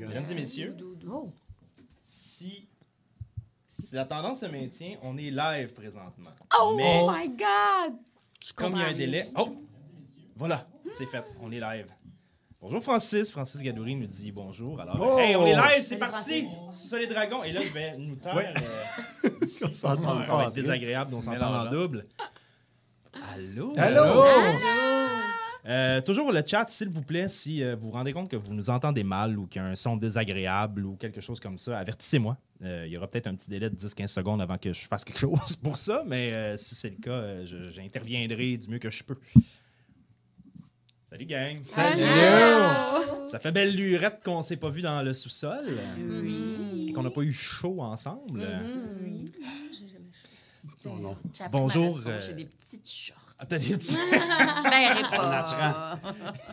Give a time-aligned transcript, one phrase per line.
[0.00, 0.76] Mesdames et messieurs,
[1.10, 1.32] Oh.
[2.04, 2.68] si,
[3.66, 6.30] si la tendance se maintient, on est live présentement.
[6.60, 7.94] Oh Mais my God!
[8.56, 9.30] comme il y a un délai.
[9.36, 9.48] Oh!
[10.36, 11.24] Voilà, c'est fait.
[11.40, 11.86] On est live.
[12.60, 13.30] Bonjour Francis.
[13.30, 14.80] Francis Gadouri nous dit bonjour.
[14.80, 15.18] Alors, Oh!
[15.18, 16.46] hey, on est live, c'est parti!
[16.72, 17.44] Sous les dragons.
[17.44, 18.34] Et là, je vais nous taire.
[18.34, 18.52] Ouais.
[19.24, 22.06] euh, ici, On s'entend que ça va pas, être désagréable, on s'entend en double.
[23.34, 23.72] Allô?
[23.76, 24.02] Allô?
[25.68, 28.54] Euh, toujours le chat, s'il vous plaît, si euh, vous vous rendez compte que vous
[28.54, 31.78] nous entendez mal ou qu'il y a un son désagréable ou quelque chose comme ça,
[31.78, 32.38] avertissez-moi.
[32.62, 35.04] Euh, il y aura peut-être un petit délai de 10-15 secondes avant que je fasse
[35.04, 38.78] quelque chose pour ça, mais euh, si c'est le cas, euh, je- j'interviendrai du mieux
[38.78, 39.18] que je peux.
[41.10, 41.56] Salut gang!
[43.26, 45.66] Ça fait belle lurette qu'on s'est pas vu dans le sous-sol
[46.86, 48.42] et qu'on n'a pas eu chaud ensemble.
[50.84, 51.16] Oh non.
[51.34, 53.27] J'ai appris Bonjour, ma leçon, euh, J'ai des petites shorts.
[53.40, 55.98] Ah, t'as des petits- Pleurez pas.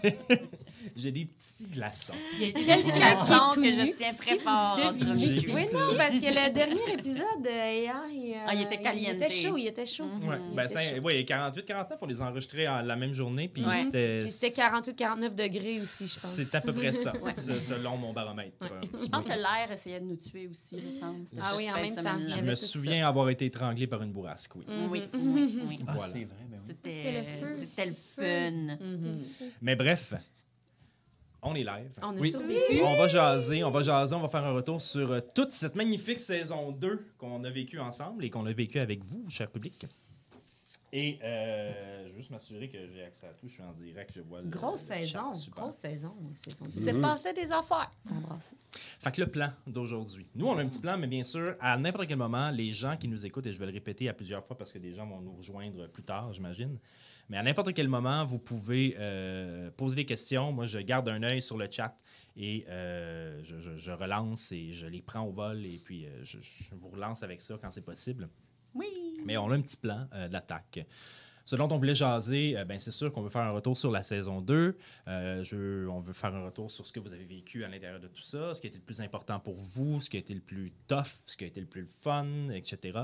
[0.95, 2.13] J'ai des petits glaçons.
[2.37, 6.93] J'ai des petits glaçons que je tiens très fort Oui, non, parce que le dernier
[6.93, 9.15] épisode, euh, hier, il, euh, Ah, il était Il caliente.
[9.15, 10.05] était chaud, il était chaud.
[10.05, 10.27] Mhm.
[10.29, 11.09] Ouais, Il ben, était chaud.
[11.35, 13.75] 48-49, on les a enregistrés en- la même journée, puis Ouais.
[13.75, 14.19] c'était...
[14.21, 16.23] Puis c'était 48-49 degrés aussi, je pense.
[16.31, 18.67] C'est à peu près ça, se- selon mon baromètre.
[19.03, 21.25] Je pense que l'air essayait de nous tuer aussi, il me semble.
[21.27, 22.17] C'était Ah oui, en même temps.
[22.27, 24.65] Je Il me souviens avoir été étranglé par une bourrasque, oui.
[24.67, 24.87] Mhm.
[24.91, 25.79] Oui, oui, oui.
[25.87, 26.13] Ah, Voilà.
[26.13, 26.75] c'est vrai, ben oui.
[26.85, 27.57] C'était le feu.
[27.61, 28.77] c'était le fun.
[28.85, 29.21] Mhm.
[29.61, 30.13] Mais bref,
[31.45, 31.91] on est live.
[32.01, 32.31] On a Oui.
[32.31, 32.81] survécu.
[32.83, 35.75] On va jaser, on va jaser, on va faire un retour sur euh, toute cette
[35.75, 39.85] magnifique saison 2 qu'on a vécue ensemble et qu'on a vécu avec vous, cher public.
[40.93, 43.47] Et euh, je veux juste m'assurer que j'ai accès à tout.
[43.47, 44.47] Je suis en direct, je vois le.
[44.47, 45.63] Grosse le chat, saison, super.
[45.63, 46.13] grosse saison.
[46.35, 46.71] saison Mhm.
[46.85, 47.91] C'est passé des affaires.
[47.99, 48.55] Ça a embrassé.
[48.71, 50.25] Fait que le plan d'aujourd'hui.
[50.35, 52.95] Nous, on a un petit plan, mais bien sûr, à n'importe quel moment, les gens
[52.95, 55.05] qui nous écoutent, et je vais le répéter à plusieurs fois parce que des gens
[55.05, 56.77] vont nous rejoindre plus tard, j'imagine,
[57.29, 60.51] mais à n'importe quel moment, vous pouvez euh, poser des questions.
[60.51, 61.97] Moi, je garde un œil sur le chat
[62.37, 66.09] et euh, je, je- je relance et je les prends au vol et puis euh,
[66.23, 68.29] je, je vous relance avec ça quand c'est possible.
[68.73, 68.87] Oui.
[69.25, 70.85] Mais on a un petit plan euh, d'attaque.
[71.47, 73.91] Ce dont on voulait jaser, euh, ben, c'est sûr qu'on veut faire un retour sur
[73.91, 74.77] la saison 2.
[75.07, 77.99] Euh, je- on veut faire un retour sur ce que vous avez vécu à l'intérieur
[77.99, 80.19] de tout ça, ce qui a été le plus important pour vous, ce qui a
[80.19, 82.99] été le plus tough, ce qui a été le plus fun, etc.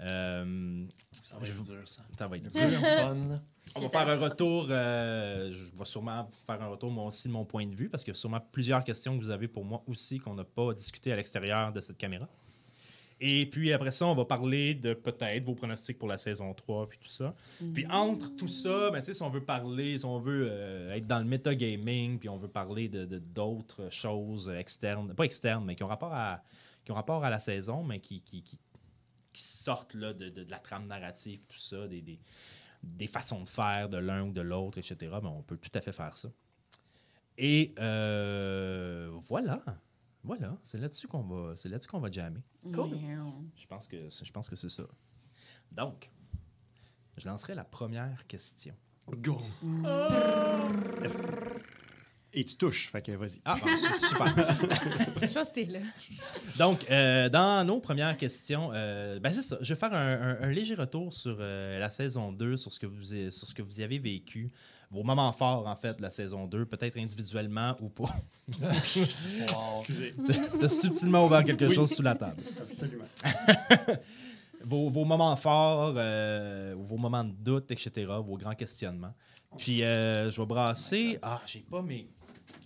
[0.00, 0.84] Euh,
[1.22, 2.02] Ça va Je être vous- dur, ça.
[2.18, 2.80] ça va être Dur, dur.
[2.80, 3.42] fun.
[3.76, 4.66] On va faire un retour.
[4.70, 8.02] euh, je vais sûrement faire un retour, moi aussi, de mon point de vue, parce
[8.02, 10.72] qu'il y a sûrement plusieurs questions que vous avez pour moi aussi qu'on n'a pas
[10.74, 12.28] discuté à l'extérieur de cette caméra.
[13.22, 16.88] Et puis après ça, on va parler de peut-être vos pronostics pour la saison 3
[16.88, 17.34] puis tout ça.
[17.74, 21.18] Puis entre tout ça, ben, si on veut parler, si on veut euh, être dans
[21.18, 25.82] le metagaming, puis on veut parler de de- d'autres choses externes, pas externes, mais qui
[25.84, 26.42] ont rapport à,
[26.82, 28.56] qui ont rapport à la saison, mais qui, qui, qui,
[29.34, 32.18] qui sortent là, de, de- de la trame narrative, tout ça, des, des,
[32.82, 34.96] des façons de faire de l'un ou de l'autre, etc.
[35.22, 36.30] Ben, on peut tout à fait faire ça.
[37.38, 39.62] Et euh, voilà.
[40.22, 42.40] Voilà, c'est là-dessus qu'on va, c'est là-dessus qu'on va jammer.
[42.74, 42.90] Cool.
[43.56, 44.82] Je pense que, je pense que c'est ça.
[45.72, 46.10] Donc,
[47.16, 48.74] je lancerai la première question.
[49.08, 49.38] Go.
[51.02, 51.18] Est-ce-
[52.32, 53.40] Et tu touches, fait que vas-y.
[53.44, 54.34] Ah, bon, c'est super.
[55.28, 55.80] Chose, t'es là.
[56.58, 59.58] Donc, euh, dans nos premières questions, euh, ben c'est ça.
[59.60, 62.78] Je vais faire un, un- un léger retour sur euh, la saison 2, sur ce,
[62.78, 64.52] que vous, y- sur ce que vous y avez vécu,
[64.92, 68.14] vos moments forts, en fait, de la saison 2, peut-être individuellement ou pas.
[69.74, 70.14] Excusez.
[70.60, 72.42] de subtilement ouvert quelque chose sous la table.
[72.60, 73.04] Absolument.
[74.62, 79.14] Vos, vos moments forts, euh, vos moments de doute, etc., vos grands questionnements.
[79.56, 81.18] Puis, euh, je vais brasser.
[81.22, 82.06] Ah, j'ai pas mes.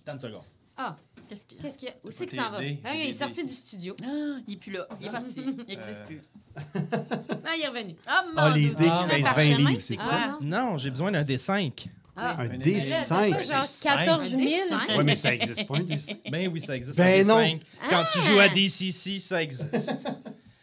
[0.05, 0.41] 30 secondes.
[0.77, 0.97] Ah,
[1.29, 1.63] Qu'est-ce qu'il y a?
[1.63, 1.95] qu'est-ce qu'il y a?
[2.03, 2.59] Où c'est que ça va?
[2.83, 3.95] Ah, il est sorti du studio.
[4.03, 4.87] Ah, il est plus là.
[4.99, 5.41] Il est parti.
[5.41, 6.21] Il n'existe Euh, plus.
[6.55, 7.95] Ah, il est revenu.
[8.05, 8.69] Ah, Ah, mon Ah, qui
[9.09, 10.37] pèsent parchemin, 20 livres, c'est ça?
[10.41, 11.87] Non, j'ai besoin d'un D5.
[12.17, 12.35] Ah.
[12.39, 13.43] Un Mais Mais là, t'as pas D5.
[13.47, 13.83] genre D5.
[13.83, 14.41] 14 000.
[14.71, 16.17] Un Ouais, mais ça existe pas, un D5.
[16.31, 16.97] Ben oui, ça existe.
[16.97, 17.41] Ben un non.
[17.41, 17.61] D5.
[17.89, 19.71] Quand tu joues à DCC, ça existe.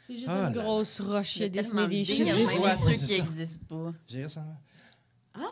[0.08, 1.36] C'est juste Ah une grosse roche.
[1.36, 2.90] Il a tellement dessiné de des il y a chiffres.
[2.90, 3.16] qui ça.
[3.22, 3.92] n'existent pas.
[4.08, 4.44] J'ai ça.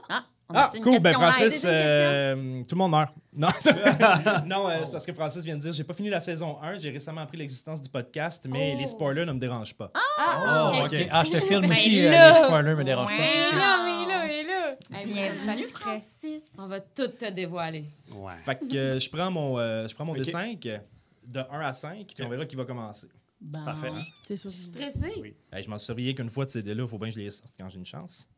[0.08, 1.00] Ah, on Ah, a une cool.
[1.00, 1.12] Ben?
[1.12, 3.14] Francis, euh, tout le monde meurt.
[3.32, 3.48] Non,
[4.46, 6.78] non euh, c'est parce que Francis vient de dire j'ai pas fini la saison 1.
[6.78, 8.80] J'ai récemment appris l'existence du podcast, mais Oh.
[8.80, 9.90] les spoilers ne me dérangent pas.
[9.94, 11.08] Ah, Oh, ok.
[11.10, 13.24] Ah, je te filme Ben aussi, euh, les spoilers me dérangent Mais pas.
[13.24, 14.76] il est là, mais il est là, il est là.
[14.90, 15.12] Ça me
[15.44, 15.66] Bienvenue.
[15.66, 16.42] Francis.
[16.58, 17.84] On va tout te dévoiler.
[18.12, 18.32] Ouais.
[18.44, 20.18] Fait que euh, je prends mon, euh, je prends mon Ok.
[20.20, 20.80] D5
[21.26, 23.06] de 1 à 5, puis on verra qui va commencer.
[23.40, 23.64] Bon.
[23.64, 23.90] Parfait.
[24.26, 25.12] T'es sûr Stressé?
[25.20, 25.34] Oui.
[25.52, 27.30] Hey, je m'en souviens qu'une fois de ces dés-là, il faut bien que je les
[27.30, 28.28] sorte quand j'ai une chance.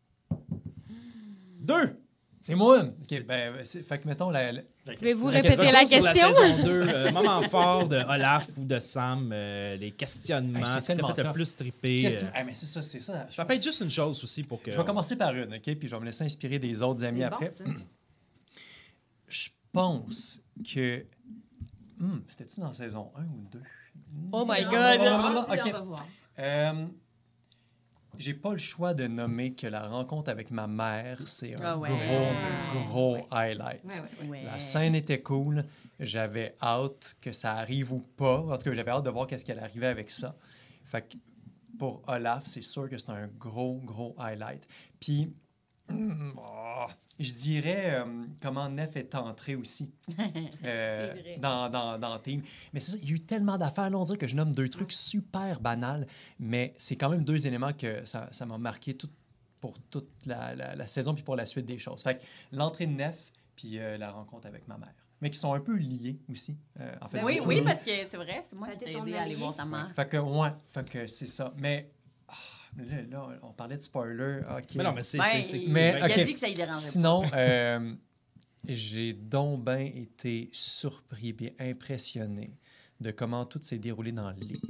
[1.63, 1.97] Deux!
[2.45, 2.81] C'est moi.
[2.83, 4.63] OK, ben, c'est- fait que mettons, la, la-
[4.99, 6.29] Pouvez-vous La répéter Retour la sur question?
[6.29, 10.67] la saison 2, euh, moment fort de Olaf ou de Sam, euh, les questionnements, Hey,
[10.67, 11.35] c'est ce qui t'a tellement fait le tough.
[11.35, 12.01] plus triper.
[12.03, 13.27] qu'est-ce euh, Ah, mais c'est ça, c'est ça.
[13.31, 14.73] Je, Ça peut être juste une chose aussi pour que.
[14.73, 15.63] je vais commencer par une, OK?
[15.77, 17.49] Puis je vais me laisser inspirer des autres amis après.
[19.29, 20.41] Je pense
[20.75, 21.05] que
[21.99, 23.61] Hmm, C'était-tu dans saison 1 ou 2?
[24.33, 24.73] Oh my God.
[24.73, 25.63] on va voir, Ok.
[25.63, 26.07] dis-le, on va voir.
[26.41, 26.87] Euh,
[28.19, 31.79] J'ai pas le choix de nommer que la rencontre avec ma mère, c'est un Ah
[31.79, 31.89] ouais.
[31.89, 33.83] gros, gros highlight.
[33.85, 34.29] Ouais, ouais.
[34.29, 34.45] Ouais.
[34.45, 35.65] La scène était cool.
[35.99, 38.41] J'avais hâte que ça arrive ou pas.
[38.41, 40.37] En tout cas, j'avais hâte de voir qu'est-ce qui allait arriver avec ça.
[40.85, 41.17] Fait que
[41.79, 44.67] pour Olaf, c'est sûr que c'est un gros, gros highlight.
[45.01, 45.33] Puis,
[46.37, 46.87] oh,
[47.19, 49.91] je dirais euh, comment Nef est entré aussi
[50.65, 52.43] euh, dans, dans, dans le team.
[52.73, 53.91] Mais c'est ça, il y a eu tellement d'affaires.
[53.91, 56.07] Là, on dirait que je nomme deux trucs super banals,
[56.39, 59.11] mais c'est quand même deux éléments que ça ça m'a marqué tout,
[59.61, 62.03] pour toute la, la- la saison puis pour la suite des choses.
[62.03, 64.93] Fait l'entrée de Nef puis euh, la rencontre avec ma mère.
[65.21, 66.57] Mais qui sont un peu liés aussi.
[66.81, 68.93] euh, en fait, Ben oui, oui, parce que c'est vrai, c'est moi Ça qui été
[68.95, 69.93] t'ai aidé à aller voir ta mère.
[69.95, 71.55] Fait que, ouais, fait que c'est ça.
[71.59, 71.93] Mais
[72.79, 74.41] là, là, on parlait de spoiler.
[74.51, 74.75] OK.
[74.77, 75.19] Mais non, mais c'est.
[75.19, 76.19] Ben, il, Mais, il ok.
[76.19, 77.95] a dit que ça y dérangeait Sinon, euh,
[78.67, 82.57] j'ai donc bien été surpris et impressionné
[83.01, 84.61] de comment tout s'est déroulé dans le livre.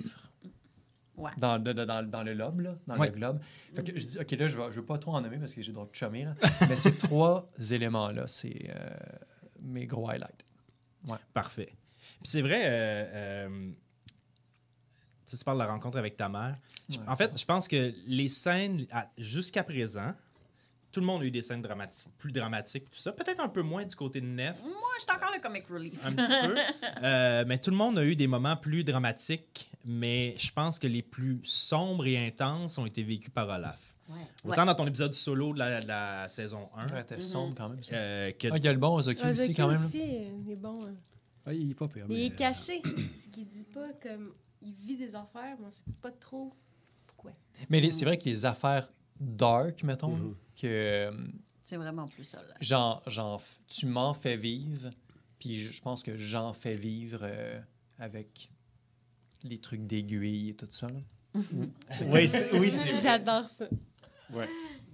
[1.17, 1.31] Ouais.
[1.39, 3.09] Dans, de- de- dans, dans le lobe, là, dans Ouais.
[3.09, 3.39] le globe.
[3.77, 5.61] Fait que je dis, OK, là, je ne veux pas trop en nommer parce que
[5.63, 6.35] j'ai d'autres chumés, là.
[6.69, 8.91] Mais ces trois éléments-là, c'est euh,
[9.61, 10.45] mes gros highlights.
[11.35, 11.67] Parfait.
[12.23, 13.05] Puis c'est vrai, euh,
[13.49, 13.71] euh,
[15.25, 16.57] tu sais, tu parles de la rencontre avec ta mère.
[16.89, 17.05] Je- Ouais.
[17.09, 18.87] En fait, je pense que les scènes,
[19.19, 20.13] jusqu'à présent,
[20.91, 23.13] tout le monde a eu des scènes dramatiques, plus dramatiques, tout ça.
[23.13, 26.05] Peut-être un peu moins du côté de Nef, Moi, je suis encore le comic relief.
[26.05, 26.55] un petit peu.
[27.03, 30.87] Euh, mais tout le monde a eu des moments plus dramatiques, mais je pense que
[30.87, 33.95] les plus sombres et intenses ont été vécus par Olaf.
[34.09, 34.17] Ouais.
[34.45, 37.71] Autant dans ton épisode solo de la, de la saison 1 Ouais, t'es sombre quand
[37.71, 37.81] même.
[37.93, 39.85] euh, que Ah, il y a le bon Ozaki aussi, quand même.
[39.85, 40.79] aussi, euh, il est bon.
[40.87, 40.95] hein.
[41.47, 42.05] Ah, il est pas pire.
[42.09, 42.83] Mais il est euh, caché.
[43.17, 44.33] C'est qu'il dit pas comme.
[44.64, 46.53] Il vit des affaires, mais on sait pas trop
[47.06, 47.32] pourquoi.
[47.69, 50.35] Mais c'est vrai que les affaires dark, mettons, Mhm.
[50.61, 51.12] que euh,
[51.62, 52.38] C'est vraiment plus ça.
[52.43, 52.55] Là.
[53.06, 54.91] j'en f- tu m'en fais vivre,
[55.38, 57.61] puis je, je pense que j'en fais vivre euh,
[57.99, 58.50] avec
[59.44, 60.87] les trucs d'aiguille et tout ça.
[60.88, 61.00] là.
[62.06, 62.70] oui, c'est- oui,
[63.03, 63.67] J'adore ça.
[64.32, 64.49] Ouais.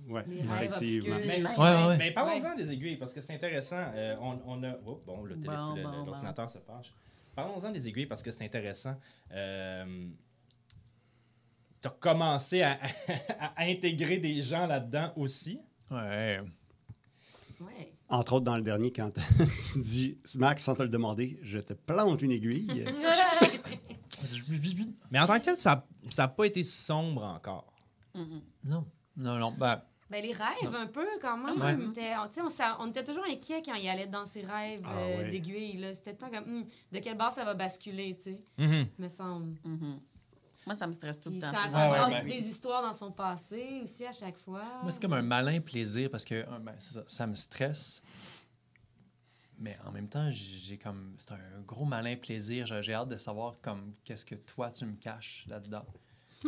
[0.08, 0.24] Ouais,
[0.62, 1.16] effectivement.
[1.26, 1.96] Mais, Ouais, ouais, ouais.
[1.98, 3.90] mais parlons-en des aiguilles, parce que c'est intéressant.
[3.94, 4.74] Euh, on, on a.
[4.86, 6.94] oh, bon, le Bon, téléphone, le- bon, l'ordinateur se fâche.
[7.38, 8.96] Parlons-en des aiguilles, parce que c'est intéressant.
[9.30, 10.08] Euh,
[11.80, 12.80] tu as commencé à,
[13.38, 15.60] à intégrer des gens là-dedans aussi.
[15.88, 16.40] Ouais.
[17.60, 17.94] Ouais.
[18.08, 19.12] Entre autres, dans le dernier, quand
[19.72, 22.86] tu dis, Max, sans te le demander, je te plante une aiguille.
[25.12, 25.84] Mais en tant que tel, ça
[26.18, 27.72] n'a pas été sombre encore.
[28.16, 28.42] Mhm.
[28.64, 28.84] Non,
[29.16, 29.52] non, non.
[29.52, 29.80] Ben,
[30.10, 31.60] Ben, les rêves, un peu, quand même.
[31.60, 31.76] Ouais.
[31.86, 32.14] On, était,
[32.78, 35.30] on, était toujours inquiets quand il allait dans ses rêves Ah euh, ouais.
[35.30, 35.76] d'aiguille.
[35.76, 35.94] là.
[35.94, 38.86] C'était temps comme, Hum, de quelle barre ça va basculer, tu sais, Mhm.
[38.98, 39.56] me semble.
[39.64, 40.00] Mhm.
[40.66, 41.52] Moi, ça me stresse tout le temps.
[41.52, 41.78] ça, ça.
[41.78, 44.64] Ah ouais, ben- des histoires dans son passé aussi à chaque fois.
[44.82, 48.02] moi, c'est comme un malin plaisir parce que euh, ben, ça, ça me stresse.
[49.58, 51.12] Mais en même temps, j'ai comme.
[51.18, 52.64] C'est un gros malin plaisir.
[52.66, 55.84] J'ai j'ai hâte de savoir comme qu'est-ce que toi tu me caches là-dedans.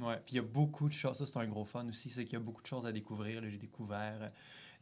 [0.00, 1.16] Ouais, puis il y a beaucoup de choses.
[1.16, 2.10] Ça, c'est un gros fun aussi.
[2.10, 3.40] C'est qu'il y a beaucoup de choses à découvrir.
[3.40, 3.48] là.
[3.48, 4.28] J'ai découvert euh,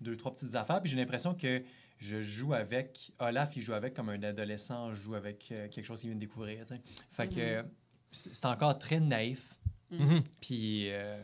[0.01, 0.81] deux, trois petites affaires.
[0.83, 1.63] Puis j'ai l'impression que
[1.99, 3.13] je joue avec.
[3.21, 6.21] Olaf, il joue avec comme un adolescent joue avec euh, quelque chose qu'il vient de
[6.21, 6.65] découvrir.
[6.67, 6.81] tu sais.
[7.11, 7.63] Fait que euh,
[8.11, 9.55] c'est c'est encore très naïf.
[9.91, 10.23] Mhm.
[10.41, 11.23] Puis euh,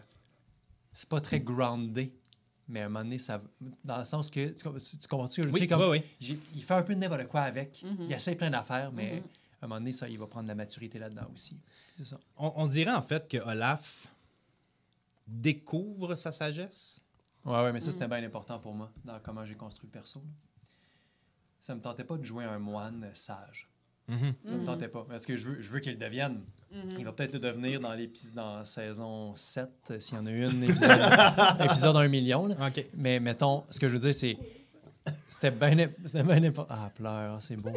[0.92, 2.14] c'est pas très groundé.
[2.68, 3.42] Mais à un moment donné, ça,
[3.84, 4.50] dans le sens que.
[4.50, 5.40] Tu, com- tu- tu comprends-tu?
[5.48, 6.02] Oui, oui, oui.
[6.20, 7.82] j'ai- il fait un peu de n'importe quoi avec.
[7.82, 7.96] Mhm.
[8.06, 9.22] Il essaie plein d'affaires, mais Mhm.
[9.60, 11.58] À un moment donné, ça, il va prendre de la maturité là-dedans aussi.
[11.96, 12.18] C'est ça.
[12.38, 14.06] On, on dirait en fait que Olaf
[15.26, 17.00] découvre sa sagesse.
[17.44, 17.92] Ouais, ouais, mais ça, Mm.
[17.92, 20.18] c'était bien important pour moi dans comment j'ai construit le perso.
[20.20, 20.30] là.
[21.60, 23.68] Ça me tentait pas de jouer un moine sage.
[24.08, 24.34] Mhm.
[24.44, 25.04] Ça me tentait pas.
[25.08, 26.40] Parce que je veux, je veux qu'il le devienne.
[26.72, 26.96] Mhm.
[26.98, 30.30] Il va peut-être le devenir dans l'épisode dans saison 7, euh, s'il y en a
[30.30, 31.00] une, épisode,
[31.60, 32.46] épisode 1 million.
[32.46, 32.70] là.
[32.94, 34.36] Mais mettons, ce que je veux dire, c'est.
[35.28, 36.74] C'était bien c'était bien important.
[36.76, 37.72] Ah, pleure, c'est beau.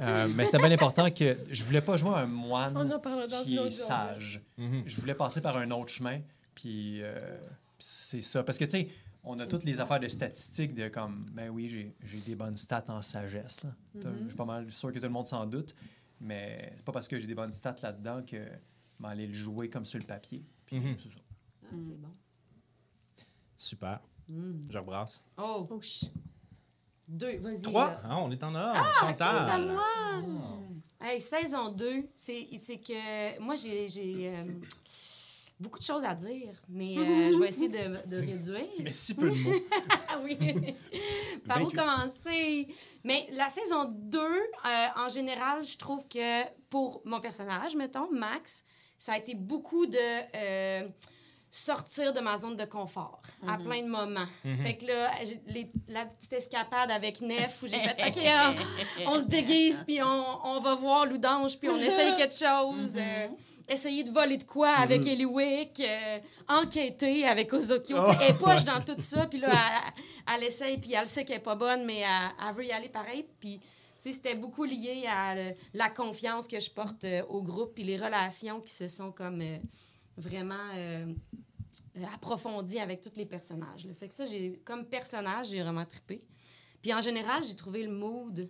[0.00, 3.26] Euh, mais c'était bien important que je voulais pas jouer un On moine en parlera
[3.26, 4.40] dans qui est sage.
[4.56, 4.82] Mhm.
[4.86, 6.20] Je voulais passer par un autre chemin.
[6.54, 7.38] Puis euh,
[7.78, 8.42] c'est ça.
[8.42, 8.88] Parce que, tu sais,
[9.24, 12.56] on a toutes les affaires de statistiques de comme, ben oui, j'ai j'ai des bonnes
[12.56, 13.62] stats en sagesse.
[13.64, 13.70] là.
[14.00, 15.74] T'as- Je suis pas mal sûr que tout le monde s'en doute.
[16.20, 19.32] Mais c'est pas parce que j'ai des bonnes stats là-dedans que je vais aller le
[19.34, 20.44] jouer comme sur le papier.
[20.66, 20.96] Puis Mhm.
[20.98, 21.14] c'est ça.
[21.64, 22.08] Ah, c'est bon.
[23.56, 24.00] Super.
[24.70, 25.24] Je rebrasse.
[25.38, 25.66] Oh.
[25.70, 25.80] oh
[27.10, 27.62] ch- Deux, vas-y.
[27.62, 27.86] Trois?
[27.88, 28.00] là.
[28.04, 28.86] Ah, on est en ordre.
[29.00, 29.66] C'est à Chantal.
[29.72, 29.84] moi.
[31.02, 34.44] Hey, saison 2, c'est c'est que moi, j'ai j'ai, euh,
[35.58, 38.66] beaucoup de choses à dire, mais euh, je vais essayer de, de réduire.
[38.82, 39.50] Mais si peu de mots.
[40.08, 40.36] Ah oui.
[41.46, 41.76] Par où 28.
[41.78, 42.66] commencer?
[43.04, 48.62] Mais la saison 2, euh, en général, je trouve que pour mon personnage, mettons, Max,
[48.98, 49.98] ça a été beaucoup de,
[50.36, 50.88] euh,
[51.50, 53.64] sortir de ma zone de confort à Mhm.
[53.64, 54.26] plein de moments.
[54.44, 54.56] Mhm.
[54.62, 55.10] Fait que là,
[55.48, 58.18] les- la petite escapade avec Nef où j'ai fait OK,
[59.06, 62.94] on se déguise puis on, on va voir Loudange puis on essaye quelque chose.
[62.94, 62.98] Mhm.
[63.02, 63.28] euh,
[63.68, 67.98] essayer de voler de quoi avec Eliwick, euh, enquêter avec Ozokyo.
[68.04, 68.10] Oh.
[68.20, 71.36] Elle est poche dans tout ça, puis là, elle, elle essaye, puis elle sait qu'elle
[71.36, 73.24] est pas bonne, mais elle, elle veut y aller pareil.
[73.38, 73.66] Puis, tu
[74.00, 77.84] sais, c'était beaucoup lié à euh, la confiance que je porte euh, au groupe, puis
[77.84, 79.58] les relations qui se sont comme euh,
[80.20, 81.12] vraiment euh,
[81.96, 83.86] euh, approfondies avec tous les personnages.
[83.86, 83.94] là.
[83.94, 86.22] Fait que ça, j'ai comme personnage, j'ai vraiment trippé.
[86.82, 88.48] Puis en général, j'ai trouvé le mood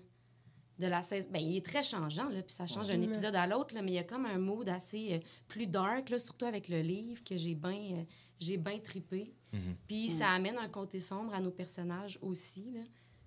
[0.79, 1.29] de la saison.
[1.31, 3.91] Ben, il est très changeant, là, puis ça change d'un épisode à l'autre, là, mais
[3.93, 7.23] il y a comme un mood assez euh, plus dark, là, surtout avec le livre,
[7.25, 8.05] que j'ai bien euh,
[8.39, 9.35] j'ai bien trippé.
[9.53, 9.77] Mhm.
[9.87, 10.11] Puis Mm.
[10.11, 12.81] ça amène un côté sombre à nos personnages aussi, là.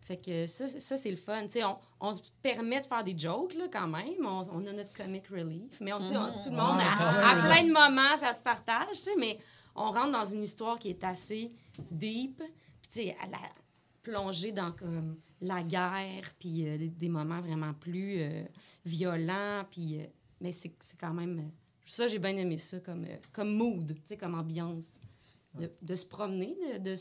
[0.03, 1.43] Fait que ça, c'est- ça c'est le fun.
[1.43, 4.25] Tu sais, on, on se permet de faire des jokes, là, quand même.
[4.25, 5.79] On, on a notre comic relief.
[5.81, 9.37] Mais on, on- tout le monde, Ouais, à, plein de moments, ça se partage, mais
[9.75, 11.51] on rentre dans une histoire qui est assez
[11.89, 12.41] deep.
[12.91, 13.37] Puis, à la
[14.01, 18.43] plonger dans comme, la guerre, puis euh, des, des moments vraiment plus euh,
[18.85, 19.63] violents.
[19.71, 20.05] Puis, euh,
[20.41, 21.49] mais c'est quand même...
[21.85, 24.99] ça, j'ai bien aimé ça comme, comme mood, comme ambiance.
[25.53, 26.95] De, de se promener de, de,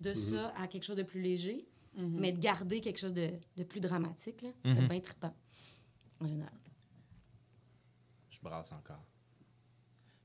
[0.00, 1.66] de ça à quelque chose de plus léger,
[1.98, 2.16] Mhm.
[2.20, 4.40] mais de garder quelque chose de, de plus dramatique.
[4.42, 4.48] là.
[4.64, 4.88] C'était Mhm.
[4.88, 5.34] bien trippant,
[6.20, 6.52] en général.
[8.30, 9.04] Je brasse encore.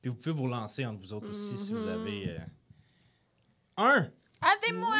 [0.01, 2.29] Puis vous pouvez vous lancer entre vous autres aussi si vous avez.
[2.29, 2.39] euh,
[3.77, 4.11] Un!
[4.41, 4.95] Aidez-moi!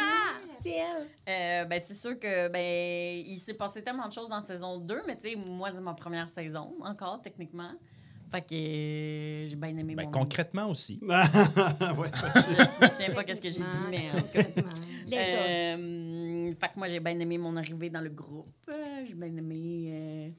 [0.63, 1.08] TL.
[1.27, 5.01] Euh, ben, c'est sûr que ben il s'est passé tellement de choses dans saison 2,
[5.06, 7.72] mais tu sais, moi, c'est ma première saison encore, techniquement.
[8.32, 10.12] Fait que euh, j'ai bien aimé Ben, mon...
[10.12, 11.00] concrètement aussi.
[11.03, 11.10] ouais.
[11.12, 14.44] Je me souviens pas qu'est-ce que j'ai dit, mais en tout cas...
[15.07, 18.53] Les Euh, fait que moi, j'ai bien aimé mon arrivée dans le groupe.
[19.07, 20.29] J'ai bien aimé euh,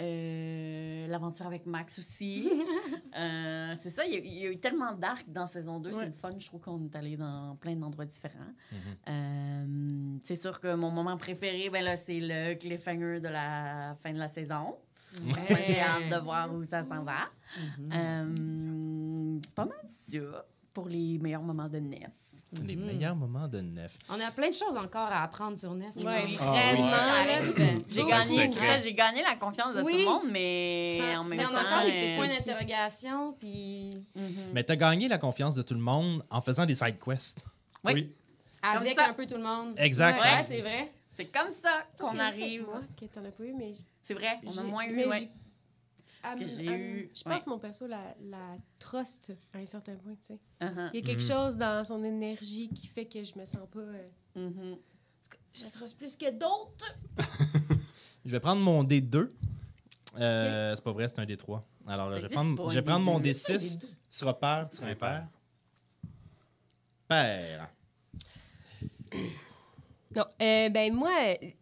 [0.00, 2.50] euh, l'aventure avec Max aussi.
[3.18, 5.90] Euh, c'est ça, il y, a, il y a eu tellement d'arcs dans saison 2.
[5.90, 5.96] Ouais.
[5.98, 6.30] C'est le fun.
[6.38, 8.52] Je trouve qu'on est allé dans plein d'endroits différents.
[8.70, 8.78] Mhm.
[9.08, 14.12] Euh, c'est sûr que mon moment préféré, ben là, c'est le cliffhanger de la fin
[14.12, 14.76] de la saison.
[15.66, 17.24] J'ai hâte de voir où ça s'en va.
[17.56, 17.90] Mhm.
[17.92, 22.12] Euh, c'est pas mal ça pour les meilleurs moments de Nef.
[22.64, 22.86] Les Mhm.
[22.86, 23.94] meilleurs moments de neuf.
[24.08, 25.92] On a plein de choses encore à apprendre sur Nef.
[25.96, 26.02] Oui.
[26.40, 27.54] Ah, vraiment, oui.
[27.58, 27.80] là.
[27.86, 29.92] J'ai gagné, c'est j'ai la confiance de Oui.
[29.92, 31.84] tout le monde, mais Ça- en même c'est temps.
[31.84, 34.32] des petits euh, points d'interrogation, puis mhm.
[34.54, 37.40] Mais t'as gagné la confiance de tout le monde en faisant des side quests.
[37.84, 37.92] Oui.
[37.94, 38.14] Oui.
[38.62, 39.08] avec ça.
[39.10, 39.74] un peu tout le monde.
[39.76, 40.18] Exact.
[40.20, 40.42] Ouais, Ouais.
[40.42, 40.90] c'est vrai.
[41.12, 42.62] C'est comme ça qu'on C'est arrive.
[42.64, 45.28] Moi, que t'en as pas eu, mais C'est vrai, on a moins eu, mais ouais.
[46.22, 47.44] Parce que j'ai eu- Je pense ouais.
[47.44, 50.38] que mon perso la, la trust à un certain point, tu sais.
[50.60, 50.90] Uh-huh.
[50.92, 51.28] Il y a quelque Mhm.
[51.28, 53.78] chose dans son énergie qui fait que je me sens pas...
[53.80, 54.76] euh, Mhm.
[55.54, 56.96] je la trust plus que d'autres.
[58.24, 59.32] Je vais prendre mon D2.
[60.18, 61.62] Euh, C'est pas vrai, c'est un D3.
[61.86, 63.30] Alors, là, je vais prendre, je vais prendre mon D2.
[63.32, 63.80] D6.
[63.80, 65.28] Tu seras père, tu seras impair.
[67.06, 67.70] Père.
[70.16, 71.10] Non, euh, ben moi,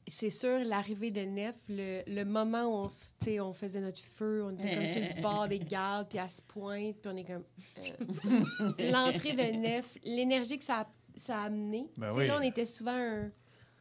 [0.07, 3.81] c'est sûr, l'arrivée de Nef, le, le moment où on, s- tu sais, on faisait
[3.81, 7.11] notre feu, on était comme sur le bord des gardes, puis elle se pointe, puis
[7.13, 7.45] on est comme...
[7.79, 10.87] euh, L'entrée de Nef, l'énergie que ça a,
[11.17, 11.89] ça a amené.
[11.97, 12.27] Ben Tu sais, oui.
[12.29, 13.31] Là, on était souvent un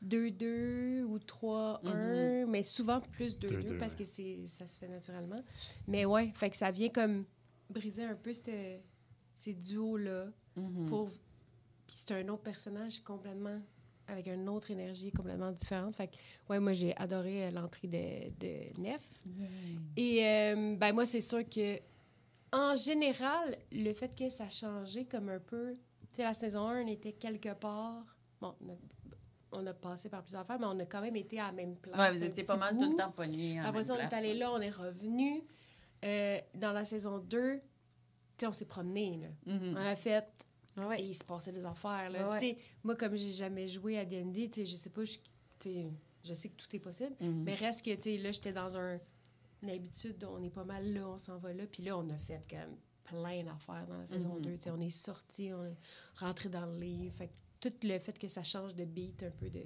[0.03, 5.41] 2-2 ou 3-1, mais souvent plus 2-2 2-2, parce que c'est, ça se fait naturellement.
[5.88, 7.25] Mais ouais, fait que ça vient comme
[7.69, 8.84] briser un peu cette-
[9.36, 10.27] ces duos-là.
[10.55, 10.88] Mhm.
[10.88, 11.07] Pour...
[11.88, 13.60] Puis c'est un autre personnage complètement
[14.07, 15.95] avec une autre énergie complètement différente.
[15.95, 16.15] Fait que,
[16.50, 19.01] ouais, moi, j'ai adoré euh, l'entrée de, de Nef.
[19.97, 21.79] Et, euh, ben, moi, c'est sûr que,
[22.51, 25.75] en général, le fait que ça a changé comme un peu.
[26.12, 28.05] Tu sais, la saison 1, on était quelque part.
[28.39, 28.75] Bon, on a,
[29.51, 31.75] on a passé par plusieurs affaires, mais on a quand même été à la même
[31.75, 31.97] place.
[31.97, 33.59] Ouais, vous étiez pas mal tout le temps pognés.
[33.59, 35.43] Après ça, on est allé là, on est revenu.
[36.03, 37.62] Euh, dans la saison 2, tu
[38.38, 39.29] sais, on s'est promené.
[39.45, 39.75] Mhm.
[39.75, 40.45] On a fait
[40.77, 41.01] Ah ouais.
[41.01, 42.10] et il se passait des affaires.
[42.10, 42.29] Là.
[42.32, 42.58] Ouais.
[42.84, 45.17] Moi, comme j'ai jamais joué à D&D, je sais pas, je,
[46.24, 47.15] je sais que tout est possible.
[47.22, 47.44] Mhm.
[47.44, 47.91] Mais reste que,
[48.24, 49.00] là, j'étais dans un,
[49.63, 51.65] une habitude, on est pas mal là, on s'en va là.
[51.67, 54.41] Puis là, on a fait comme plein d'affaires dans la saison Mhm.
[54.41, 54.51] 2.
[54.58, 55.77] Tu sais, on est sorti, on est
[56.17, 57.15] rentré dans le livre.
[57.15, 59.63] Fait que tout le fait que ça change de beat un peu de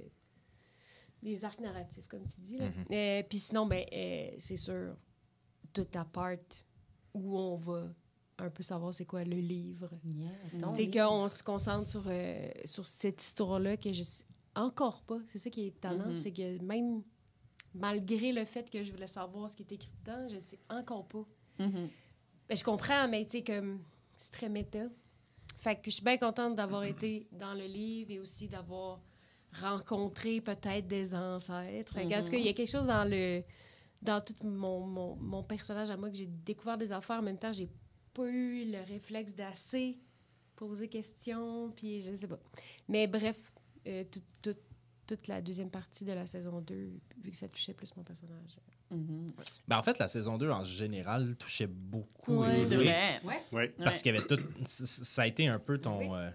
[1.21, 2.57] des arcs narratifs, comme tu dis.
[2.61, 2.85] Mhm.
[2.91, 4.95] Euh, Puis sinon, ben, euh, c'est sûr,
[5.73, 6.37] toute ta part
[7.13, 7.89] où on va
[8.43, 9.89] un peu savoir c'est quoi le livre.
[10.05, 10.75] Yeah, Mm.
[10.75, 11.07] sais, livre.
[11.07, 14.23] qu'on se concentre sur, euh, sur cette histoire-là que je sais
[14.55, 15.19] encore pas.
[15.27, 16.17] C'est ça qui est étonnant, Mhm.
[16.17, 17.01] c'est que même
[17.73, 21.07] malgré le fait que je voulais savoir ce qui est écrit dedans, je sais encore
[21.07, 21.25] pas.
[21.59, 23.81] Ben, je comprends, mais tu sais, comme
[24.17, 24.85] c'est très méta.
[25.59, 29.01] Fait que je suis bien contente d'avoir été dans le livre et aussi d'avoir
[29.61, 31.93] rencontré peut-être des ancêtres.
[31.93, 33.43] Fait que, En tout cas, il y a quelque chose dans le
[34.01, 37.17] dans tout mon, mon, mon personnage à moi que j'ai découvert des affaires.
[37.19, 37.67] En même temps, j'ai
[38.19, 39.97] pas eu le réflexe d'assez
[40.55, 42.39] poser questions, puis je sais pas.
[42.87, 43.37] Mais bref,
[43.87, 44.59] euh, tout- tout-
[45.07, 46.91] toute la deuxième partie de la saison 2,
[47.23, 48.57] vu que ça touchait plus mon personnage.
[49.67, 52.37] Ben, en fait, la saison 2, en général, touchait beaucoup.
[52.41, 52.63] Ouais.
[52.65, 53.21] C'est vrai.
[53.23, 53.41] Ouais.
[53.51, 53.73] Ouais.
[53.83, 54.39] Parce qu'il y avait tout.
[54.65, 55.99] Ça a été un peu ton.
[55.99, 56.07] Oui.
[56.11, 56.31] euh,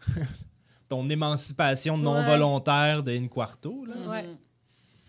[0.88, 2.26] ton émancipation non Ouais.
[2.26, 3.84] volontaire de In Quarto.
[3.84, 3.94] Là.
[3.96, 4.08] Mhm.
[4.08, 4.36] Ouais.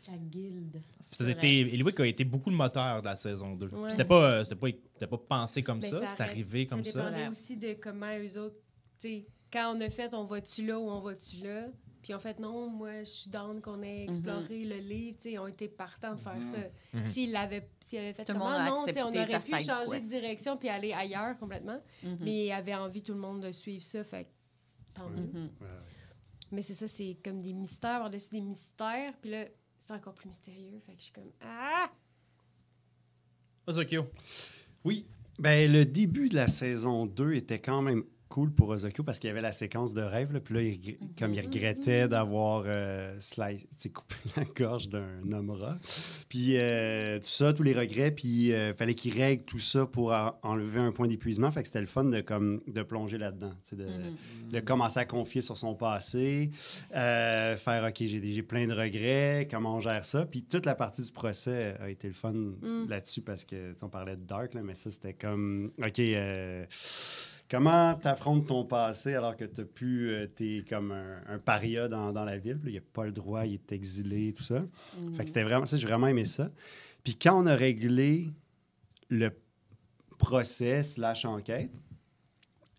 [0.10, 0.82] La guilde.
[1.18, 3.68] Ça a été, Eliwick a été beaucoup le moteur de la saison 2.
[3.68, 3.90] Ouais.
[3.92, 6.84] C'était pas, euh, c'était pas, c'était pas pensé comme Mais ça, ça c'est arrivé comme
[6.84, 7.06] ça ça.
[7.10, 8.58] dépendait aussi de comment eux autres,
[9.00, 11.68] tu sais, quand on a fait, on va-tu là ou on va-tu là?
[12.02, 15.32] Puis en fait, non, moi, je suis down qu'on ait exploré le livre, tu sais,
[15.32, 16.58] ils ont été partants de faire ça.
[16.94, 17.04] Mhm.
[17.04, 19.40] S'ils l'avaient s'ils avaient fait Tout le comment, monde a non, tu sais, on aurait
[19.40, 20.06] pu changer quest.
[20.06, 21.82] de direction puis aller ailleurs complètement.
[22.04, 22.18] Mhm.
[22.22, 24.30] Mais ils avaient envie, tout le monde, de suivre ça, fait que
[24.94, 25.24] tant mieux.
[25.34, 25.50] Mhm.
[26.52, 29.46] Mais c'est ça, c'est comme des mystères par-dessus des mystères, puis là,
[29.86, 31.92] c'est encore plus mystérieux, fait que je suis comme, ah!
[33.68, 34.08] Ozokyo.
[34.84, 35.06] Oui.
[35.38, 38.04] Ben, le début de la saison 2 était quand même
[38.36, 40.34] cool pour Ozokyo parce qu'il y avait la séquence de rêve.
[40.34, 45.52] Là, puis là, il, comme il regrettait d'avoir euh, slice- coupé la gorge d'un homme
[45.52, 45.78] rat.
[46.28, 48.12] Puis euh, tout ça, tous les regrets.
[48.12, 51.50] Puis il fallait qu'il règle tout ça pour en- enlever un point d'épuisement.
[51.52, 53.54] Fait que c'était le fun de, comme, de plonger là-dedans.
[53.72, 54.16] Mhm.
[54.52, 56.52] de commencer à confier sur son passé,
[56.96, 60.26] euh, faire OK, j'ai plein de regrets, comment on gère ça.
[60.26, 62.34] Puis toute la partie du procès a été le fun
[62.90, 66.66] là-dessus parce que on parlait de Dark, là, mais ça c'était comme OK, euh,
[67.50, 72.12] comment t'affrontes ton passé alors que t'as pu, euh, t'es comme un, un paria dans,
[72.12, 74.64] dans la ville, il a pas le droit, il est exilé, tout ça.
[75.16, 76.50] Fait que c'était vraiment ça, j'ai vraiment aimé ça.
[77.04, 78.30] Puis quand on a réglé
[79.10, 79.30] le
[80.18, 81.72] procès slash enquête,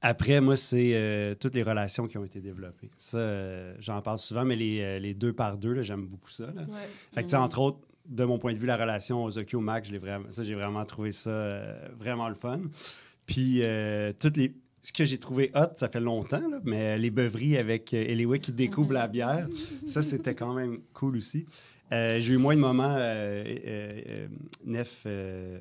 [0.03, 2.91] après, moi, c'est euh, toutes les relations qui ont été développées.
[2.97, 6.47] Ça, euh, j'en parle souvent, mais les, les deux par deux, là, j'aime beaucoup ça.
[6.55, 6.63] là.
[6.63, 6.89] Ouais.
[7.15, 9.29] Fait que, sais, entre autres, de mon point de vue, la relation
[9.61, 12.61] Max, je l'ai vraiment, ça, j'ai vraiment trouvé ça euh, vraiment le fun.
[13.27, 14.55] Puis, euh, toutes les,
[14.87, 18.43] ce que j'ai trouvé hot, ça fait longtemps, là, mais les beuveries avec euh, Eliwick
[18.43, 19.49] qui découvre la bière,
[19.85, 21.45] ça, c'était quand même cool aussi.
[21.93, 24.29] Euh, j'ai eu moins de moments euh,
[24.65, 25.05] Nef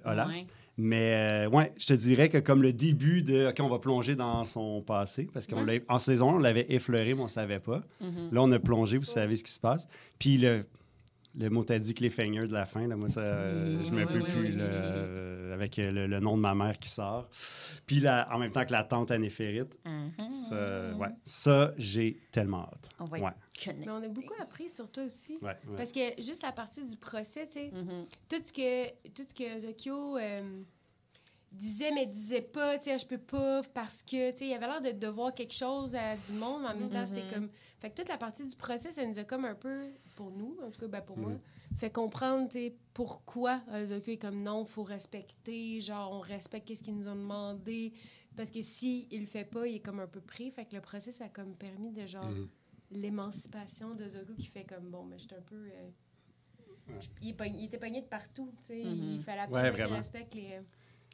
[0.05, 0.27] Olaf.
[0.27, 0.45] Ouais.
[0.77, 4.43] Mais ouais, je te dirais que comme le début de OK, on va plonger dans
[4.43, 7.81] son passé, parce qu'en en saison, on l'avait effleuré, mais on ne savait pas.
[8.01, 8.29] Mhm.
[8.31, 9.87] Là, on a plongé, vous savez ce qui se passe.
[10.19, 10.65] Puis le,
[11.37, 14.19] le mot t'as dit cliffhanger de la fin, là, moi, ça, euh, je me peux
[14.19, 14.71] oui, plus oui, là, oui.
[14.73, 17.29] euh, avec euh, le, le nom de ma mère qui sort.
[17.85, 19.77] Puis là, en même temps que la tante Anéphérite.
[20.29, 22.89] Ça, ouais, ça j'ai tellement hâte.
[22.99, 23.31] On va Ouais.
[23.77, 25.37] Mais on a beaucoup appris sur toi aussi.
[25.41, 25.75] ouais, ouais.
[25.77, 28.05] Parce que juste la partie du procès, tu sais, Mhm.
[28.29, 30.61] tout ce que tout ce que Zokyo euh,
[31.51, 34.67] disait mais disait pas, tu sais, je peux pas parce que tu sais, il avait
[34.67, 37.33] l'air de devoir quelque chose à du monde, mais en même temps, c'était Mhm.
[37.33, 37.49] comme
[37.85, 40.57] fait que toute la partie du procès, ça nous a comme un peu pour nous,
[40.63, 41.39] en tout cas ben pour moi, Mhm.
[41.77, 46.95] fait comprendre tu pourquoi Zokyo est comme non, faut respecter, genre on respecte qu'est-ce qu'ils
[46.97, 47.93] nous ont demandé
[48.35, 50.75] parce que si il le fait pas, il est comme un peu pris, fait que
[50.75, 52.47] le procès ça a comme permis de genre Mhm.
[52.91, 55.89] l'émancipation de Zokyo qui fait comme bon, mais je suis un peu euh,
[56.87, 56.99] Ouais.
[57.21, 58.83] il, est pogné- il était pogné de partout, tu sais.
[58.83, 59.13] Mhm.
[59.15, 59.95] Il fallait absolument qu'il vraiment.
[59.97, 60.53] respecte les.
[60.53, 60.61] euh,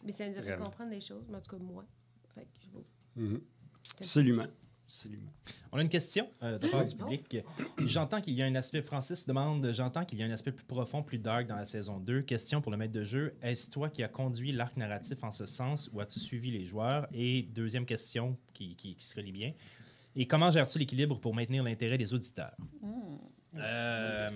[0.04, 1.86] Mais ça nous a fait comprendre des choses, mais en tout cas, moi.
[2.34, 2.84] Fait que, bon.
[3.16, 3.42] Mhm.
[4.00, 4.48] Absolument.
[4.94, 5.32] Absolument.
[5.72, 7.38] On a une question euh, de la part du public.
[7.86, 10.66] J'entends qu'il y a un aspect, Francis demande, j'entends qu'il y a un aspect plus
[10.66, 12.24] profond, plus dark dans la saison 2.
[12.24, 15.46] Question pour le maître de jeu, est-ce toi qui as conduit l'arc narratif en ce
[15.46, 17.08] sens ou as-tu suivi les joueurs?
[17.14, 19.54] Et deuxième question qui, qui, qui se relie bien,
[20.14, 22.52] et comment gères-tu l'équilibre pour maintenir l'intérêt des auditeurs?
[22.82, 23.18] Mhm.
[23.56, 24.28] Euh,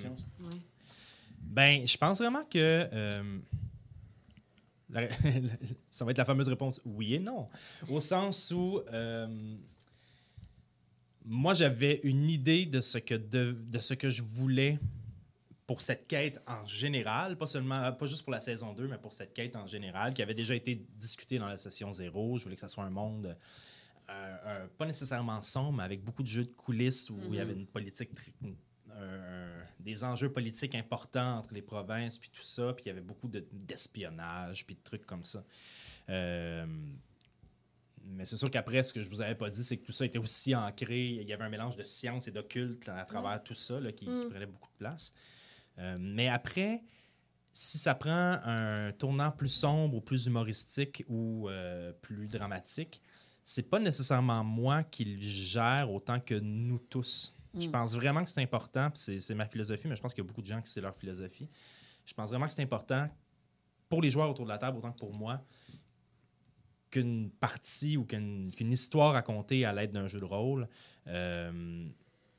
[1.41, 2.57] ben, je pense vraiment que
[2.93, 3.39] euh,
[4.89, 5.09] la-
[5.91, 7.49] ça va être la fameuse réponse oui et non.
[7.89, 9.55] Au sens où euh,
[11.25, 14.79] moi, j'avais une idée de ce, que de, de ce que je voulais
[15.67, 19.13] pour cette quête en général, pas seulement, pas juste pour la saison 2, mais pour
[19.13, 22.37] cette quête en général, qui avait déjà été discutée dans la session 0.
[22.37, 23.35] Je voulais que ça soit un monde
[24.07, 27.39] euh, un- pas nécessairement sombre, mais avec beaucoup de jeux de coulisses où il y
[27.39, 28.11] avait une politique,
[29.79, 33.27] des enjeux politiques importants entre les provinces, puis tout ça, puis il y avait beaucoup
[33.27, 35.43] de- d'espionnage, puis de trucs comme ça.
[36.09, 36.65] Euh,
[38.07, 40.05] mais c'est sûr qu'après, ce que je vous avais pas dit, c'est que tout ça
[40.05, 41.05] était aussi ancré.
[41.07, 44.05] Il y avait un mélange de science et d'occulte à travers tout ça là, qui,
[44.05, 44.29] qui Mm.
[44.29, 45.13] prenait beaucoup de place.
[45.79, 46.83] Euh, mais après,
[47.53, 53.01] si ça prend un tournant plus sombre ou plus humoristique ou euh, plus dramatique,
[53.43, 57.33] c'est pas nécessairement moi qui le gère autant que nous tous.
[57.57, 57.71] Je Mm.
[57.71, 60.41] pense vraiment que c'est important, c'est ma philosophie, mais je pense qu'il y a beaucoup
[60.41, 61.47] de gens qui c'est leur philosophie.
[62.05, 63.09] Je pense vraiment que c'est important
[63.87, 65.41] pour les joueurs autour de la table autant que pour moi
[66.91, 70.67] qu'une partie ou qu'une, qu'une histoire racontée à l'aide d'un jeu de rôle
[71.07, 71.87] euh,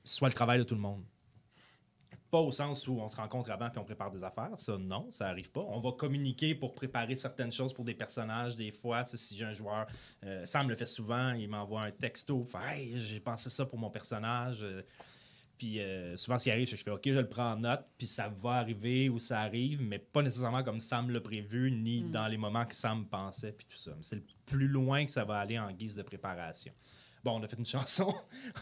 [0.05, 1.05] soit le travail de tout le monde.
[2.31, 4.59] pas au sens où on se rencontre avant puis on prépare des affaires.
[4.59, 5.65] Ça, non, ça arrive pas.
[5.69, 8.57] On va communiquer pour préparer certaines choses pour des personnages.
[8.57, 9.87] Des fois, si j'ai un joueur,
[10.25, 13.91] euh, Sam le fait souvent, il m'envoie un texto, Hey, j'ai pensé ça pour mon
[13.91, 14.65] personnage.
[15.59, 17.57] Puis euh, souvent, ce qui arrive, c'est que je fais OK, je le prends en
[17.57, 21.71] note, puis ça va arriver ou ça arrive, mais pas nécessairement comme Sam l'a prévu,
[21.71, 23.93] ni dans les moments que Sam pensait, puis tout ça.
[23.97, 26.73] Mais C'est le plus loin que ça va aller en guise de préparation.
[27.25, 28.15] Bon, on a fait une chanson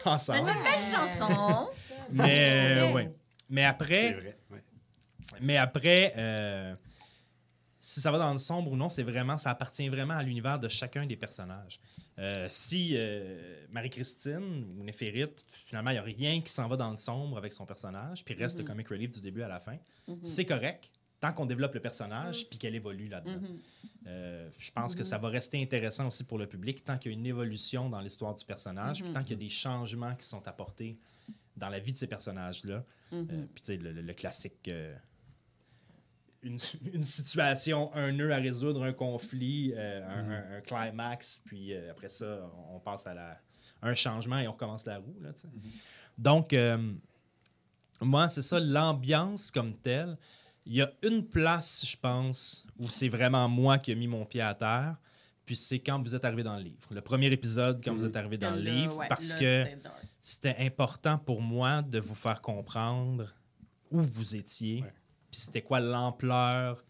[0.05, 0.49] Mais ensemble.
[0.49, 1.71] une belle chanson.
[2.13, 3.13] Mais, euh, Ouais.
[3.51, 4.39] mais C'est après, vrai.
[4.51, 4.63] ouais.
[5.41, 6.75] mais après euh,
[7.81, 10.59] si ça va dans le sombre ou non, c'est vraiment, ça appartient vraiment à l'univers
[10.59, 11.79] de chacun des personnages.
[12.19, 16.91] Euh, si euh, Marie-Christine ou Néphérite, finalement, il n'y a rien qui s'en va dans
[16.91, 19.77] le sombre avec son personnage, puis reste le comic relief du début à la fin,
[20.23, 23.41] c'est correct, tant qu'on développe le personnage, puis qu'elle évolue là-dedans.
[24.07, 27.15] Euh, je pense que ça va rester intéressant aussi pour le public tant qu'il y
[27.15, 30.27] a une évolution dans l'histoire du personnage, puis tant qu'il y a des changements qui
[30.27, 30.97] sont apportés
[31.57, 32.85] dans la vie de ces personnages-là.
[33.11, 34.69] Puis tu sais, le, le- le classique...
[36.45, 36.59] une,
[36.93, 41.91] une situation, un nœud à résoudre, un conflit, euh, un, un- un climax, puis euh,
[41.91, 43.39] après ça, on passe à la,
[43.83, 45.17] un changement et on recommence la roue.
[45.21, 45.49] Là, sais.
[46.17, 46.93] Donc, euh,
[48.01, 50.17] moi, c'est ça, l'ambiance comme telle.
[50.67, 54.25] Il y a une place, je pense, où c'est vraiment moi qui ai mis mon
[54.25, 54.97] pied à terre,
[55.45, 56.89] puis c'est quand vous êtes arrivé dans le livre.
[56.91, 59.65] Le premier épisode, quand vous êtes arrivé dans le livre, ouais, parce que
[60.23, 63.35] c'était important pour moi de vous faire comprendre
[63.91, 64.93] où vous étiez, Ouais.
[65.35, 66.85] Puis c'était quoi l'ampleur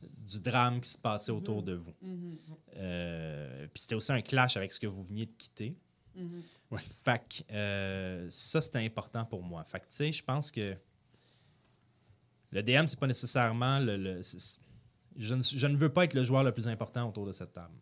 [0.00, 1.94] du drame qui se passait autour de vous?
[2.00, 2.38] Mhm.
[2.76, 5.76] Euh, puis c'était aussi un clash avec ce que vous veniez de quitter.
[6.14, 6.42] Mhm.
[7.04, 9.62] Fait que euh, ça, c'était important pour moi.
[9.64, 10.74] Fait que, tu sais, je pense que
[12.50, 14.22] le DM, c'est pas nécessairement le.
[15.16, 17.52] je, ne, je ne veux pas être le joueur le plus important autour de cette
[17.52, 17.76] table.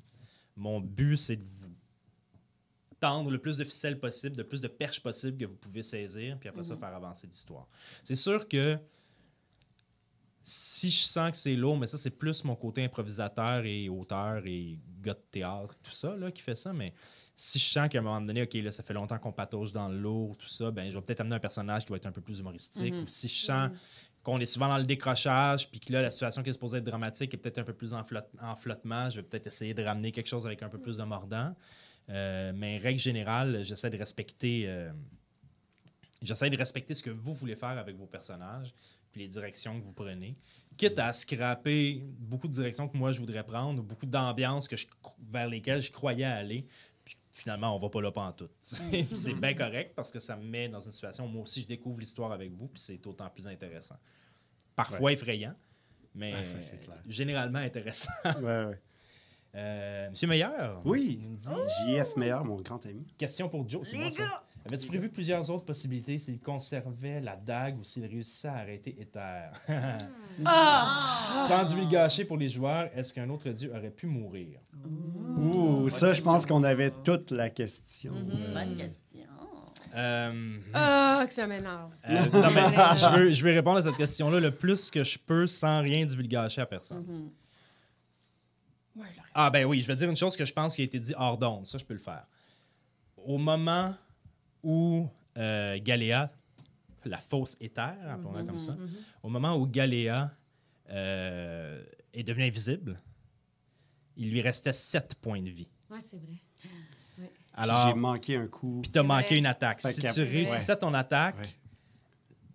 [0.56, 1.72] Mon but, c'est de vous
[2.98, 6.36] tendre le plus de ficelles possible, de plus de perches possible que vous pouvez saisir,
[6.40, 7.68] puis après ça, faire avancer l'histoire.
[8.02, 8.76] C'est sûr que
[10.42, 14.42] si je sens que c'est lourd, mais ça, c'est plus mon côté improvisateur et auteur
[14.46, 16.92] et gars de théâtre, tout ça, là, qui fait ça, mais
[17.36, 19.88] si je sens qu'à un moment donné, OK, là, ça fait longtemps qu'on patauge dans
[19.88, 22.12] le lourd, tout ça, ben, je vais peut-être amener un personnage qui va être un
[22.12, 22.92] peu plus humoristique.
[23.04, 23.70] Ou si je sens
[24.22, 26.84] qu'on est souvent dans le décrochage, puis que là, la situation qui est supposée être
[26.84, 29.82] dramatique est peut-être un peu plus en, flotte- en flottement, je vais peut-être essayer de
[29.82, 31.54] ramener quelque chose avec un peu plus de mordant.
[32.10, 34.64] Euh, mais règle générale, j'essaie de respecter.
[34.66, 34.90] euh,
[36.22, 38.74] j'essaie de respecter ce que vous voulez faire avec vos personnages,
[39.14, 40.36] les directions que vous prenez.
[40.76, 44.76] Quitte à scraper beaucoup de directions que moi je voudrais prendre, ou beaucoup d'ambiances que
[44.76, 44.86] je-
[45.30, 46.66] vers lesquelles je croyais aller.
[47.04, 48.48] Puis finalement, on va pas là pas en tout.
[48.60, 51.66] c'est bien correct parce que ça me met dans une situation où moi aussi je
[51.66, 53.96] découvre l'histoire avec vous, puis c'est d'autant plus intéressant.
[54.76, 55.54] Parfois effrayant,
[56.14, 56.32] mais
[56.82, 57.02] clair.
[57.06, 58.12] généralement intéressant.
[58.24, 58.80] Ouais, ouais.
[59.56, 61.18] Euh, Monsieur Meilleur, Oui.
[61.20, 61.48] nous dit
[61.88, 63.04] JF Meilleur, mon grand ami.
[63.18, 63.86] Question pour Joe.
[64.10, 64.44] ça?
[64.66, 69.48] Avais-tu prévu plusieurs autres possibilités s'il conservait la dague ou s'il réussissait à arrêter Ether?
[70.46, 71.46] Ah!
[71.48, 74.58] Sans divulgacher pour les joueurs, est-ce qu'un autre dieu aurait pu mourir?
[75.38, 78.12] Ouh, ça, je pense qu'on avait toute la question.
[78.14, 79.20] Euh, Bonne question.
[79.94, 81.90] Euh, Ah, que ça m'énerve.
[82.08, 85.80] euh, je, veux, je vais répondre à cette question-là le plus que je peux sans
[85.82, 87.04] rien divulgacher à personne.
[87.06, 87.30] Mhm.
[89.34, 91.14] Ah ben oui, je vais dire une chose que je pense qui a été dit
[91.16, 91.64] hors d'onde.
[91.66, 92.24] Ça, je peux le faire.
[93.16, 93.94] Au moment
[94.62, 96.32] où euh, Galéa,
[97.04, 98.76] la fausse éther, appelons-la comme ça,
[99.22, 100.30] au moment où Galéa
[100.90, 103.00] euh, est devenue invisible,
[104.16, 105.68] il lui restait 7 points de vie.
[105.90, 106.34] Ouais, c'est vrai.
[107.54, 108.80] Alors, J'ai manqué un coup.
[108.82, 109.82] puis t'as manqué une attaque.
[109.82, 111.48] Fait Si tu réussissais ton attaque, Ouais.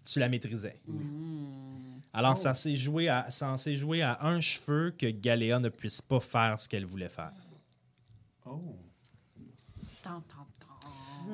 [0.04, 0.80] tu la maîtrisais.
[0.88, 2.02] Mhm.
[2.14, 6.02] Alors, ça s'est joué, à, ça s'est joué à un cheveu que Galéa ne puisse
[6.02, 7.34] pas faire ce qu'elle voulait faire.
[8.46, 8.78] Oh.
[10.02, 10.24] Tant.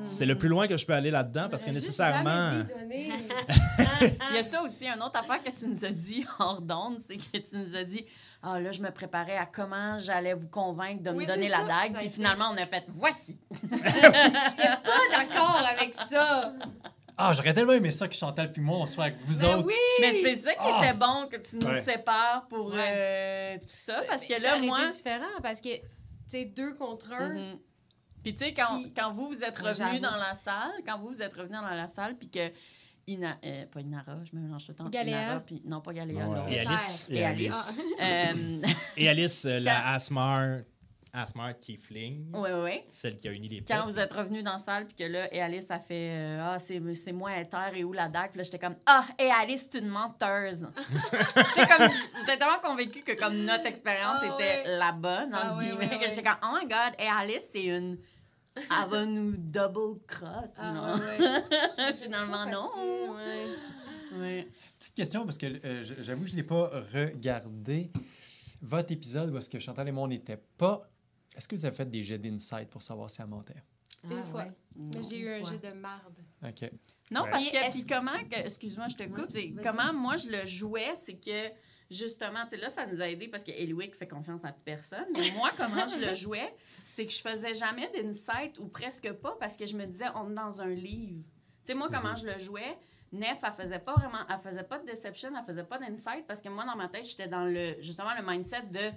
[0.04, 2.52] C'est le plus loin que je peux aller là-dedans parce que nécessairement.
[2.90, 6.98] Il y a ça aussi, une autre affaire que tu nous as dit hors d'onde,
[7.00, 8.06] c'est que tu nous as dit
[8.42, 11.50] Ah là, je me préparais à comment j'allais vous convaincre de Oui, me donner c'est
[11.52, 11.98] la ça, dague.
[11.98, 13.40] Puis finalement, on a fait Voici.
[13.72, 16.54] J'étais pas d'accord avec ça.
[17.18, 19.66] Ah, j'aurais tellement aimé ça que Chantal puis moi, on soit avec vous Mais autres.
[19.68, 19.74] oui!
[20.00, 21.82] Mais c'est ça qui était bon que tu nous Ouais.
[21.82, 22.78] sépares pour Ouais.
[22.80, 24.02] euh, tout ça.
[24.08, 24.80] Parce que là, moi.
[24.86, 25.82] été différent parce que, tu
[26.30, 27.30] sais, deux contre un.
[27.30, 27.60] Mhm.
[28.24, 30.00] Puis tu sais, quand, Puis- quand vous, vous êtes j'avoue.
[30.00, 32.52] dans la salle, quand vous, vous êtes revenus dans la salle, puis que.
[33.08, 34.90] Ina, euh, pas Inara, je me mélange tout le temps.
[34.90, 35.24] Galéa.
[35.24, 36.28] Inara, puis, non, pas Galéa.
[36.30, 36.54] Ouais.
[36.54, 37.08] Et Alice.
[37.10, 37.76] Et Et Alice.
[37.80, 37.86] Alice.
[38.00, 40.60] Euh, Et Alice, euh, la Asmar,
[41.14, 42.82] Asmar Tiefling, oui, oui, oui.
[42.90, 43.92] celle qui a uni les Quand peuples.
[43.92, 46.58] vous êtes revenus dans la salle, puis que là, et Alice a fait euh, Ah,
[46.60, 48.30] c'est c'est moi, Ether, et où la dague?
[48.32, 50.68] Puis là, j'étais comme Ah, et Alice, c'est une menteuse.
[51.12, 54.78] tu sais, comme j'étais tellement convaincue que comme notre expérience Ah, était ouais.
[54.78, 57.98] la bonne, entre Ah, guillemets, que j'étais comme Oh my god, et Alice, c'est une.
[58.56, 61.44] Elle va nous double cross, Ah, ouais,
[61.76, 62.68] ça Finalement, non.
[62.70, 64.18] facile, ouais.
[64.20, 64.48] Ouais.
[64.78, 67.92] Petite question, parce que euh, j'avoue je ne l'ai pas regardé.
[68.62, 70.88] Votre épisode où est-ce que Chantal et moi, on n'était pas,
[71.36, 73.62] est-ce que vous avez fait des jets d'insight pour savoir si elle mentait?
[74.04, 74.44] Une Ah, fois.
[74.44, 74.52] ouais.
[74.76, 75.54] Mais j'ai eu un Une fois.
[75.62, 76.16] jet de marde.
[76.44, 76.72] OK.
[77.12, 77.30] Non, Ouais.
[77.32, 81.50] parce que, puis comment, excuse-moi, je te coupe, comment moi je le jouais, c'est que
[81.90, 85.06] justement, tu sais, là, ça nous a aidé parce que Eliwick fait confiance à personne.
[85.14, 89.36] Mais moi, comment je le jouais, c'est que je faisais jamais d'insight ou presque pas
[89.40, 91.22] parce que je me disais, on est dans un livre.
[91.66, 92.78] Tu sais, moi, comment je le jouais,
[93.12, 96.42] Nef, elle faisait pas vraiment, elle faisait pas de deception, elle faisait pas d'insight parce
[96.42, 98.90] que moi, dans ma tête, j'étais dans le, justement, le mindset de.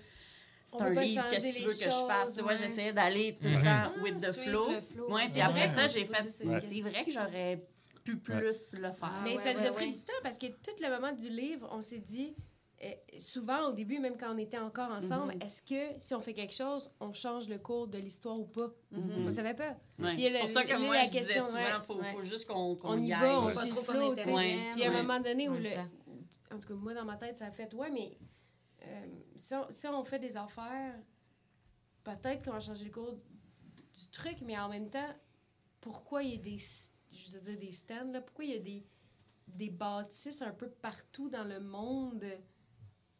[0.66, 2.26] C'est On un livre, qu'est-ce que tu les veux que je fasse?
[2.28, 4.70] choses, Tu vois, j'essayais d'aller tout le temps with the flow.
[4.70, 5.10] le flow.
[5.12, 6.30] Ouais, C'est puis après ça, on j'ai fait.
[6.30, 7.66] C'est vrai que j'aurais
[8.02, 8.96] pu plus le faire.
[9.02, 11.68] Ah, Mais ça nous a pris du temps parce que tout le moment du livre,
[11.72, 12.34] on s'est dit,
[12.82, 15.42] euh, souvent au début, même quand on était encore ensemble, Mhm.
[15.42, 18.68] est-ce que si on fait quelque chose, on change le cours de l'histoire ou pas?
[18.90, 19.26] Mhm.
[19.26, 19.76] On savait pas.
[19.98, 20.14] Ouais.
[20.18, 21.84] C'est pour ça que moi, la je disais question, souvent, ouais.
[21.86, 22.12] faut, Ouais.
[22.12, 23.36] faut juste qu'on qu'on On y y va, aille.
[23.36, 23.44] on.
[23.52, 24.72] Pas suit trop le qu'on.
[24.72, 25.70] Puis à un moment donné où le...
[26.54, 28.18] En tout cas, moi, dans ma tête, ça a fait, ouais, mais
[28.86, 30.94] euh, si, on, si on fait des affaires,
[32.02, 35.14] peut-être qu'on va changer le cours du truc, mais en même temps,
[35.80, 36.58] pourquoi il y a des,
[37.12, 38.84] je veux dire, des stands, là, pourquoi il y a des,
[39.48, 42.24] des bâtisses un peu partout dans le monde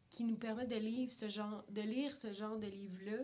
[0.09, 3.23] qui nous permettent de lire ce genre, de, lire ce genre de livre-là,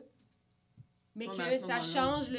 [1.15, 2.37] mais que ça change le,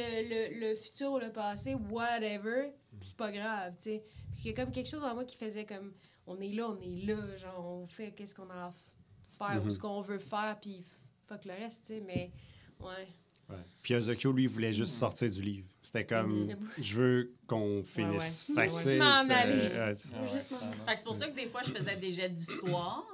[0.59, 4.05] le, le futur ou le passé, whatever, c'est pas grave, tu sais.
[4.37, 5.93] Puis il y a comme quelque chose en moi qui faisait comme,
[6.27, 8.75] on est là, on est là, genre, on fait qu'est-ce qu'on a à f-
[9.47, 9.71] faire ou Mhm.
[9.71, 10.83] ce qu'on veut faire, puis
[11.29, 12.31] fuck le reste, tu sais, mais
[12.81, 13.09] ouais.
[13.49, 13.57] Ouais.
[13.83, 15.67] Puis Ozokyo, lui, voulait juste sortir du livre.
[15.83, 16.57] C'était comme, Mhm.
[16.79, 18.49] je veux qu'on finisse.
[18.49, 18.55] ouais.
[18.55, 19.95] Fait que, Ouais.
[20.87, 23.05] Fait que c'est pour ça que des fois, je faisais des jets d'histoire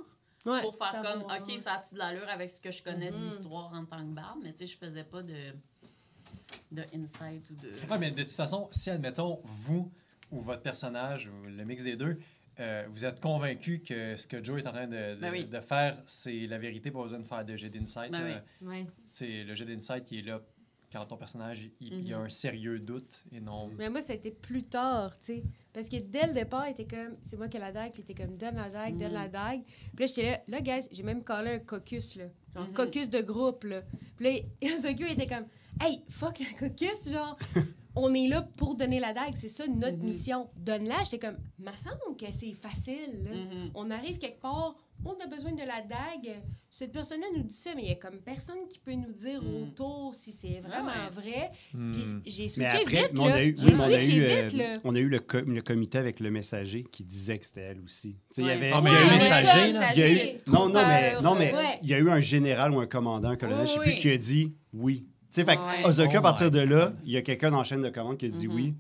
[0.46, 1.58] Ouais, pour faire comme, va, OK, ouais.
[1.58, 3.24] ça a-tu de l'allure avec ce que je connais de Mhm.
[3.24, 5.52] l'histoire en tant que barde, mais tu sais, je faisais pas de,
[6.70, 7.72] de insight ou de.
[7.90, 9.90] Ah, mais de toute façon, si, admettons, vous
[10.30, 12.18] ou votre personnage, ou le mix des deux,
[12.60, 15.44] euh, vous êtes convaincu que ce que Joe est en train de, de- Ben oui.
[15.44, 18.10] de faire, c'est la vérité, pas besoin de faire de jet d'insight.
[18.12, 18.42] Ben.
[18.62, 18.86] Ouais.
[19.04, 20.40] C'est le jet d'insight qui est là
[20.90, 22.24] quand ton personnage, il, il y a Mhm.
[22.24, 23.68] un sérieux doute et non...
[23.76, 25.42] Mais moi, ça a été plus tard, tu sais.
[25.70, 28.02] Parce que dès le départ, il était comme, c'est moi qui ai la dague, puis
[28.08, 29.60] il était comme, donne la dague, donne la dague.
[29.94, 32.24] Puis là, j'étais là, là, guys, j'ai même collé un caucus, là.
[32.56, 32.72] Genre, Mhm.
[32.74, 33.82] caucus de groupe, là.
[34.16, 35.46] Puis là, Yosokyo était comme,
[35.78, 37.36] hey, fuck un caucus, genre,
[37.98, 40.04] on est là pour donner la dague, c'est ça notre Mhm.
[40.04, 40.48] mission.
[40.56, 41.02] Donne-la.
[41.04, 43.28] J'étais comme, me semble que c'est facile.
[43.30, 43.70] Mhm.
[43.74, 46.40] On arrive quelque part, on a besoin de la dague.
[46.70, 49.40] Cette personne-là nous dit ça, mais il y a comme personne qui peut nous dire
[49.42, 49.62] Mm.
[49.62, 51.50] autour si c'est vraiment Ah vrai.
[51.72, 51.92] Hmm.
[51.92, 54.50] Puis j'ai switché après, vite, mais on a eu, oui, on a eu, vite, euh,
[54.56, 54.74] là.
[54.84, 57.80] on a eu le, co- le comité avec le messager qui disait que c'était elle
[57.80, 58.16] aussi.
[58.34, 59.92] Tu sais, il y avait, mais il y a eu Ouais, un messager, le là.
[59.94, 61.78] il y a eu- messager, non, non, mais, non, mais ouais.
[61.82, 63.94] il y a eu un général ou un commandant, un colonel, je sais Oui, plus,
[63.94, 65.06] qui a dit oui.
[65.30, 65.82] Tu sais, fait Ouais.
[65.82, 67.90] que Ozokyo, Oh à partir de là, il y a quelqu'un dans la chaîne de
[67.90, 68.54] commande qui a dit Mhm.
[68.54, 68.74] oui.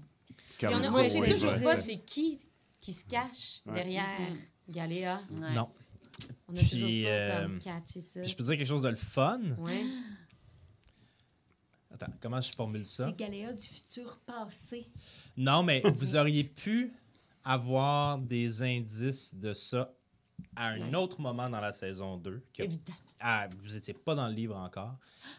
[0.62, 1.76] On, Ouais, sait toujours ouais, pas ouais.
[1.76, 2.40] c'est qui
[2.80, 3.74] qui se cache Ouais.
[3.74, 4.36] derrière Mhm.
[4.70, 5.20] Galéa.
[5.30, 5.54] Ouais.
[5.54, 5.68] Non.
[6.48, 8.20] On a Puis, toujours pas euh, comme catché ça.
[8.20, 9.40] Puis je peux dire quelque chose de le fun?
[9.58, 9.84] Ouais.
[11.94, 13.06] Attends, comment je formule ça?
[13.06, 14.88] C'est Galéa du futur passé.
[15.36, 16.92] Non, mais vous auriez pu
[17.44, 19.92] avoir des indices de ça
[20.56, 22.42] à un autre moment dans la saison 2.
[22.52, 22.98] Que, Évidemment.
[23.20, 24.94] Ah, vous n'étiez pas dans le livre encore,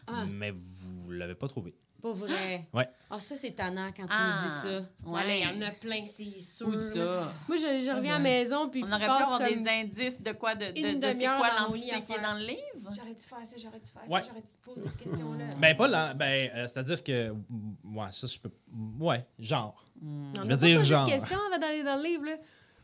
[0.06, 0.24] Ah.
[0.28, 1.74] mais vous l'avez pas trouvé.
[2.02, 2.66] Pas vrai?
[2.72, 2.88] Ouais.
[3.10, 4.36] Ah, ça, c'est tannant quand tu Ah.
[4.38, 4.82] nous dis ça.
[5.04, 6.68] Ouais, il y en a plein, c'est sûr.
[6.68, 10.32] Moi, je, je reviens à la maison, puis On aurait pu avoir des indices de
[10.32, 12.90] quoi, de, de, c'est quoi l'entité qui est dans le livre?
[12.96, 14.22] J'aurais dû faire ça, j'aurais dû faire Ouais.
[14.22, 15.44] ça, j'aurais dû te poser cette question-là.
[15.58, 16.14] Ben, pas là.
[16.14, 17.30] Ben, euh, c'est-à-dire que.
[17.84, 18.50] Ouais, ça, je peux.
[18.98, 19.84] Ouais, genre.
[20.02, 21.06] On je veux pas dire genre.
[21.06, 22.36] de questions avant d'aller dans le livre, là.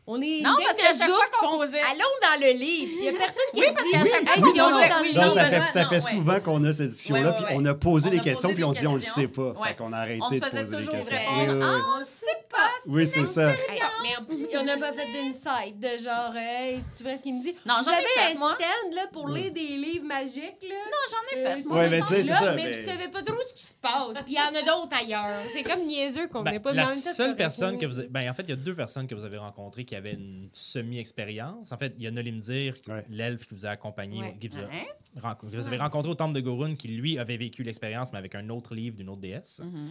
[0.09, 2.93] On est Non, parce de chaque fois qu'on posait- Allons dans le livre.
[2.97, 3.91] Il y a personne qui Oui, a parce dit...
[3.91, 5.51] qu'à chaque Hey, fois dans oui, le Non, non, ça livre...
[5.57, 5.99] ben, fait, ça non, fait ouais.
[6.01, 8.47] souvent qu'on a cette discussion-là, Ouais, ouais, puis on a posé On des a questions,
[8.49, 9.21] posé puis on dit on le questions.
[9.21, 9.41] sait pas.
[9.41, 9.67] Ouais.
[9.67, 11.17] Fait qu'on a arrêté On se de faisait poser des toujours questions.
[11.37, 11.81] Oui, oui, Ah, oui.
[11.95, 12.91] on le sait pas.
[12.91, 13.51] Oui, c'est ça.
[13.51, 13.57] Hey,
[14.01, 17.53] mais on n'a pas fait d'insight, de genre, hey, c'est vrai ce qu'il me dit?
[17.65, 20.61] Non, j'en ai fait, un stand là, pour lire des livres magiques.
[20.61, 20.75] Là.
[20.75, 21.63] Non, j'en ai Euh, fait.
[21.67, 21.77] moi.
[21.79, 24.21] Ouais, mais tu sais, c'est ça, Mais vous savez pas trop ce qui se passe.
[24.23, 25.43] Puis il y en a d'autres ailleurs.
[25.53, 28.29] C'est comme niaiseux qu'on Ben, n'est pas la seule ça personne que vous avez, ben
[28.29, 31.71] en fait il y a deux personnes que vous avez rencontrées qui avaient une semi-expérience.
[31.71, 33.03] En fait, il y a Nolimdir, Ouais.
[33.09, 34.37] l'elfe qui vous a accompagné, Ouais.
[34.39, 37.63] qui vous, a que vous avez rencontré au temple de Gorun, qui lui avait vécu
[37.63, 39.61] l'expérience mais avec un autre livre d'une autre déesse.
[39.63, 39.89] Mhm.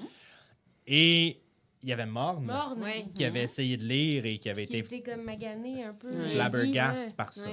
[0.87, 1.41] Et
[1.83, 2.83] il y avait Morne, Morne.
[2.83, 3.07] Ouais.
[3.15, 6.11] qui avait essayé de lire et qui avait Qui été était comme magané un peu.
[6.21, 7.15] Flabbergast ouais.
[7.15, 7.51] par ça.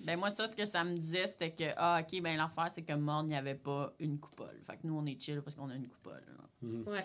[0.00, 2.82] Ben moi, ça, ce que ça me disait, c'était que, ah, OK, ben l'affaire, c'est
[2.82, 4.60] que Morne, il n'y avait pas une coupole.
[4.62, 6.22] Fait que nous, on est chill parce qu'on a une coupole.
[6.26, 6.68] là.
[6.92, 7.04] Ouais.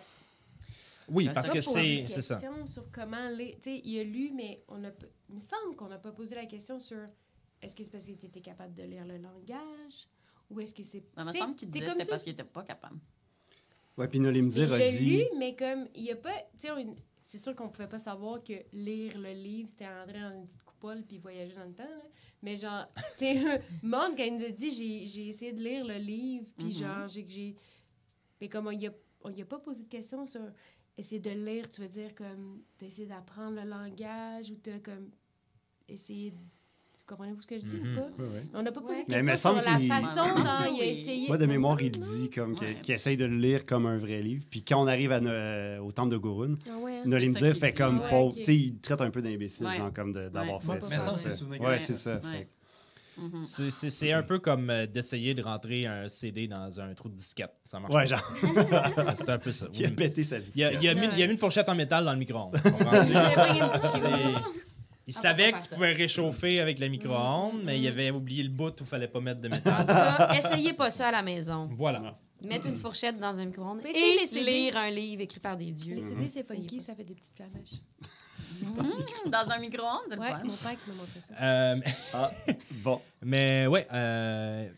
[1.08, 2.40] Oui, parce ça que c'est ça.
[2.66, 3.56] sur comment les.
[3.62, 4.90] Tu sais, il a lu, mais on a.
[5.30, 6.98] Il me semble qu'on n'a pas posé la question sur
[7.62, 10.08] est-ce que c'est parce qu'il était capable de lire le langage
[10.50, 11.04] ou est-ce que c'est.
[11.16, 13.00] Ça me Tu sais, semble qu'il disait c'était parce qu'il était pas capable.
[14.00, 15.18] Ouais, puis Nolimdir Il a dit.
[15.18, 16.32] lu, mais comme il y a pas.
[16.60, 16.74] Tu sais,
[17.22, 20.64] c'est sûr qu'on pouvait pas savoir que lire le livre, c'était entrer dans une petite
[20.64, 21.04] coupole.
[21.08, 21.84] Puis voyager dans le temps.
[21.84, 22.02] là.
[22.42, 22.86] Mais genre,
[23.18, 26.48] tu sais, Monde, quand il nous a dit, j'ai, j'ai essayé de lire le livre,
[26.58, 26.72] puis Mhm.
[26.74, 27.56] genre, j'ai, j'ai.
[28.42, 30.42] Mais comme on y a, on y a pas posé de questions sur
[30.98, 35.12] essayer de lire, tu veux dire comme, t'as essayé d'apprendre le langage ou t'as comme
[35.88, 36.32] essayé.
[36.32, 36.38] de-
[37.10, 37.92] Comprenez-vous ce que je dis Mhm.
[37.92, 38.02] ou pas?
[38.22, 38.44] Ouais, ouais.
[38.54, 39.06] On n'a pas posé Ouais.
[39.06, 40.80] de Mais il me questions sur semble la façon dont il a Oui.
[40.90, 41.28] essayé.
[41.28, 42.78] Moi, de mémoire, il dit comme Ouais.
[42.84, 44.44] qu'il essaye de le lire comme un vrai livre.
[44.52, 46.54] Puis quand on arrive à, euh, au temple de Gurun?
[46.70, 47.54] Ah ouais, hein?
[47.56, 47.78] fait dit.
[47.78, 48.36] comme Ouais, pauvre.
[48.36, 49.78] Tu sais, il traite un peu d'imbécile, Ouais.
[49.78, 50.76] genre comme de- d'avoir Ouais.
[50.76, 50.90] fait ça.
[50.96, 51.18] Mais ça, Ouais.
[51.18, 51.44] c'est.
[51.60, 52.22] Ouais, c'est ça.
[52.24, 52.48] Ouais.
[53.18, 53.44] Mhm.
[53.44, 57.10] C'est- C'est c'est un peu comme euh, d'essayer de rentrer un CD dans un trou
[57.10, 57.52] de disquette.
[57.66, 58.06] Ça marche Ouais, pas.
[58.06, 58.34] genre,
[59.18, 59.66] C'est un peu ça.
[59.74, 59.96] il a Oui.
[59.96, 60.78] pété sa Il a, disquette.
[60.84, 62.56] il a mis, il a mis une fourchette en métal dans le micro-ondes.
[65.10, 68.44] Il On savait va que tu pouvais réchauffer avec le micro-ondes, mais il avait oublié
[68.44, 69.80] le bout où il fallait pas mettre de En métal.
[69.82, 71.68] tout cas, essayez pas ça à la maison.
[71.72, 72.16] Voilà.
[72.42, 74.46] Mettre une fourchette dans un micro-ondes les et CD.
[74.52, 75.96] lire un livre écrit par des dieux.
[75.96, 77.82] Les CD, c'est funky, ça fait des petites flamèches.
[78.62, 79.32] Mhm.
[79.32, 80.44] Dans un micro-ondes, c'est le Ouais, fun.
[80.44, 81.34] mon père qui m'a montré ça.
[81.42, 81.80] Euh,
[82.14, 82.32] Ah,
[82.72, 83.02] bon.
[83.24, 84.70] mais ouais, euh,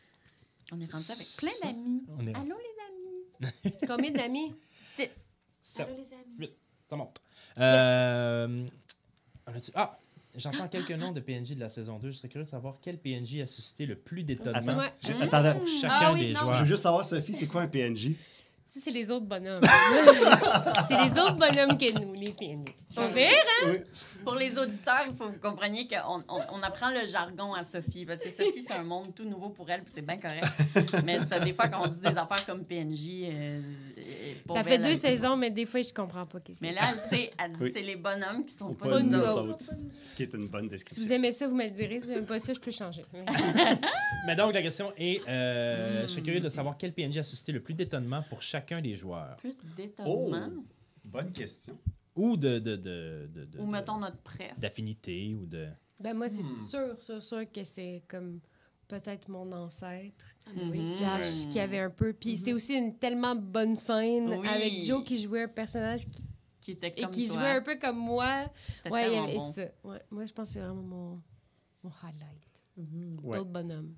[0.72, 2.04] On est rendu avec plein d'amis.
[2.30, 3.76] est Allô, les amis?
[3.88, 4.54] Combien d'amis?
[4.96, 5.10] Six.
[5.62, 6.54] sept, Allô, les amis.
[6.89, 7.22] ça monte.
[7.60, 8.65] Euh,
[9.46, 9.98] on a-tu- ah,
[10.36, 12.12] j'entends quelques noms de PNJ de la saison 2.
[12.12, 14.86] Je serais curieux de savoir quel PNJ a suscité le plus d'étonnement Ouais.
[15.00, 15.17] j'ai- Mmh.
[15.82, 16.39] chacun Ah oui, des non.
[16.39, 16.60] je joueurs.
[16.60, 18.12] veux juste savoir, Sophie, c'est quoi un PNJ?
[18.67, 19.60] Ça, c'est les autres bonhommes.
[20.88, 22.65] c'est les autres bonhommes que nous, les PNJ.
[22.98, 23.36] On verra.
[23.67, 23.78] Oui.
[24.24, 27.64] Pour les auditeurs, il faut que vous compreniez qu'on on, on apprend le jargon à
[27.64, 30.44] Sophie, parce que Sophie, c'est un monde tout nouveau pour elle, puis c'est bien correct.
[31.06, 33.24] Mais c'est des fois qu'on dit des affaires comme PNJ.
[33.24, 33.62] euh,
[34.46, 36.66] pour Ça fait elle, deux elle- saisons, mais des fois, je comprends pas qu'est-ce que
[36.66, 37.72] Mais là, elle sait, elle dit Oui.
[37.74, 39.50] c'est les bonhommes qui sont pas, Pas nous autres.
[39.50, 39.70] autres.
[40.06, 41.04] Ce qui est une bonne Si description.
[41.06, 42.00] vous aimez ça, vous me le direz.
[42.02, 43.06] Si vous n'aimez pas ça, je peux changer.
[44.28, 46.08] Mais donc, la question est euh, Mm.
[46.08, 48.96] je serais curieux de savoir quel PNJ a suscité le plus d'étonnement pour chacun des
[48.96, 49.36] joueurs.
[49.38, 50.50] Plus d'étonnement?
[50.58, 50.64] Oh.
[51.06, 51.78] Bonne question.
[52.15, 52.60] Ou de.
[52.60, 54.58] de, de, de- de- Ou mettons notre préf.
[54.60, 55.67] D'affinité ou de.
[56.00, 56.65] Ben moi, c'est Hmm.
[56.67, 58.39] sûr, sûr, sûr que c'est comme
[58.88, 60.26] peut-être mon ancêtre.
[60.54, 60.97] Mhm.
[60.97, 62.12] Slash, qui avait un peu...
[62.13, 64.47] Puis c'était aussi une tellement bonne scène Oui.
[64.47, 66.24] avec Joe qui jouait un personnage qui,
[66.60, 67.36] Qui était et comme qui toi.
[67.36, 68.52] jouait un peu comme moi.
[68.89, 69.52] Ouais, il y tellement avait- bon.
[69.52, 69.62] ça.
[69.84, 71.21] Ouais, moi, je pense que c'est vraiment mon,
[71.84, 72.47] mon highlight.
[72.76, 73.19] Mhm.
[73.24, 73.38] Ouais.
[73.38, 73.93] D'autres bonhommes.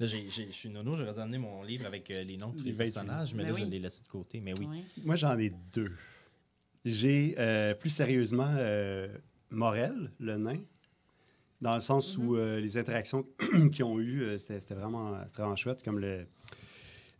[0.00, 2.58] Là, j'ai- j'ai- je suis nono, j'aurais amené mon livre avec euh, les noms de
[2.58, 3.70] tous les, personnages, mais Ben là, je oui.
[3.70, 4.40] l'ai laissé de côté.
[4.40, 4.66] Mais oui.
[5.04, 5.92] Moi, j'en ai deux.
[6.90, 9.08] J'ai, euh, plus sérieusement, euh,
[9.50, 10.60] Morel, le nain,
[11.60, 13.26] dans le sens où euh, les interactions
[13.72, 16.26] qu'ils ont eues, c'était vraiment, vraiment chouette, comme le,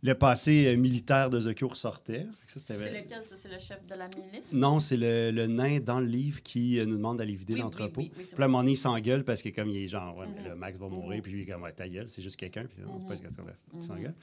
[0.03, 2.25] le passé militaire de Zokyo ressortait.
[2.45, 3.19] C'est lequel?
[3.23, 4.53] C'est le chef de la milice?
[4.53, 7.99] Non, c'est le, le nain dans le livre qui nous demande d'aller vider Oui, l'entrepôt.
[8.01, 10.15] oui, oui, Puis à un moment donné, il s'engueule parce que comme il est genre,
[10.15, 10.47] ouais, mais Mhm.
[10.47, 11.21] là, Max va mourir, Mhm.
[11.23, 13.43] puis lui, comme, ouais, ta gueule, c'est juste quelqu'un, puis non, c'est pas Mhm.
[13.45, 13.83] bref, il Mhm.
[13.83, 14.15] s'engueule.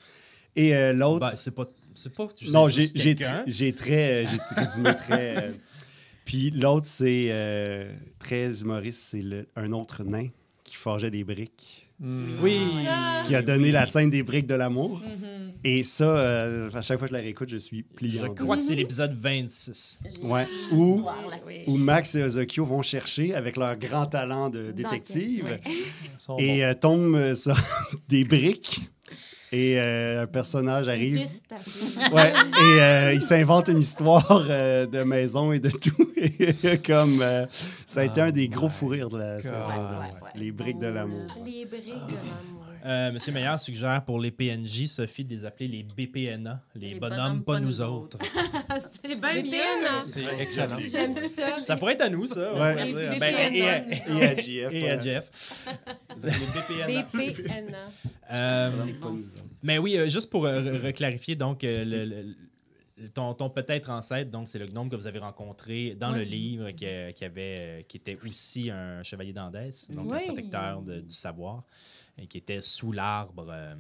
[0.57, 1.67] Et euh, l'autre, Ben, c'est pas.
[1.95, 2.29] C'est pas.
[2.35, 3.41] tu sais, non, j'ai juste j'ai quelqu'un.
[3.41, 5.37] tr- j'ai très, euh, j'ai résumé très.
[5.37, 5.53] euh,
[6.25, 10.29] Puis l'autre, c'est euh, très humoriste, c'est le- un autre nain
[10.65, 12.41] qui forgeait des briques, Hmm.
[12.43, 12.61] Oui.
[12.89, 13.23] Ah.
[13.25, 15.01] qui a donné la scène des briques de l'amour.
[15.01, 15.53] Mhm.
[15.63, 18.57] Et ça, euh, à chaque fois que je la réécoute, je suis plié Je crois
[18.57, 20.01] que c'est l'épisode 26.
[20.17, 20.49] J'ai Ouais.
[20.73, 25.57] Où Max et Ozokyo vont chercher avec leur grand talent de détective
[26.39, 27.57] et euh, tombent sur
[28.09, 28.83] des briques.
[29.55, 31.29] Et euh, un personnage Une arrive.
[32.13, 36.11] Ouais, et euh, il s'invente une histoire euh, de maison et de tout.
[36.17, 37.47] Et comme euh,
[37.87, 39.55] ça a été Oh un des gros my fous rires de la saison.
[39.55, 40.31] Ouais.
[40.35, 41.27] Les briques de l'amour.
[41.45, 42.54] Les briques de l'amour.
[42.85, 47.43] Euh, Monsieur Meillard suggère pour les PNJ, Sophie, de les appeler les BPNA, les, bonhommes,
[47.43, 48.19] pas nous autres.
[48.93, 49.99] C'était bien Les mieux.
[50.03, 50.77] C'est excellent.
[50.85, 51.63] J'aime ça.
[51.63, 52.53] Ça pourrait être à nous, ça.
[52.53, 52.85] Ouais.
[52.85, 52.93] Les.
[53.19, 54.73] Ben, et, à- Et à JF.
[54.75, 55.67] et à Jeff.
[56.23, 57.03] les BPNA.
[57.15, 57.91] BPNA.
[58.33, 58.71] Euh,
[59.63, 62.35] mais oui, euh, juste pour euh, re- reclarifier, donc, euh, le-
[63.15, 66.71] ton, ton peut-être ancêtre, donc, c'est le gnome que vous avez rencontré dans le livre,
[66.73, 70.19] qui, qui avait, qui était aussi un chevalier d'Andès, donc Oui.
[70.23, 71.65] un protecteur de- du savoir,
[72.29, 73.47] qui était sous l'arbre.
[73.51, 73.75] euh,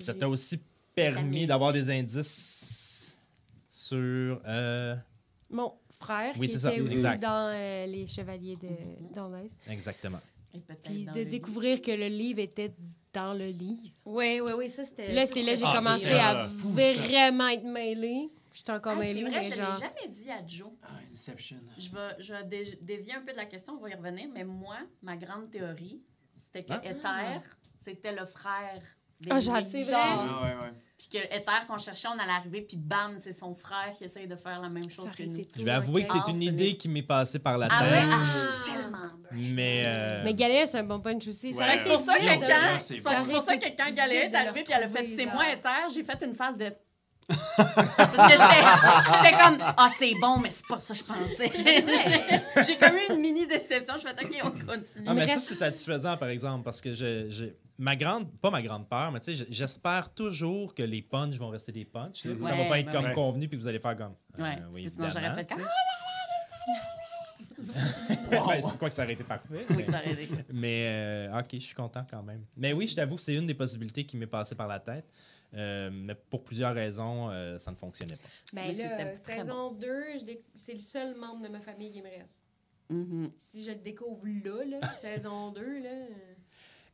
[0.00, 0.60] ça t'a aussi
[0.94, 3.16] permis d'avoir des indices
[3.68, 4.40] sur.
[4.46, 4.94] euh,
[5.50, 7.20] Mon frère Oui, qui c'est ça, était aussi exact.
[7.22, 9.50] dans euh, Les Chevaliers de d'Anvers.
[9.68, 10.20] exactement.
[10.54, 12.72] Et Puis de découvrir que le livre était
[13.12, 13.94] dans le livre.
[14.04, 15.12] Oui, oui, oui, ça c'était.
[15.12, 18.30] Là, c'est là que j'ai Ah, commencé c'est à fou, vraiment être mêlée.
[18.54, 19.72] J'étais encore Ah, c'est mêlée, vrai, mais je genre...
[19.74, 20.70] l'ai jamais dit à Joe.
[20.82, 21.58] Ah, Inception.
[21.78, 24.28] Je vais, je vais dé- dévier un peu de la question, on va y revenir,
[24.32, 26.00] mais moi, ma grande théorie,
[26.52, 26.84] c'était que Ah.
[26.84, 27.40] Ether,
[27.80, 28.80] c'était le frère
[29.20, 29.40] des Ah, Louis.
[29.84, 29.96] j'adore.
[29.96, 30.72] Ah, ouais, ouais.
[30.96, 34.26] Puis que Ether, qu'on cherchait, on allait arriver, puis bam, c'est son frère qui essaye
[34.26, 35.42] de faire la même chose Ça que nous.
[35.56, 37.82] Je vais avouer que c'est une Ah, idée c'est- qui m'est passée par la Ah
[37.84, 37.90] ouais?
[38.00, 38.08] tête.
[38.10, 38.64] Ah, Ah.
[38.64, 38.98] tellement
[39.30, 39.84] Mais.
[39.86, 41.52] euh, Mais Galet, c'est un bon punch aussi.
[41.54, 41.78] Ouais.
[41.78, 44.36] C'est pour ça que quand, c'est c'est pour ça que quand Galet est vite de
[44.36, 46.72] arrivé le puis elle a fait c'est moi Ether, j'ai fait une phase de
[47.28, 48.38] Parce que
[49.22, 51.52] j'étais comme, ah, c'est bon, mais c'est pas ça que je pensais.
[52.66, 53.94] J'ai comme eu une mini déception.
[53.96, 55.06] Je fais, OK, on continue.
[55.06, 57.48] Ah, mais ça, reste- c'est satisfaisant, par exemple, parce que je, je-
[57.78, 61.50] ma grande, pas ma grande peur, mais tu sais, j'espère toujours que les punchs vont
[61.50, 62.24] rester des punchs.
[62.24, 62.32] là.
[62.40, 63.12] ça va Ouais, pas être ouais, comme ouais.
[63.14, 64.14] convenu, puis vous allez faire comme.
[64.38, 65.54] euh, Ouais, oui, parce que sinon, j'aurais fait
[68.30, 69.66] Ouais, c'est quoi que ça aurait été parfait.
[69.70, 70.28] Oui, mais- ça aurait été.
[70.52, 72.44] Mais euh, ok, je suis content quand même.
[72.56, 75.04] Mais oui, je t'avoue que c'est une des possibilités qui m'est passée par la tête.
[75.54, 78.28] Euh, mais pour plusieurs raisons, euh, ça ne fonctionnait pas.
[78.52, 82.08] Ben là, saison 2, je déc- c'est le seul membre de ma famille qui me
[82.10, 82.44] reste.
[82.90, 83.30] Mhm.
[83.38, 85.90] Si je le découvre là, là saison 2, là...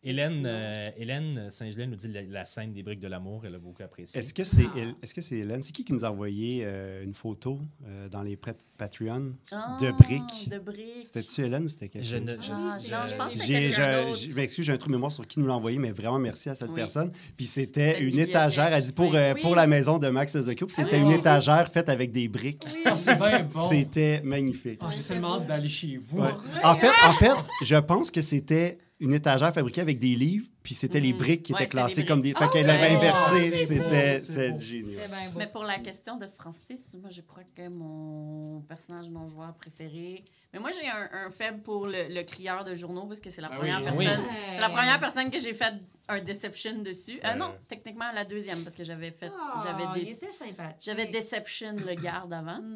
[0.04, 3.58] Hélène, euh, Hélène Saint-Gelais nous dit la, la scène des briques de l'amour, elle a
[3.58, 4.20] beaucoup apprécié.
[4.20, 4.76] Est-ce que c'est Ah.
[4.78, 5.62] Elle- est-ce que c'est Hélène?
[5.62, 9.76] C'est qui qui nous a envoyé euh, une photo euh, dans les prêts Patreon Ah,
[9.80, 10.48] de briques?
[10.50, 11.04] De briques.
[11.04, 12.08] C'était-tu Hélène ou c'était quelqu'un?
[12.08, 14.18] Je ne- je- Ah, je- non, je pense que c'était J'ai, quelqu'un je, d'autre.
[14.30, 16.48] je m'excuse, j'ai un trou de mémoire sur qui nous l'a envoyé, mais vraiment merci
[16.50, 16.76] à cette Oui.
[16.76, 17.10] personne.
[17.36, 19.40] Puis c'était une étagère, elle dit pour, euh, Oui.
[19.40, 22.66] pour la maison de Max Ozokyo, puis c'était Ah une étagère faite avec des briques.
[22.96, 23.68] C'est bien bon.
[23.68, 24.80] C'était magnifique.
[24.90, 26.18] J'ai tellement hâte d'aller chez vous.
[26.20, 26.30] Ouais.
[26.62, 30.72] En fait, en fait, je pense que c'était une étagère fabriquée avec des livres, puis
[30.72, 31.18] c'était les Mhm.
[31.18, 32.30] briques qui Ouais, étaient classées comme des.
[32.30, 33.66] Fait Ah qu'elle l'avait inversé.
[33.66, 35.08] C'est C'était génial.
[35.36, 40.24] Mais pour la question de Francis, moi, je crois que mon personnage non-joueur préféré.
[40.52, 43.40] Mais moi, j'ai un, un faible pour le, le crieur de journaux parce que c'est
[43.42, 44.04] la Ah première oui, oui.
[44.06, 44.24] personne.
[44.24, 44.30] Ouais.
[44.54, 45.74] C'est la première personne que j'ai fait
[46.08, 47.18] un deception dessus.
[47.24, 47.36] Euh, Ouais.
[47.36, 49.30] non, techniquement la deuxième parce que j'avais fait.
[49.34, 50.82] Ah, j'avais il des- était sympathique.
[50.84, 52.60] J'avais Deception le garde avant.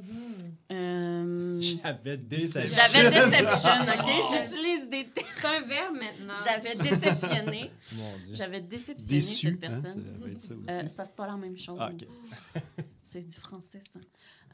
[0.71, 0.73] Mhm.
[0.73, 4.11] Euh, J'avais des J'avais Deception, OK?
[4.33, 5.09] J'utilise des.
[5.37, 6.35] C'est un verbe maintenant.
[6.45, 7.71] J'avais déceptionné.
[7.95, 8.35] Mon Dieu.
[8.35, 9.47] J'avais déceptionné Déçu.
[9.49, 10.23] cette hein, personne.
[10.31, 10.55] être ça.
[10.55, 11.79] Euh, que c'est pas la même chose.
[11.81, 12.07] Ah, ok.
[13.11, 14.01] C'est du français, ça.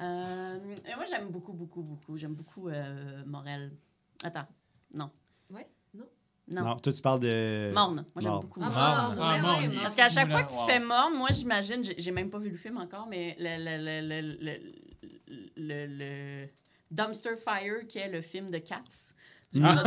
[0.01, 2.17] Euh, et moi, j'aime beaucoup, beaucoup, beaucoup.
[2.17, 3.73] J'aime beaucoup euh, Morel.
[4.23, 4.47] Attends,
[4.93, 5.11] non.
[6.47, 6.77] Non.
[6.77, 7.71] Toi, tu parles de.
[7.73, 8.05] Morne.
[8.15, 8.43] Moi, j'aime Morne.
[8.43, 9.17] beaucoup Ah, Morne.
[9.17, 9.83] Morne, Ah, Morne, Morne.
[9.83, 12.57] Parce qu'à chaque fois que tu fais Morne, moi, j'imagine, j'ai même pas vu le
[12.57, 14.59] film encore, mais le, le, le, le,
[15.57, 16.49] le, le, le
[16.91, 19.13] Dumpster Fire, qui est le film de Cats,
[19.53, 19.83] du Ah.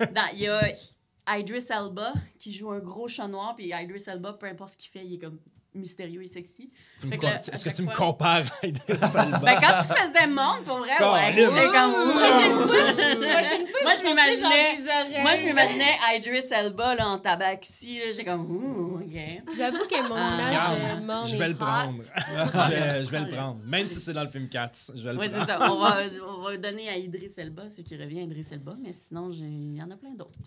[0.34, 4.46] Il y a Idris Elba qui joue un gros chat noir, puis Idris Elba, peu
[4.46, 5.38] importe ce qu'il fait, il est comme
[5.74, 6.70] mystérieux et sexy.
[7.02, 9.38] Est-ce que tu me compares à Idris Elba?
[9.38, 11.92] Ben, quand tu faisais Morne, pour vrai, ouais, j'étais comme...
[12.12, 15.22] Prochaine fois, prochaine fois, Moi, je m'imaginais-.
[15.22, 18.00] Moi, je m'imaginais Idris Elba là, en tabaxi.
[18.12, 19.54] J'étais comme, ouh, OK.
[19.56, 20.36] J'avoue que mon Ah.
[20.36, 22.02] Regarde, Morne je vais est le prendre.
[22.02, 23.58] je, vais, le prendre.
[23.64, 25.46] Même si c'est dans le film Cats, je vais le Oui, c'est prendre.
[25.46, 25.72] ça.
[25.72, 25.98] On va,
[26.38, 29.44] on va donner à Idris Elba, c'est qui revient à Idris Elba, mais sinon, j'ai-
[29.44, 30.38] il y en a plein d'autres.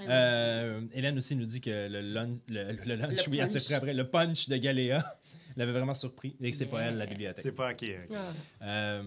[0.00, 3.58] Euh, Hélène aussi nous dit que le lunch, le, le lunch Le oui, elle s'est
[3.58, 3.64] punch.
[3.66, 3.94] pris après.
[3.94, 5.04] Le punch de Galéa
[5.56, 6.88] l'avait vraiment surpris et que c'est pas Yeah.
[6.90, 7.42] elle, la bibliothèque.
[7.42, 7.82] C'est pas OK.
[7.82, 8.16] ok.
[8.60, 8.64] Ah.
[8.64, 9.02] Euh,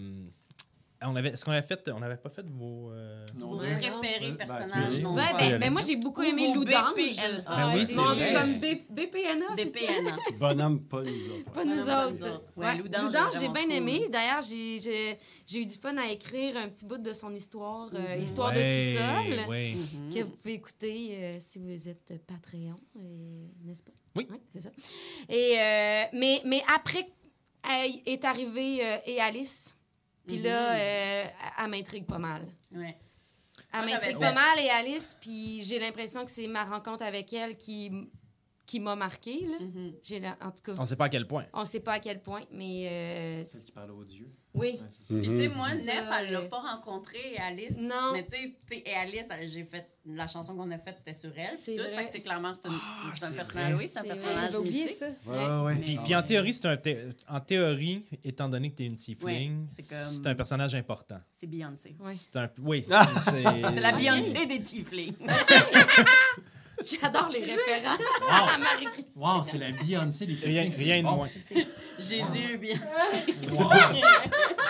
[1.04, 2.92] on avait, est-ce qu'on avait fait, on n'avait pas fait vos.
[2.92, 6.54] euh, Non, Vos préférés Ouais, ben, personnages non ben, ben, moi, j'ai beaucoup Ou aimé
[6.54, 6.94] Loudange.
[6.96, 7.44] BPN.
[7.46, 7.96] Ah, Ben oui, c'est.
[8.34, 9.88] Comme B- BPNA, c'est ça?
[9.88, 10.16] BPN.
[10.40, 11.52] Bonhomme, pas nous autres.
[11.52, 12.44] Pas nous autres.
[12.56, 13.72] Ouais, Ouais, Loudange, j'ai bien cool.
[13.74, 14.06] aimé.
[14.12, 17.90] D'ailleurs, j'ai- j'ai j'ai eu du fun à écrire un petit bout de son histoire,
[17.94, 18.22] euh, Mhm.
[18.24, 19.74] Histoire de sous-sol, ouais.
[19.76, 20.14] Mhm.
[20.14, 23.92] que vous pouvez écouter euh, si vous êtes Patreon, euh, n'est-ce pas?
[24.16, 24.28] Oui.
[24.54, 24.70] c'est ça.
[25.30, 27.08] Et, euh, mais, mais après
[27.66, 29.76] euh, est arrivée euh, et Alice.
[30.28, 30.80] Puis là, Mhm.
[30.80, 31.26] euh,
[31.64, 32.48] elle m'intrigue pas mal.
[32.74, 32.98] Ouais.
[33.74, 37.56] Elle m'intrigue pas mal et Alice, puis j'ai l'impression que c'est ma rencontre avec elle
[37.56, 37.90] qui,
[38.66, 39.42] qui m'a marqué.
[39.46, 39.58] Là.
[39.66, 39.94] Mhm.
[40.04, 41.46] J'ai la- en tout cas, On sait pas à quel point.
[41.54, 44.30] on sait pas à quel point, mais euh, Celle qui parle aux dieux.
[44.54, 44.80] oui.
[44.80, 45.16] Ouais.
[45.16, 45.22] Mhm.
[45.22, 47.76] Puis, tu sais, moi, Ça, Nef, elle l'a euh, pas rencontré, et Alice.
[47.78, 48.14] Non.
[48.14, 48.38] Mais, tu
[48.70, 49.88] sais- et Alice, j'ai fait.
[50.04, 51.56] La chanson qu'on a faite, c'était sur elle.
[51.56, 51.84] C'est tout.
[51.84, 52.08] vrai.
[52.10, 53.74] Fait que, clairement, c'est c'est un c'est personnage.
[53.74, 53.84] vrai.
[53.84, 54.96] Oui, c'est un personnage J'avais oublié mythique.
[54.98, 55.06] ça.
[55.28, 56.00] Ouais, ouais, ouais.
[56.04, 56.98] Puis, en théorie, c'est un thé-
[57.30, 61.20] en théorie, étant donné que tu es une tiefling, Ouais, c'est comme- un personnage important.
[61.32, 61.96] C'est Beyoncé.
[62.00, 62.16] Ouais.
[62.16, 65.14] C'est un oui, C'est la Beyoncé des Tieflings.
[66.86, 69.06] J'adore les référents Wow, à Marie-Christine.
[69.16, 71.16] wow c'est la Beyoncé des Rien, c'est rien de bon.
[71.18, 71.30] moins.
[72.00, 72.82] Jésus, Beyoncé.
[73.52, 73.70] Wow.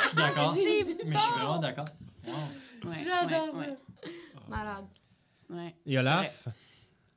[0.03, 0.55] Je suis d'accord.
[0.55, 1.85] Mais je suis vraiment d'accord.
[2.27, 2.89] Wow.
[2.89, 4.09] Ouais, J'adore ouais, ça.
[4.47, 4.85] Malade.
[5.49, 5.75] Ouais.
[5.85, 6.47] Et Olaf,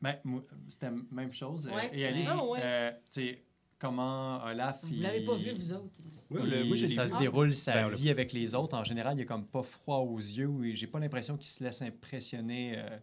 [0.00, 1.66] Ben, moi, c'était la même chose.
[1.68, 1.90] euh, Ouais.
[1.92, 2.58] Et Alice, Ah, ouais.
[2.62, 3.42] euh, tu sais,
[3.78, 4.80] comment Olaf...
[4.82, 5.98] Vous il- l'avez pas vu, vous autres?
[6.30, 8.76] Le- l'ai ça se déroule sa Ben, vie avec les autres.
[8.76, 10.50] En général, il est comme pas froid aux yeux.
[10.64, 12.98] et J'ai pas l'impression qu'il se laisse impressionner euh,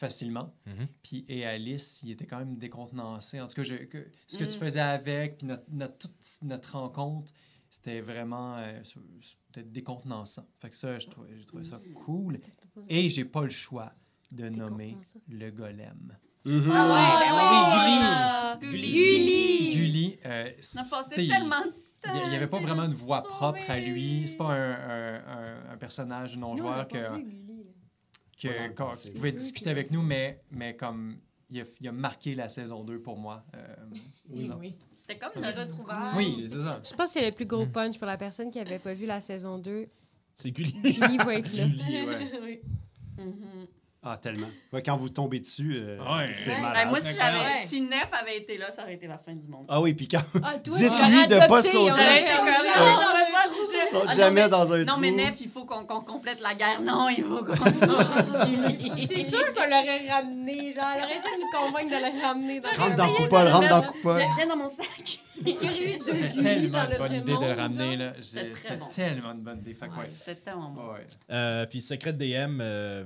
[0.00, 0.54] facilement.
[0.66, 0.86] Mhm.
[1.02, 3.38] Puis et Alice, il était quand même décontenancé.
[3.40, 4.60] En tout cas, je- que- ce que tu Mm.
[4.60, 7.30] faisais avec, puis notre, notre, toute notre rencontre,
[7.68, 10.46] c'était vraiment euh, c'était décontenançant.
[10.58, 12.38] Fait que ça, je trouvais, j'ai trouvé ça cool.
[12.88, 13.92] Et j'ai pas le choix
[14.32, 14.96] de nommer
[15.28, 16.16] le golem.
[16.46, 16.70] Mhm.
[16.72, 18.68] Ah ouais, ben Ah, oui.
[18.70, 18.90] Gulli.
[18.90, 19.74] Gulli.
[19.74, 21.72] Gulli, euh, On a passé T'sais, tellement de
[22.24, 24.26] il n'y avait pas vraiment une voix propre à lui.
[24.26, 26.96] C'est pas un, un- un- un personnage non-joueur que,
[28.40, 31.18] que, qu'on- pouvait discuter avec nous, mais, mais comme
[31.50, 33.44] il a, il a marqué la saison 2 pour moi.
[33.56, 33.74] Euh,
[34.28, 34.74] Oui, oui.
[34.94, 36.16] C'était comme une retrouvaille.
[36.16, 36.80] Oui, c'est ça.
[36.84, 39.06] Je pense que c'est le plus gros punch pour la personne qui n'avait pas vu
[39.06, 39.88] la saison 2.
[40.36, 40.72] C'est Gulli.
[40.84, 41.64] Julie va être là.
[41.66, 42.30] Julie, ouais.
[42.42, 42.60] Oui.
[43.18, 43.66] Mhm.
[44.02, 44.46] Ah, tellement.
[44.72, 46.30] Ouais, quand vous tombez dessus, euh, Ouais.
[46.32, 46.60] c'est Ouais.
[46.60, 46.84] malade.
[46.84, 49.66] Ben, moi, si, si Nef avait été là, ça aurait été la fin du monde.
[49.68, 50.22] Ah oui, puis quand...
[50.42, 51.90] Ah, Dites-lui de pas adopté, sauter.
[51.90, 52.48] comme-
[53.92, 55.00] Ah, Ah, jamais mais- dans un Non, trou.
[55.00, 56.80] mais Nef, il faut qu'on, complète la guerre.
[56.80, 57.54] Non, il faut qu'on.
[59.06, 60.72] C'est sûr qu'on l'aurait ramené.
[60.72, 63.16] Genre, elle aurait essayé de nous convaincre de le ramener dans Rentre le dans de
[63.16, 64.22] coupole, le rentre dans coupole.
[64.36, 65.20] Viens dans mon sac.
[65.46, 67.96] Est-ce qu'il y aurait eu deux C'était Gulli tellement une bonne idée de le ramener.
[67.96, 68.12] là.
[68.16, 68.86] J'ai- C'était très C'était bon.
[68.94, 69.74] tellement une bonne idée.
[69.74, 70.10] Fait que ouais.
[70.12, 70.92] C'était tellement bon.
[70.92, 71.06] Ouais.
[71.30, 73.04] Euh, puis Secret DM, euh,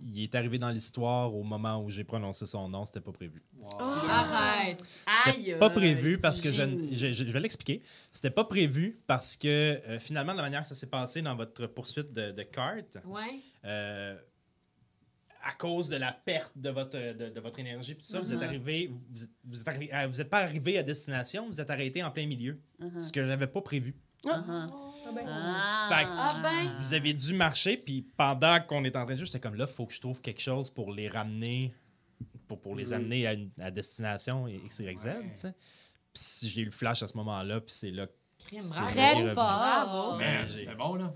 [0.00, 3.42] il est arrivé dans l'histoire au moment où j'ai prononcé son nom, c'était pas prévu.
[3.60, 3.68] Wow.
[4.08, 4.82] Arrête.
[5.24, 6.62] C'était Aïe, pas euh, prévu parce que je,
[7.32, 7.82] vais l'expliquer.
[8.12, 11.34] C'était pas prévu parce que euh, finalement, de la manière que ça s'est passé dans
[11.34, 13.40] votre poursuite de, de cartes, Ouais.
[15.42, 18.32] À cause de la perte de votre, de, de votre énergie, puis tout ça, vous
[18.32, 18.44] êtes Mhm.
[18.44, 21.70] arrivé, vous êtes, vous êtes arrivé- euh, vous êtes pas arrivé à destination, vous êtes
[21.70, 22.98] arrêté en plein milieu, Mhm.
[22.98, 23.94] ce que j'avais pas prévu.
[24.26, 24.42] Ah
[25.14, 25.24] ben.
[25.26, 25.88] Ah.
[25.90, 26.82] Fait que- Ah ben.
[26.82, 29.66] Vous avez dû marcher, puis pendant qu'on est en train de jouer, j'étais comme là,
[29.66, 31.72] faut que je trouve quelque chose pour les ramener,
[32.48, 32.92] pour, pour les Mhm.
[32.94, 35.52] amener à, une, à destination X, Y, Z.
[36.12, 38.06] Puis j'ai eu le flash à ce moment-là, puis c'est là.
[38.06, 38.17] Crime,
[38.52, 38.90] c'est bravo.
[38.92, 39.34] Très fort.
[39.34, 40.16] Bravo.
[40.18, 41.14] Mais j'ai- c'était bon, là.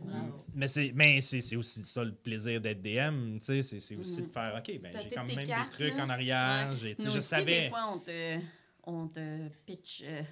[0.55, 3.97] Mais c'est mais c'est c'est aussi ça le plaisir d'être DM, tu sais, c'est c'est
[3.97, 4.29] aussi Mhm.
[4.29, 6.05] de faire OK, ben j'ai quand même cartes, des trucs là.
[6.05, 7.63] en arrière, j'ai Nous je aussi, savais.
[7.65, 8.39] des fois, on te,
[8.85, 10.23] on te pitch euh,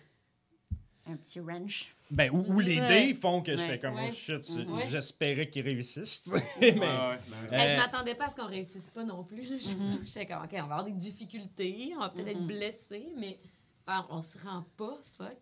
[1.07, 1.95] un petit wrench.
[2.11, 3.07] Ben où, où les Ouais.
[3.07, 3.69] dés font que je Ouais.
[3.69, 4.09] fais comme Ouais.
[4.11, 4.89] oh shit, Ouais.
[4.91, 6.25] j'espérais qu'ils réussissent.
[6.33, 7.19] Ouais, mais ouais.
[7.51, 9.47] Ben, je Euh, m'attendais pas à ce qu'on réussisse pas non plus.
[9.47, 10.01] Je- Mhm.
[10.05, 12.47] J'étais comme, OK, on va avoir des difficultés, on va peut-être être Mhm.
[12.49, 13.39] blessé, mais
[13.87, 15.37] ah, on se rend pas, fuck.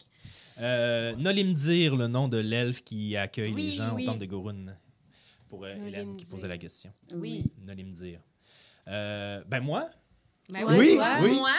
[0.60, 4.04] Euh, Nolimdir, le nom de l'elfe qui accueille Oui, les gens oui.
[4.04, 4.76] au temple de Gorun.
[5.48, 6.92] Pour euh, Hélène qui posait la question.
[7.12, 7.44] Oui.
[7.64, 8.20] Nolimdir.
[8.86, 9.88] Euh, ben moi,
[10.48, 11.18] Ben Oui, toi.
[11.22, 11.34] oui.
[11.36, 11.50] Moi,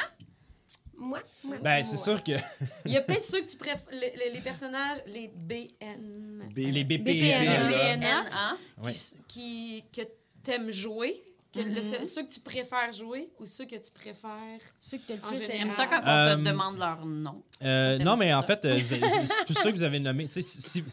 [0.96, 2.32] Moi, moi, ben c'est sûr que
[2.86, 6.50] Il y a peut-être ceux que tu préfères, les, les- les personnages, les BN.
[6.54, 8.04] B- les BPN, BPN, là, BN.
[8.04, 8.58] N-A.
[8.84, 8.92] Ouais.
[9.28, 10.08] qui, qui- que
[10.44, 11.24] t'aimes jouer,
[11.54, 12.06] que le- Mhm.
[12.06, 14.60] ceux que tu préfères jouer ou ceux que tu préfères.
[14.80, 15.45] Ceux que t'as le plus.
[15.47, 17.43] J'aime ça quand on Euh, te demande leur nom.
[17.64, 18.47] Euh, non, mais en ça.
[18.47, 18.80] fait, euh,
[19.26, 20.84] c'est- tous ceux que vous avez nommés, tu si, si-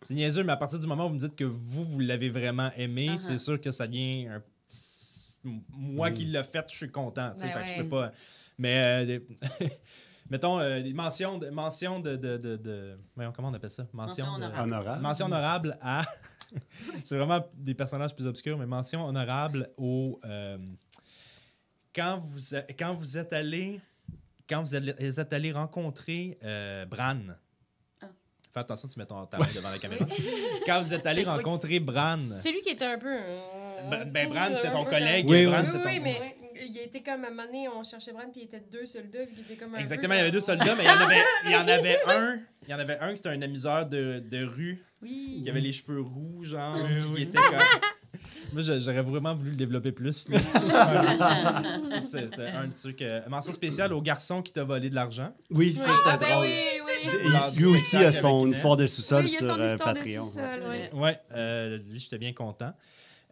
[0.00, 2.30] c'est niaiseux, mais à partir du moment où vous me dites que vous, vous l'avez
[2.30, 3.18] vraiment aimé, Uh-huh.
[3.18, 5.38] c'est sûr que ça devient un petit...
[5.44, 6.14] Moi Mm.
[6.14, 7.82] qui l'ai fait, je suis content, tu Ben fait que je ouais.
[7.84, 8.12] peux pas...
[8.58, 9.18] Mais, euh,
[10.30, 11.48] mettons, euh, des mentions de...
[11.50, 13.86] Mentions de, de, de, de- voyons, comment on appelle ça?
[13.92, 14.62] Mention, Mention de- honorable.
[14.72, 15.02] Honorable.
[15.02, 16.02] Mention honorable à...
[17.04, 20.20] c'est vraiment des personnages plus obscurs, mais mention honorable au...
[20.24, 20.58] euh,
[21.94, 23.80] quand, vous, a- quand vous êtes allé...
[24.48, 27.16] Quand vous êtes, allé rencontrer euh, Bran...
[28.02, 28.06] Ah.
[28.52, 30.04] Fais attention, tu mets ton ta main devant la caméra.
[30.66, 32.18] Quand vous êtes allé rencontrer Bran...
[32.20, 33.08] Celui qui était un peu.
[33.18, 35.26] euh, Ben, ben, Bran, c'est ton collègue.
[35.28, 35.66] Oui, Bran, oui.
[35.70, 35.88] c'est Oui, ton...
[35.88, 36.36] oui, mais
[36.66, 39.24] il était comme à un moment donné, on cherchait Bran, puis il était deux soldats,
[39.24, 40.90] puis il était comme un Exactement, peu il y avait deux soldats, mais il y
[40.90, 42.40] en avait, il y en avait un.
[42.66, 45.40] Il y en avait un qui c'était un amuseur de, de rue, Oui.
[45.42, 47.22] qui avait les cheveux roux, genre, Oui, oui.
[47.22, 47.58] était comme.
[48.52, 50.28] Moi, j'a- j'aurais vraiment voulu le développer plus.
[50.32, 53.00] Ça, c'était un truc.
[53.02, 55.32] euh, mention spéciale au garçon qui t'a volé de l'argent.
[55.50, 56.46] Oui, ça Ah, c'était ben drôle.
[56.46, 57.52] oui, oui.
[57.56, 60.22] Du lui aussi a son histoire de sous-sol Oui, sur son euh, histoire de Patreon.
[60.22, 60.90] sous-sol, ouais.
[60.92, 62.72] Ouais, euh, lui, j'étais bien content.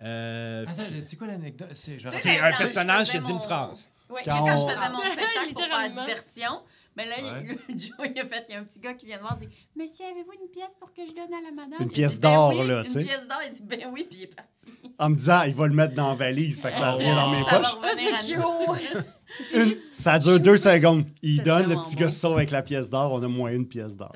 [0.02, 1.68] Euh, Attends, c'est quoi l'anecdote?
[1.74, 2.12] C'est genre...
[2.42, 3.92] un personnage qui a dit une phrase.
[4.08, 6.60] Ouais, Quand on- je faisais mon spectacle pour faire diversion,
[6.96, 7.58] mais là, il- Ouais.
[7.68, 9.36] le Joe, il a fait, il y a un petit gars qui vient de voir,
[9.40, 11.92] il dit Monsieur, avez-vous une pièce pour que je donne à la madame Une Il
[11.92, 13.00] pièce Ben d'or, oui, là, tu sais.
[13.00, 14.68] Une pièce d'or, il dit Ben oui, puis il est parti.
[14.98, 17.30] En me disant, il va le mettre dans la valise, fait que ça revient dans
[17.30, 17.76] mes Ça poches.
[17.82, 19.06] Ah, c'est cute!
[19.54, 21.04] Une- ça dure deux secondes.
[21.22, 22.02] Il donne, le petit bon.
[22.02, 24.12] gars se sauve avec la pièce d'or, on a moins une pièce d'or.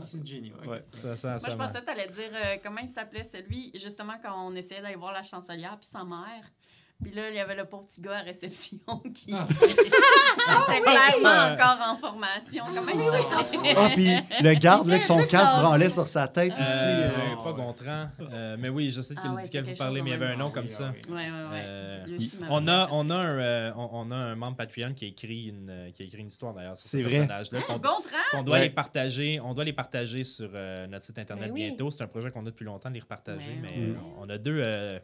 [0.00, 0.68] C'est génie, ouais.
[0.68, 0.84] Ouais.
[0.94, 3.70] Ça, ça, Moi, ça je pensais que tu allais dire euh, comment il s'appelait celui,
[3.74, 6.50] justement, quand on essayait d'aller voir la chancelière puis sa mère.
[7.02, 8.78] Puis là, il y avait le pauvre petit gars à réception
[9.14, 9.46] qui Ah.
[9.50, 12.64] était clairement encore en formation.
[12.74, 13.74] Comment il s'appelait?
[13.76, 14.08] Ah, puis
[14.42, 16.84] le garde, là, que son casque branlait sur sa tête Euh, aussi.
[16.86, 17.36] euh.
[17.44, 18.08] pas Gontran.
[18.32, 20.36] Euh, mais oui, je sais de Ah ouais, vous parlez, mais il y avait un
[20.36, 20.92] nom comme Oui, ça.
[20.94, 21.22] ah oui.
[21.68, 22.92] Euh, aussi m'avait On a, fait.
[22.94, 25.90] on, a un, euh, on, on a un membre Patreon qui a écrit une, euh,
[25.90, 27.26] qui a écrit une histoire d'ailleurs sur C'est ce vrai.
[27.26, 27.60] personnage-là.
[27.60, 28.16] qu'on- Gontran?
[28.30, 28.62] qu'on doit Ouais.
[28.62, 29.38] les partager.
[29.40, 31.66] On doit les partager sur euh, notre site internet Ben oui.
[31.66, 31.90] bientôt.
[31.90, 34.38] C'est un projet qu'on a depuis longtemps de les repartager, Ouais, mais euh, on a
[34.38, 34.98] deux, euh,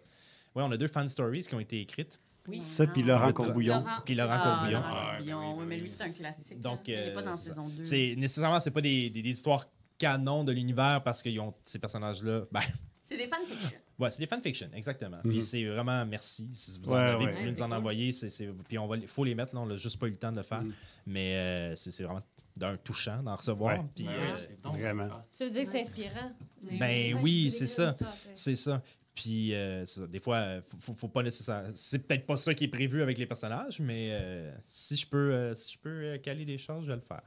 [0.55, 2.18] ouais, on a deux fan stories qui ont été écrites.
[2.48, 2.61] Oui.
[2.61, 3.32] Ça, puis Laurent.
[3.32, 3.76] Courbouillon.
[3.78, 4.00] Laurent.
[4.05, 4.82] Puis Laurent Courbouillon.
[4.82, 5.50] Courbouillon.
[5.53, 6.61] oui, Oui, mais lui, c'est un classique.
[6.61, 7.84] Donc, il n'est pas euh, dans ça- saison 2.
[7.84, 11.78] C'est nécessairement c'est pas des, des, des histoires canon de l'univers parce qu'ils ont ces
[11.78, 12.42] personnages-là.
[12.53, 12.61] Ben,
[13.07, 13.78] C'est des fanfictions.
[13.98, 15.18] ouais, c'est des fanfictions, exactement.
[15.22, 15.30] Mhm.
[15.30, 17.32] Puis c'est vraiment merci si vous en Ouais, avez, ouais.
[17.44, 17.74] vous nous en cool.
[17.74, 18.11] envoyer.
[18.11, 20.16] c'est c'est- puis on va, faut les mettre là, on l'a juste pas eu le
[20.16, 20.72] temps de le faire, Mhm.
[21.07, 22.22] mais euh, c'est c'est vraiment
[22.57, 23.78] d'un touchant d'en recevoir.
[23.78, 23.84] Ouais.
[23.94, 25.09] Puis, Ben euh, oui, c'est donc- vraiment.
[25.12, 25.22] Ah.
[25.32, 26.32] Ça veut dire que c'est inspirant.
[26.80, 27.94] Ben oui, c'est ça.
[28.34, 28.82] C'est ça.
[29.14, 31.68] Puis, euh, ça, des fois, euh, faut, faut, pas nécessairement.
[31.74, 35.32] C'est peut-être pas ça qui est prévu avec les personnages, mais euh, si je peux,
[35.32, 37.22] euh, si je peux caler des choses, je vais le faire.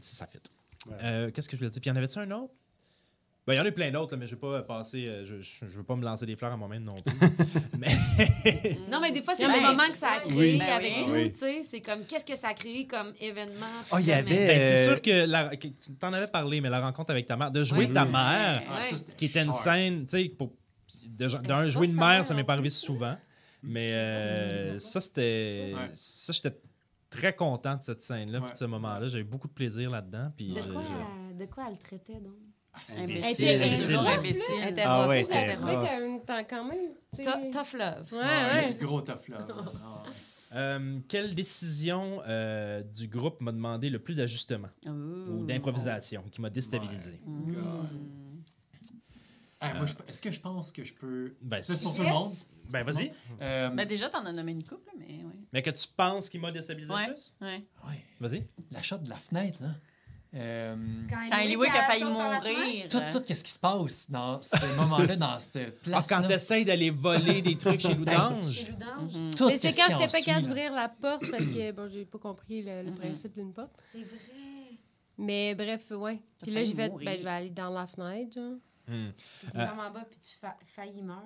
[0.00, 0.38] Si ça fit.
[0.88, 1.32] Ouais.
[1.32, 1.80] Qu'est-ce que je voulais dire?
[1.80, 2.54] Puis, y en avait-tu un autre?
[3.44, 5.06] Ben, il y en a eu plein d'autres, mais je vais pas passer.
[5.08, 7.14] euh, je, je, je veux pas me lancer des fleurs à moi-même non plus.
[7.78, 7.88] mais.
[8.90, 10.58] Non, mais des fois, c'est le moment que ça a créé Oui.
[10.58, 11.04] Ben avec oui.
[11.06, 11.32] nous, Oui.
[11.32, 11.62] tu sais.
[11.64, 13.66] C'est comme, qu'est-ce que ça a créé comme événement?
[13.90, 16.60] Ah, il y avait- Ben, c'est Euh, sûr que, la, que tu t'en avais parlé,
[16.60, 17.92] mais la rencontre avec ta mère, de jouer Oui.
[17.92, 18.12] ta Oui.
[18.12, 20.52] mère, Ah, ça, qui était une scène, tu sais, pour
[21.04, 23.16] de- d'un jouer une sauve mère, ça m'est pas arrivé souvent,
[23.62, 25.90] mais euh, ça c'était, Ouais.
[25.94, 26.56] ça j'étais
[27.10, 28.50] très content de cette scène-là, Ouais.
[28.50, 30.82] de ce moment-là, j'ai eu beaucoup de plaisir là-dedans, puis De je- quoi,
[31.32, 32.34] je- de quoi elle traitait, donc?
[32.98, 33.62] Imbécile.
[33.62, 33.96] Imbécile.
[33.96, 34.74] Imbécile.
[34.84, 35.24] Ah ouais,
[36.26, 36.92] temps, quand même.
[37.52, 38.12] Tough love.
[38.12, 39.46] Ouais, Ah, gros tough là.
[39.84, 40.02] Ah.
[40.54, 46.50] Euh, quelle décision euh, du groupe m'a demandé le plus d'ajustement ou d'improvisation, qui m'a
[46.50, 47.22] déstabilisé?
[49.60, 51.36] Ah, je- Est-ce que je pense que je peux.
[51.40, 52.32] Ben, C'est pour tout le monde.
[52.70, 53.12] Ben vas-y.
[53.40, 55.46] Euh, Ben déjà, t'en as nommé une couple, mais oui.
[55.52, 57.06] Mais que tu penses qu'il m'a déstabilisé Ouais.
[57.06, 57.34] le plus?
[57.40, 57.64] Ouais.
[57.88, 58.04] ouais.
[58.20, 58.46] Vas-y.
[58.70, 59.70] L'achat de la fenêtre, là.
[60.34, 60.74] Euh,
[61.10, 62.88] Quand Eliwick a failli mourir.
[62.88, 66.08] tout, tout ce qui se passe dans ces moments-là, dans cette Ah, place.
[66.08, 68.66] quand t'essayes d'aller voler des trucs chez Chez Loudange.
[68.70, 69.34] Mhm.
[69.36, 72.06] tout Mais c'est ce quand j'étais pas capable d'ouvrir la porte parce que, bon, j'ai
[72.06, 72.96] pas compris le, le Mhm.
[72.98, 73.74] principe d'une porte.
[73.84, 74.18] C'est vrai.
[75.18, 76.18] Mais bref, ouais.
[76.42, 77.04] Puis là, fait, mourir.
[77.04, 78.54] ben, je vais aller dans la fenêtre, genre.
[78.88, 79.10] Hmm.
[79.40, 81.18] Tu dis Euh, comme en bas, puis tu fa faillis meurs.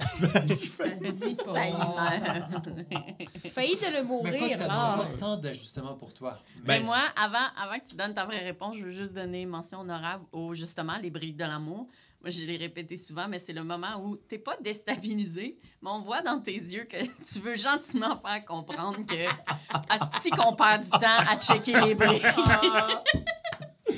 [0.00, 1.54] Tu Ça se dit pas.
[1.54, 3.52] Failli mourir.
[3.52, 4.96] Failli de le Mais quoi que mourir, ça là.
[4.98, 6.38] pas tant d'ajustements pour toi.
[6.64, 9.44] Mais Ben, moi, avant, avant que tu donnes ta vraie réponse, je veux juste donner
[9.46, 11.86] mention honorable aux, justement, les briques de l'amour.
[12.22, 16.02] Moi, je l'ai répété souvent, mais c'est le moment où t'es pas déstabilisé, mais on
[16.02, 16.98] voit dans tes yeux que
[17.32, 19.24] tu veux gentiment faire comprendre que
[19.88, 20.98] Asti qu'on perd du temps
[21.28, 22.22] à checker les briques.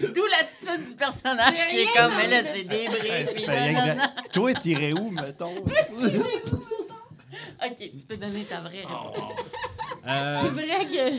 [0.14, 3.46] D'où l'attitude du personnage qui est comme, mais là, c'est des briques.
[4.32, 5.54] Toi, t'irais où, mettons?
[7.64, 9.16] OK, tu peux donner ta vraie réponse.
[10.06, 11.16] Euh, C'est vrai que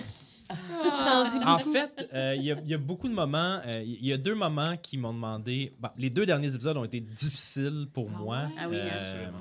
[1.03, 1.73] ça en dit En beaucoup.
[1.73, 3.59] fait, euh, il y, a- il y a beaucoup de moments.
[3.65, 5.73] euh, Il y a deux moments qui m'ont demandé.
[5.79, 8.37] bon, les deux derniers épisodes ont été difficiles pour Ah moi.
[8.39, 8.53] ouais?
[8.59, 9.33] Ah oui, bien sûr.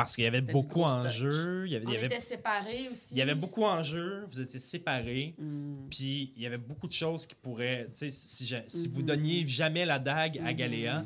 [0.00, 1.12] Parce qu'il y avait beaucoup en stock.
[1.12, 1.64] jeu.
[1.66, 3.08] Il y avait, On il y avait, était séparés aussi.
[3.12, 4.24] il y avait beaucoup en jeu.
[4.30, 5.34] Vous étiez séparés.
[5.38, 5.88] Mm.
[5.90, 7.86] Puis il y avait beaucoup de choses qui pourraient.
[7.92, 9.06] Si, si vous Mhm.
[9.06, 10.56] donniez jamais la dague à Mhm.
[10.56, 11.04] Galéa,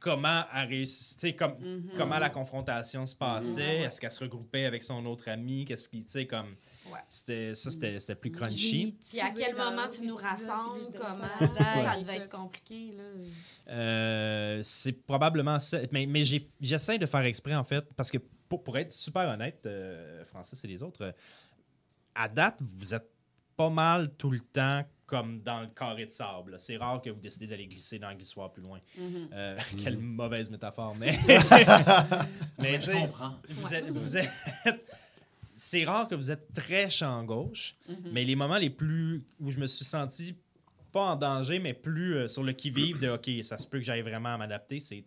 [0.00, 1.34] comment réussi.
[1.34, 1.90] Comme, Mhm.
[1.96, 6.04] comment la confrontation se passait, est-ce qu'elle se regroupait avec son autre ami, qu'est-ce qui,
[6.04, 6.54] tu sais, comme.
[7.08, 8.96] C'était, ça c'était, c'était plus crunchy.
[9.08, 13.04] Puis à quel moment tu nous rassembles, comment ça devait être compliqué, là?
[13.68, 15.78] Euh, c'est probablement ça.
[15.92, 16.24] Mais,
[16.60, 18.18] j'essaie de faire exprès, en fait, parce que
[18.48, 21.12] pour, pour être super honnête, euh, Francis et les autres, euh,
[22.14, 23.08] à date, vous êtes
[23.56, 26.56] pas mal tout le temps comme dans le carré de sable.
[26.58, 28.80] C'est rare que vous décidez d'aller glisser dans le glissoir plus loin.
[28.96, 29.28] Mhm.
[29.32, 31.12] Euh, Quelle mauvaise métaphore, mais.
[32.58, 33.34] mais je comprends.
[33.48, 33.90] vous êtes.
[33.90, 34.30] Vous êtes
[35.54, 37.96] c'est rare que vous êtes très champ gauche, Mhm.
[38.12, 40.34] mais les moments les plus où je me suis senti
[40.92, 43.84] pas en danger, mais plus euh, sur le qui-vive de OK, ça se peut que
[43.84, 45.04] j'aille vraiment à m'adapter, c'est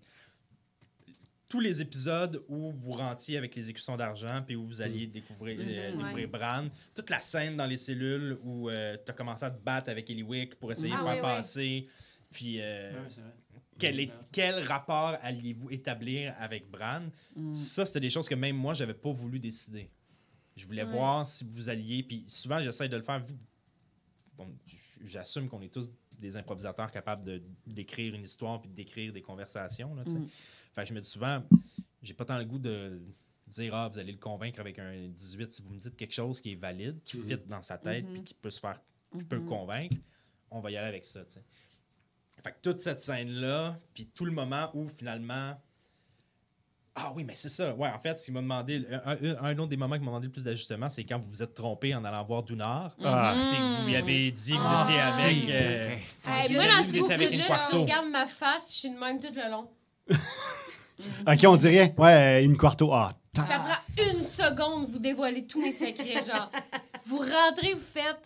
[1.50, 5.58] tous les épisodes où vous rentiez avec les écussons d'argent puis où vous alliez découvrir,
[5.62, 6.66] euh, Mhm, découvrir Bran.
[6.94, 8.76] Toute la scène dans les cellules où tu
[9.12, 11.22] as commencé à te battre avec Eliwick pour essayer Ah de faire oui, oui.
[11.22, 11.88] passer.
[12.32, 13.32] Puis euh, Ouais, c'est vrai.
[13.80, 17.04] quel, est- quel rapport alliez-vous établir avec Bran?
[17.34, 17.56] Mm.
[17.56, 19.90] Ça, c'était des choses que même moi, j'avais pas voulu décider.
[20.58, 20.92] Je voulais Ouais.
[20.92, 22.04] voir si vous alliez.
[22.04, 23.24] Puis souvent, j'essaie de le faire.
[23.24, 23.38] Vous-
[24.38, 24.48] Bon,
[25.06, 25.90] j'assume qu'on est tous
[26.20, 29.96] des improvisateurs capables de d'écrire une histoire puis de décrire des conversations.
[29.96, 30.04] Là.
[30.06, 30.28] Mm.
[30.76, 31.42] Fait que je me dis souvent,
[32.04, 33.02] j'ai pas tant le goût de
[33.48, 36.40] dire ah vous allez le convaincre avec un 18 si vous me dites quelque chose
[36.42, 37.28] qui est valide, qui Mhm.
[37.28, 38.14] fit dans sa tête Mhm.
[38.14, 38.80] puis qui peut se faire
[39.12, 39.48] qui peut le Mhm.
[39.50, 39.96] convaincre,
[40.52, 41.24] on va y aller avec ça.
[41.26, 41.44] tu sais.
[42.44, 45.60] Fait que toute cette scène-là, puis tout le moment où finalement.
[47.00, 47.76] Ah oui, mais c'est ça.
[47.76, 48.84] Ouais, en fait, ce qui m'a demandé.
[49.06, 51.30] Un, un- un autre des moments qui m'a demandé le plus d'ajustement, c'est quand vous
[51.30, 52.96] vous êtes trompé en allant voir Dunard.
[53.04, 53.44] Ah, Mhm.
[53.44, 55.50] C'est que vous lui avez dit que vous Ah, étiez avec.
[55.50, 55.90] euh,
[56.28, 57.40] Hey, moi, dans ce avec une
[57.70, 59.70] tu regardes ma face, je suis de même tout le long.
[61.28, 61.94] OK, on dit rien.
[61.98, 62.92] Ouais, une quarto.
[62.94, 66.52] Ah, Ça prend une seconde, vous dévoilez tous mes secrets, genre.
[67.06, 68.20] Vous rentrez, vous faites...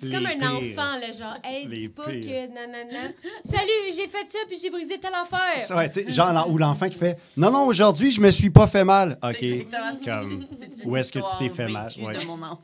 [0.00, 0.50] C'est comme un pires.
[0.50, 2.20] enfant, là, genre, hey, dis pas pires.
[2.22, 3.08] que nanana.
[3.44, 5.76] Salut, j'ai fait ça, puis j'ai brisé telle affaire.
[5.76, 8.66] Ouais, tu sais, genre, ou l'enfant qui fait Non, non, aujourd'hui, je me suis pas
[8.66, 9.18] fait mal.
[9.22, 9.42] C'est OK.
[9.42, 10.20] exactement ça.
[10.20, 11.90] Comme, C'est une où est-ce que tu t'es fait mal?
[11.98, 12.18] Ouais.
[12.18, 12.58] de mon enfant.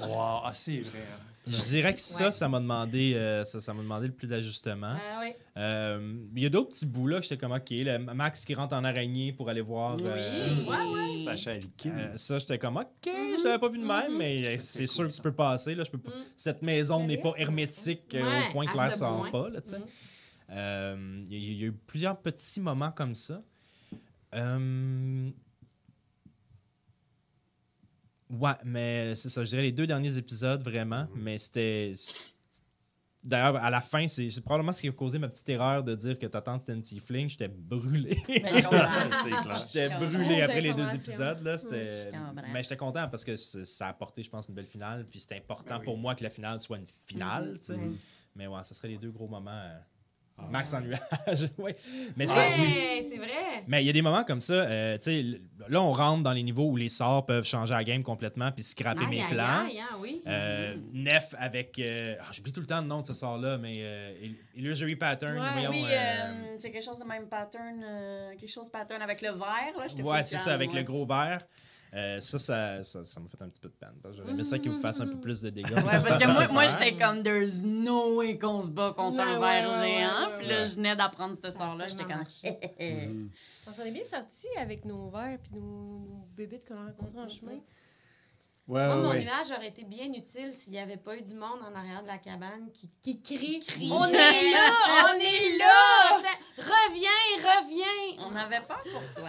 [0.00, 1.00] Wow, ah, c'est vrai.
[1.46, 2.32] Je dirais que ça, Ouais.
[2.32, 4.94] ça m'a demandé, euh, ça, ça m'a demandé le plus d'ajustement.
[4.94, 5.32] Ah oui.
[5.56, 7.70] Euh, Il y a d'autres petits bouts là, j'étais comme OK.
[7.70, 9.96] le Max qui rentre en araignée pour aller voir.
[9.96, 10.02] Oui.
[10.06, 11.24] euh, Ouais.
[11.24, 11.52] Sacha.
[11.86, 15.06] Euh, ça, j'étais comme, OK, je l'avais pas vu de même, mais euh, c'est sûr
[15.08, 15.74] que tu peux passer.
[15.74, 16.10] Là, je peux pas...
[16.10, 16.24] Mhm.
[16.36, 19.48] Cette maison n'est pas hermétique Ouais, au point que l'air sort pas.
[19.48, 19.76] Là, tu sais.
[20.50, 23.42] Euh, Il y, a- il y a eu plusieurs petits moments comme ça.
[24.34, 25.30] Euh,
[28.30, 29.44] Ouais, mais c'est ça.
[29.44, 31.06] Je dirais les deux derniers épisodes, vraiment.
[31.16, 31.92] Mais c'était.
[33.22, 35.94] D'ailleurs, à la fin, c'est c'est probablement ce qui a causé ma petite erreur de
[35.94, 37.28] dire que ta tante c'était une tiefling.
[37.28, 38.16] J'étais brûlé.
[38.26, 39.66] C'est clair.
[39.70, 41.40] J'étais brûlé après les deux épisodes.
[41.42, 42.42] Là, comprends.
[42.50, 45.04] Mais j'étais content parce que ça a apporté, je pense, une belle finale.
[45.04, 45.84] Puis c'était important Ben oui.
[45.84, 47.58] pour moi que la finale soit une finale.
[47.58, 47.76] tu sais.
[47.76, 47.98] Mhm.
[48.36, 49.68] Mais ouais, ce serait les deux gros moments.
[50.42, 50.50] Ah.
[50.50, 51.00] Max en nuage.
[51.58, 51.76] ouais.
[52.16, 53.64] Mais Ah, c'est- vrai.
[53.66, 56.22] mais il y a des moments comme ça, euh, tu sais, l- là, on rentre
[56.22, 59.44] dans les niveaux où les sorts peuvent changer la game complètement puis scraper mes plans.
[59.44, 59.68] hein,
[60.00, 60.22] oui.
[60.26, 61.78] Euh, Nef avec.
[61.78, 64.96] euh, ah, J'oublie tout le temps le nom de ce sort-là, mais euh, Il- Illusory
[64.96, 65.38] Pattern.
[65.38, 65.84] Ouais, voyons, Oui,
[66.58, 70.04] c'est quelque chose de même pattern, euh, quelque chose pattern avec le vert, là.
[70.04, 70.78] ouais, c'est ça, avec ouais.
[70.78, 71.46] le gros verre.
[71.92, 73.94] Euh, ça, ça, ça, ça m'a fait un petit peu de peine.
[74.12, 75.72] J'aurais aimé ça qu'il vous fasse un peu plus de dégâts.
[75.72, 79.22] Ouais, parce que moi, moi j'étais comme There's no way qu'on se bat contre Ouais,
[79.24, 80.36] un ouais, verre ouais, géant.
[80.38, 80.52] Puis ouais.
[80.52, 81.88] là, je venais d'apprendre ce sort-là.
[81.88, 82.24] J'étais comme.
[82.80, 83.30] Mhm.
[83.66, 87.20] On s'en est bien sortis avec nos verres puis nos, nos bébites qu'on a rencontrés
[87.20, 87.58] en chemin.
[88.70, 89.24] Ouais, Moi, ouais, mon ouais.
[89.24, 92.06] nuage aurait été bien utile s'il n'y avait pas eu du monde en arrière de
[92.06, 93.60] la cabane qui Qui crie.
[93.90, 94.12] On est
[94.52, 95.08] là!
[95.12, 96.22] On est là!
[96.56, 98.24] Reviens, reviens!
[98.26, 99.28] On avait peur pour toi.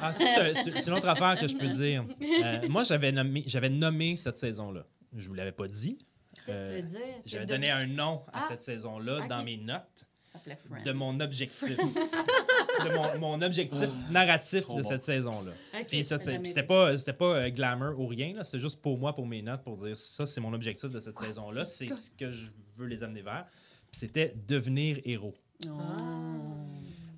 [0.00, 2.04] Ah, ça, c'est un- c'est c'est une autre affaire que je peux dire.
[2.44, 4.84] Euh, moi, j'avais nommé, j'avais nommé cette saison-là.
[5.16, 5.96] Je vous l'avais pas dit.
[6.44, 7.00] Qu'est-ce que tu Euh, veux dire?
[7.24, 9.80] Tu J'avais donné un nom à Ah, cette saison-là dans mes notes
[10.26, 10.82] Ça s'appelait Friends.
[10.82, 11.78] de mon objectif.
[12.84, 14.88] de mon, mon objectif narratif Trop de bon.
[14.88, 15.52] cette saison-là.
[15.88, 19.14] Puis c'est- c'était pas, c'était pas euh, glamour ou rien, là, c'était juste pour moi,
[19.14, 22.30] pour mes notes, pour dire ça, c'est mon objectif de cette saison-là, c'est ce que
[22.30, 23.44] je veux les amener vers.
[23.90, 25.34] Puis c'était devenir héros.
[25.66, 25.70] Oh.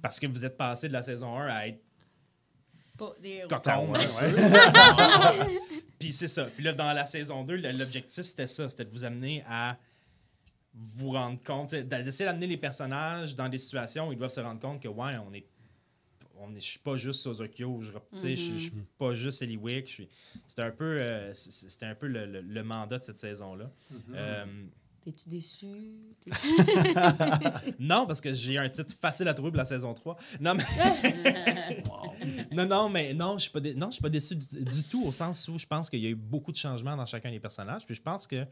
[0.02, 1.80] Parce que vous êtes passé de la saison 1 à être
[2.98, 3.48] Pas des héros.
[3.48, 3.92] cocon.
[3.92, 5.60] Ouais, ouais.
[5.98, 6.44] Puis c'est ça.
[6.46, 8.68] Puis là, dans la saison 2, le- l'objectif, c'était ça.
[8.68, 9.76] C'était de vous amener à
[10.74, 14.40] vous rendre compte, tu d'essayer d'amener les personnages dans des situations où ils doivent se
[14.40, 15.46] rendre compte que, ouais, on est.
[16.40, 19.40] On est, je suis pas juste Sozokyo, je, tu sais, je, je suis pas juste
[19.40, 20.02] Eliwick.
[20.48, 23.70] C'était un peu, euh, c'était un peu le, le- le mandat de cette saison-là.
[24.14, 24.44] Euh,
[25.04, 25.66] T'es-tu déçu?
[27.78, 30.16] non, parce que j'ai un titre facile à trouver pour la saison 3.
[30.40, 30.64] Non, mais.
[32.52, 34.82] non, non, mais non, je suis pas, dé- non, je suis pas déçu du, du
[34.84, 37.30] tout, au sens où je pense qu'il y a eu beaucoup de changements dans chacun
[37.30, 37.84] des personnages.
[37.86, 38.44] Puis je pense que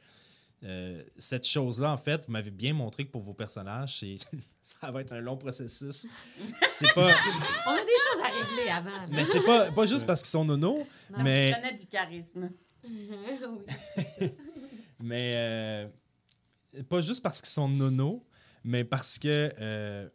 [0.64, 4.04] euh, cette chose-là, en fait, vous m'avez bien montré que pour vos personnages,
[4.60, 6.06] ça va être un long processus.
[6.68, 7.10] C'est pas.
[7.66, 8.90] On a des choses à régler avant.
[8.90, 9.06] là.
[9.10, 11.48] Mais c'est pas, pas juste parce qu'ils sont nono, Non, mais.
[11.48, 12.50] Je connais du charisme.
[12.84, 14.30] Oui.
[15.00, 15.88] Mais euh,
[16.88, 18.24] pas juste parce qu'ils sont nono,
[18.64, 20.08] mais parce que euh,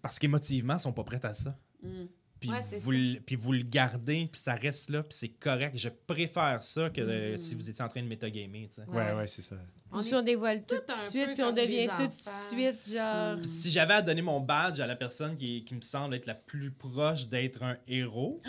[0.00, 1.58] parce qu'émotivement, ils sont pas prêts à ça.
[1.82, 2.04] Mm.
[2.40, 5.76] Puis, Ouais, vous, le- puis vous le gardez, puis ça reste là, puis c'est correct.
[5.76, 7.36] Je préfère ça que euh, Mm.
[7.36, 8.68] si vous étiez en train de métagamer.
[8.68, 8.88] tu sais.
[8.88, 9.56] Ouais, ouais, c'est ça.
[9.92, 12.12] On dévoile tout de suite, puis on devient tout de
[12.50, 13.36] suite, genre.
[13.36, 16.26] Puis si j'avais à donner mon badge à la personne qui, qui me semble être
[16.26, 18.40] la plus proche d'être un héros,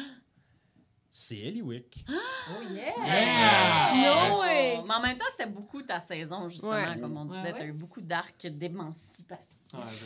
[1.12, 2.06] c'est Eliwick.
[2.10, 3.94] Oh yeah!
[4.30, 4.80] No way!
[4.88, 6.98] Mais en même temps, c'était beaucoup ta saison, justement, Ouais.
[7.00, 7.42] comme on disait.
[7.52, 9.46] Ouais, T'as eu beaucoup d'arcs d'émancipation.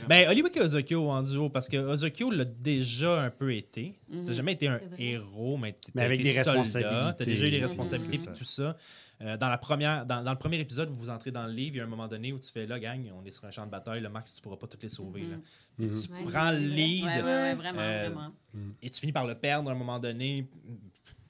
[0.07, 3.97] Ben, Eliwick et Ozokyo en duo, parce que Ozokyo l'a déjà un peu été.
[4.09, 4.24] Mhm.
[4.26, 7.16] T'as jamais été un héros, mais t'as Mais avec été des soldat, responsabilités.
[7.18, 7.63] T'as déjà eu des Mhm.
[7.63, 8.78] responsabilités et tout ça.
[9.22, 11.78] Euh, dans, la première, dans, dans le premier épisode, vous entrez dans le livre, il
[11.78, 13.66] y a un moment donné où tu fais là, gang, on est sur un champ
[13.66, 15.22] de bataille, le max, tu pourras pas toutes les sauver.
[15.22, 15.38] là.
[15.78, 15.93] Puis Mhm.
[15.93, 18.32] tu Ouais, prends le lead Ouais, ouais, vraiment, Euh, vraiment.
[18.82, 20.47] et tu finis par le perdre à un moment donné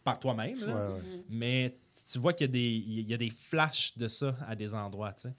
[0.04, 0.54] par toi-même.
[0.56, 1.24] Ouais.
[1.30, 1.78] Mais
[2.12, 4.74] tu- vois qu'il y, a des- il y a des flashs de ça à des
[4.74, 5.14] endroits.
[5.14, 5.34] tu sais.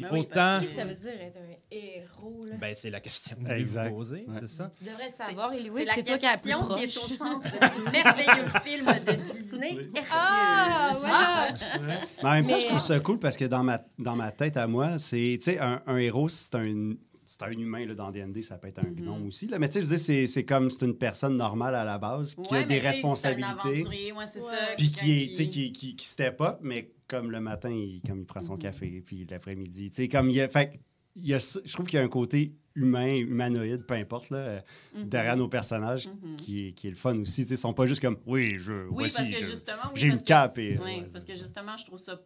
[0.00, 2.56] Puis Ben oui, autant, Qu'est-ce que ça veut dire être un héros, là?
[2.60, 3.88] ben, c'est la question que Exact.
[3.90, 4.34] vous poser, Ouais.
[4.40, 4.70] c'est ça.
[4.78, 6.82] Tu devrais savoir, la c'est toi qui la plus question qui proche.
[6.82, 10.10] est au centre du merveilleux film de Disney, Hercule.
[10.12, 11.54] Ah, voilà!
[11.82, 11.98] Mais
[12.28, 14.56] en même temps, Mais- je trouve ça cool parce que dans ma, dans ma tête
[14.56, 16.94] à moi, c'est, tu sais, un, un héros, c'est un,
[17.30, 18.94] c'est un humain, là, dans D&D, ça peut être un Mhm.
[18.96, 19.60] gnome aussi, là.
[19.60, 22.60] Mais tu sais, c'est, c'est comme, c'est une personne normale à la base qui Ouais,
[22.60, 23.84] a des responsabilités.
[23.86, 24.50] ouais, c'est Ouais.
[24.50, 24.56] ça.
[24.76, 28.00] Puis qui, est, tu sais, qui, qui, qui step up, mais comme le matin, il,
[28.04, 28.58] comme il prend son Mhm.
[28.58, 30.76] café, puis l'après-midi, tu sais, comme il y a, fait que
[31.16, 34.38] il y a, je trouve qu'il y a un côté humain, humanoïde, peu importe, là,
[34.38, 34.60] euh,
[34.94, 35.08] Mhm.
[35.08, 36.36] derrière nos personnages, Mhm.
[36.36, 38.58] qui, est, qui est le fun aussi, tu sais, ils sont pas juste comme, oui,
[38.58, 41.24] je, Oui, voici, parce que je- justement, oui, j'ai une cape et- oui, ouais, parce
[41.24, 42.20] que justement, je trouve ça.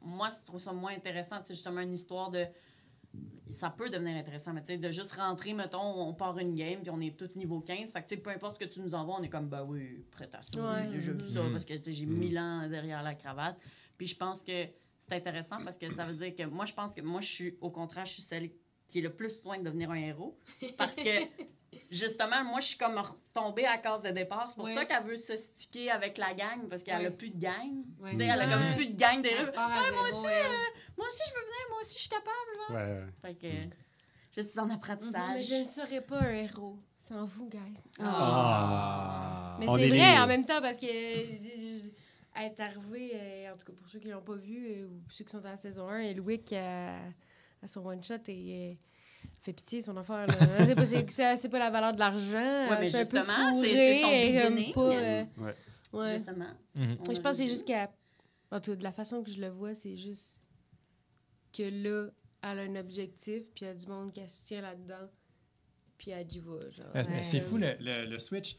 [0.00, 1.36] Moi, je trouve ça moins intéressant.
[1.44, 2.44] C'est justement une histoire de.
[3.50, 6.80] Ça peut devenir intéressant, mais tu sais, de juste rentrer, mettons, on part une game,
[6.82, 7.90] puis on est tous niveau 15.
[7.92, 9.64] Fait que, tu sais, peu importe ce que tu nous envoies, on est comme, bah
[9.64, 10.60] oui, prêt à ça.
[10.60, 10.84] Ouais.
[10.88, 11.52] J'ai déjà vu ça, Mhm.
[11.52, 12.18] parce que, tu sais, j'ai Mhm.
[12.18, 13.56] mille ans derrière la cravate.
[13.96, 14.66] Puis je pense que
[15.00, 17.56] c'est intéressant parce que ça veut dire que moi, je pense que moi, je suis,
[17.62, 18.50] au contraire, je suis celle
[18.86, 20.38] qui est le plus loin de devenir un héros.
[20.76, 21.02] Parce que,
[21.90, 24.46] justement, moi, je suis comme retombée à cause de départ.
[24.48, 24.74] C'est pour Ouais.
[24.74, 27.10] ça qu'elle veut se sticker avec la gang, parce qu'elle a Ouais.
[27.10, 27.84] plus de gang.
[28.16, 29.24] Sais, elle a comme plus de gang.
[29.24, 30.50] Elle part à moi aussi, elle.
[30.96, 33.12] Moi aussi, je veux venir, moi aussi, je suis capable.
[33.22, 33.68] Fait que,
[34.36, 35.46] Je suis en Mais apprentissage.
[35.48, 37.90] je ne serais pas un héros sans vous, guys.
[38.00, 39.56] Ah.
[39.58, 41.78] Mais On c'est est vrai les- en même temps parce que euh,
[42.36, 45.24] être arrivé, euh, en tout cas pour ceux qui l'ont pas vu euh, ou ceux
[45.24, 46.98] qui sont dans la saison 1, Elwick à,
[47.62, 48.74] à son one-shot et euh,
[49.40, 49.92] fait pitié son
[50.26, 50.36] là.
[50.66, 50.86] c'est, pas,
[51.48, 52.68] pas la valeur de l'argent.
[52.68, 54.74] Ouais, mais justement, c'est- son et comme beginning.
[54.74, 55.54] pas, euh, Ouais.
[55.92, 56.12] ouais.
[56.16, 56.50] Justement.
[56.74, 56.96] Mhm.
[57.04, 57.90] Je pense que c'est juste qu'à.
[58.50, 60.42] En tout cas, de la façon que je le vois, c'est juste
[61.56, 62.08] que là,
[62.42, 65.08] elle a un objectif, puis il y a du monde qui la soutient là-dedans,
[65.98, 66.58] puis elle y va.
[66.70, 66.86] Genre.
[66.94, 68.56] Mais- mais c'est fou le, le- le switch.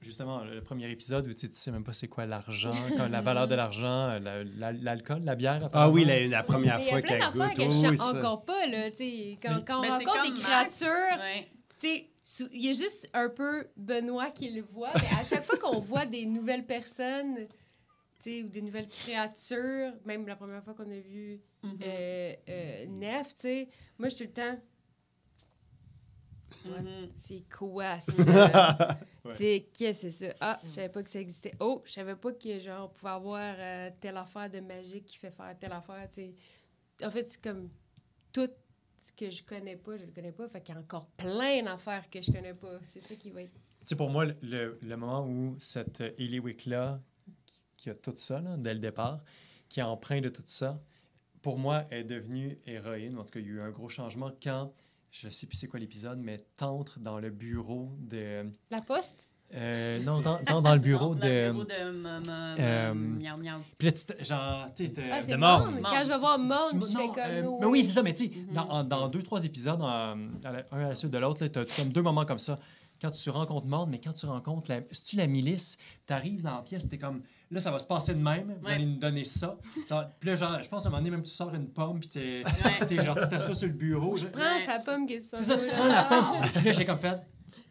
[0.00, 3.08] Justement, le premier épisode où tu sais, tu sais même pas c'est quoi l'argent, quand-
[3.08, 5.68] la valeur de l'argent, la- la- l'alcool, la bière.
[5.74, 7.84] Ah oui, la, la première Mais il y fois plein qu'elle d'affaires goûte.
[7.90, 8.18] oui, ça.
[8.18, 9.38] encore pas, là, tu sais.
[9.42, 10.40] Quand, Mais- quand on rencontre des Max.
[10.40, 11.48] créatures, Ouais.
[11.78, 15.44] tu sais, il y a juste un peu Benoît qui le voit, mais à chaque
[15.44, 17.36] fois qu'on voit des nouvelles personnes,
[18.22, 21.78] tu sais, ou des nouvelles créatures, même la première fois qu'on a vu Mhm.
[21.84, 24.58] euh, euh, Nef, tu sais, moi, je suis tout le temps,
[26.64, 27.08] Mhm.
[27.16, 28.98] c'est quoi ça?
[29.24, 29.32] Ouais.
[29.32, 30.34] Tu sais, qu'est-ce que c'est ça?
[30.40, 31.52] Ah, je savais pas que ça existait.
[31.60, 35.16] Oh, je savais pas que, genre, on pouvait avoir euh, telle affaire de magique qui
[35.18, 36.34] fait faire telle affaire, tu sais.
[37.04, 37.68] En fait, c'est comme
[38.32, 38.48] tout
[38.98, 40.48] ce que je connais pas, je le connais pas.
[40.48, 42.78] Fait qu'il y a encore plein d'affaires que je connais pas.
[42.82, 43.52] C'est ça qui va être.
[43.52, 47.00] Tu sais, pour moi, le, le moment où cette Eliwick-là,
[47.76, 49.22] qui a tout ça, là, dès le départ,
[49.68, 50.82] qui est empreint de tout ça,
[51.40, 53.16] pour moi, est devenue héroïne.
[53.18, 54.74] En tout cas, il y a eu un gros changement quand,
[55.10, 58.50] je sais plus c'est quoi l'épisode, mais t'entres dans le bureau de...
[58.70, 59.24] La poste?
[59.52, 61.46] euh, non, dans, dans, dans le bureau Dans de...
[61.48, 63.60] le bureau de euh, miaou miaou.
[63.78, 65.34] Puis là, tu genre, tu sais, t'es- Ah, de.
[65.36, 65.80] Morne.
[65.82, 67.16] Quand je vais voir Morne, Tu- je fais comme.
[67.18, 68.52] euh, no mais oui, c'est ça, mais tu sais, Mhm.
[68.54, 71.58] dans, dans deux, trois épisodes, en- à la- un à la suite de l'autre, tu
[71.58, 72.58] as comme deux moments comme ça.
[73.02, 76.42] Quand tu rencontres Mord, mais quand tu rencontres la, si tu la milice, tu arrives
[76.42, 78.74] dans la pièce, tu es comme, là, ça va se passer de même, vous Ouais.
[78.74, 79.56] allez nous donner ça.
[79.86, 82.00] Ça- Puis là, genre, je pense à un moment donné, même tu sors une pomme,
[82.00, 82.86] puis t'es, Ouais.
[82.88, 84.16] t'es genre, tu t'assois sur le bureau.
[84.16, 84.60] Je prends Ouais.
[84.60, 86.40] sa pomme qui est C'est ça, tu prends la pomme.
[86.54, 87.18] Puis là, j'ai comme fait,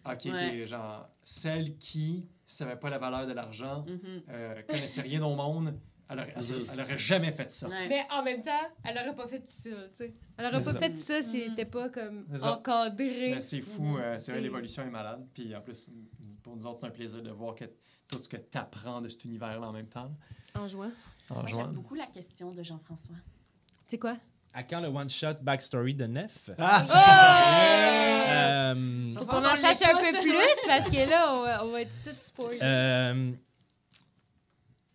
[0.06, 0.66] OK, Ouais.
[0.66, 4.22] genre, celle qui savait pas la valeur de l'argent, Mhm.
[4.30, 5.74] euh, connaissait rien au monde,
[6.10, 6.68] elle aurait, elle- Mhm.
[6.74, 7.68] elle aurait jamais fait ça.
[7.70, 7.88] Ouais.
[7.88, 8.51] Mais en même temps,
[8.84, 10.14] elle aurait pas fait tout ça, tu sais.
[10.38, 10.80] Elle aurait pas ça.
[10.80, 13.32] fait ça si elle était pas comme encadrée.
[13.36, 15.26] Mais c'est fou, euh, c'est vrai, C'est- l'évolution est malade.
[15.34, 15.89] Puis en plus,
[16.43, 17.66] pour nous autres, c'est un plaisir de voir que
[18.07, 20.12] tout ce que tu apprends de cet univers-là en même temps.
[20.55, 20.91] En jouant.
[21.30, 21.60] En jouant.
[21.66, 23.16] J'aime beaucoup la question de Jean-François.
[23.88, 24.18] C'est quoi?
[24.51, 26.49] À quand le one-shot backstory de Nef?
[26.57, 26.86] Ah!
[28.74, 31.82] Euh, Faut qu'on en sache un peu plus parce que là, on va, on va
[31.82, 32.60] être tout spoilés.
[32.64, 33.32] euh,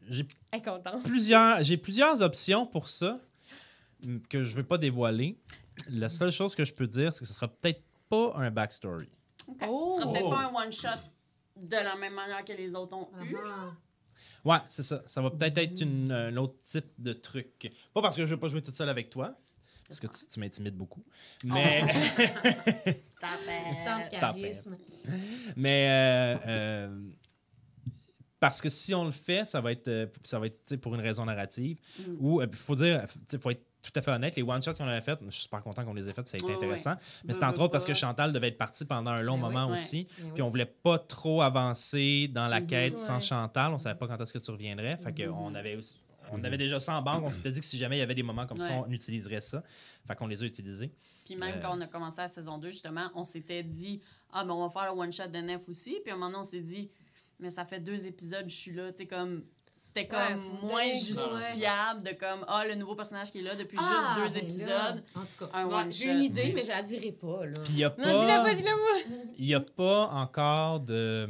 [0.09, 0.26] j'ai
[1.05, 3.20] plusieurs, j'ai plusieurs options pour ça
[4.02, 5.38] mm, que je ne vais pas dévoiler.
[5.88, 9.09] La seule chose que je peux dire, c'est que ce sera peut-être pas un backstory.
[9.48, 9.57] OK.
[9.68, 9.94] Oh!
[9.96, 11.00] Ce sera peut-être pas un one-shot
[11.57, 13.36] de la même manière que les autres ont eu.
[13.44, 13.72] Ah.
[14.44, 15.02] Ouais, c'est ça.
[15.07, 17.72] Ça va peut-être être une- un autre type de truc.
[17.92, 19.34] Pas parce que je veux pas jouer toute seule avec toi,
[19.88, 21.02] parce que tu, tu m'intimides beaucoup.
[21.44, 21.82] Mais,
[23.16, 24.76] Stand de charisme.
[25.57, 27.00] mais euh, euh,
[28.49, 31.01] parce que si on le fait, ça va être, euh, ça va être pour une
[31.01, 31.78] raison narrative.
[31.99, 32.03] Mm.
[32.20, 35.01] Ou il faut dire, il faut être tout à fait honnête, les one-shots qu'on avait
[35.01, 36.95] fait, je suis super content qu'on les ait fait, ça a été intéressant.
[37.24, 39.66] Mais c'était entre autres parce que Chantal devait être partie pendant un long Ben moment
[39.66, 39.72] ouais.
[39.72, 40.07] aussi.
[40.18, 40.32] Ben.
[40.34, 42.66] Puis on voulait pas trop avancer dans la Mhm.
[42.66, 43.20] quête sans.
[43.20, 43.72] Chantal.
[43.72, 44.97] On savait pas quand est-ce que tu reviendrais.
[44.99, 45.97] Fait on avait aussi-
[46.32, 47.24] on avait déjà ça en banque.
[47.24, 49.40] On s'était dit que si jamais il y avait des moments comme ça, on utiliserait
[49.42, 49.62] ça.
[50.07, 50.90] Fait qu'on les a utilisés.
[51.26, 51.61] Puis même Euh.
[51.62, 54.01] quand on a commencé la saison 2, justement, on s'était dit
[54.36, 55.99] Ah, ben on va faire le one-shot de Nef aussi.
[56.03, 56.90] Puis à un moment donné, on s'est dit
[57.41, 58.91] Mais ça fait deux épisodes, je suis là.
[58.93, 59.45] Tu sais, comme.
[59.76, 63.76] C'était comme Ouais, moins justifiable de comme Ah, le nouveau personnage qui est là depuis
[63.80, 64.68] Ah, juste deux ben épisodes.
[64.68, 67.45] là, En tout cas, Un bon, one j'ai une idée, mais je la dirai pas.
[67.47, 67.53] Là.
[67.64, 69.26] Puis il y a Non, dis-le pas, pas, dis-le moi.
[69.37, 71.28] il y a pas encore de.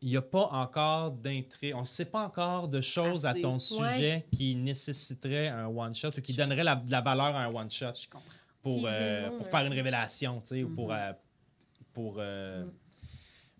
[0.00, 1.74] Il n'y a pas encore d'intrigue.
[1.74, 6.20] On ne sait pas encore de choses à ton sujet qui nécessiterait un one-shot ou
[6.22, 8.28] qui donnerait la, de la valeur à un one-shot Je comprends.
[8.62, 10.96] pour, euh, pour faire une révélation, tu sais, ou pour, Mhm.
[10.98, 11.12] euh,
[11.94, 12.70] pour euh, Mm.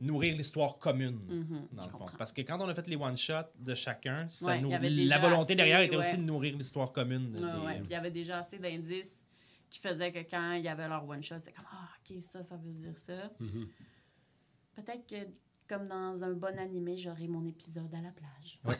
[0.00, 1.20] Nourrir l'histoire commune.
[1.28, 1.98] Mhm, dans le fond.
[1.98, 2.16] comprends.
[2.18, 5.52] Parce que quand on a fait les one-shots de chacun, ça Ouais, avait la volonté
[5.52, 6.00] assez, derrière était ouais.
[6.00, 7.32] aussi de nourrir l'histoire commune.
[7.34, 7.74] Ouais, des- ouais.
[7.78, 9.24] Puis il y avait déjà assez d'indices
[9.70, 12.56] qui faisaient que quand il y avait leur one-shot, c'était comme Ah, ok, ça, ça
[12.56, 13.30] veut dire ça.
[13.40, 13.68] Mhm.
[14.74, 15.28] Peut-être que,
[15.68, 18.60] comme dans un bon animé, j'aurai mon épisode à la plage.
[18.64, 18.74] Mais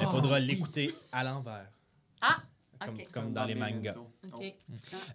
[0.00, 1.70] il faudra l'écouter à l'envers.
[2.20, 2.42] Ah!
[3.12, 3.96] Comme, dans les mangas.
[4.32, 4.54] OK.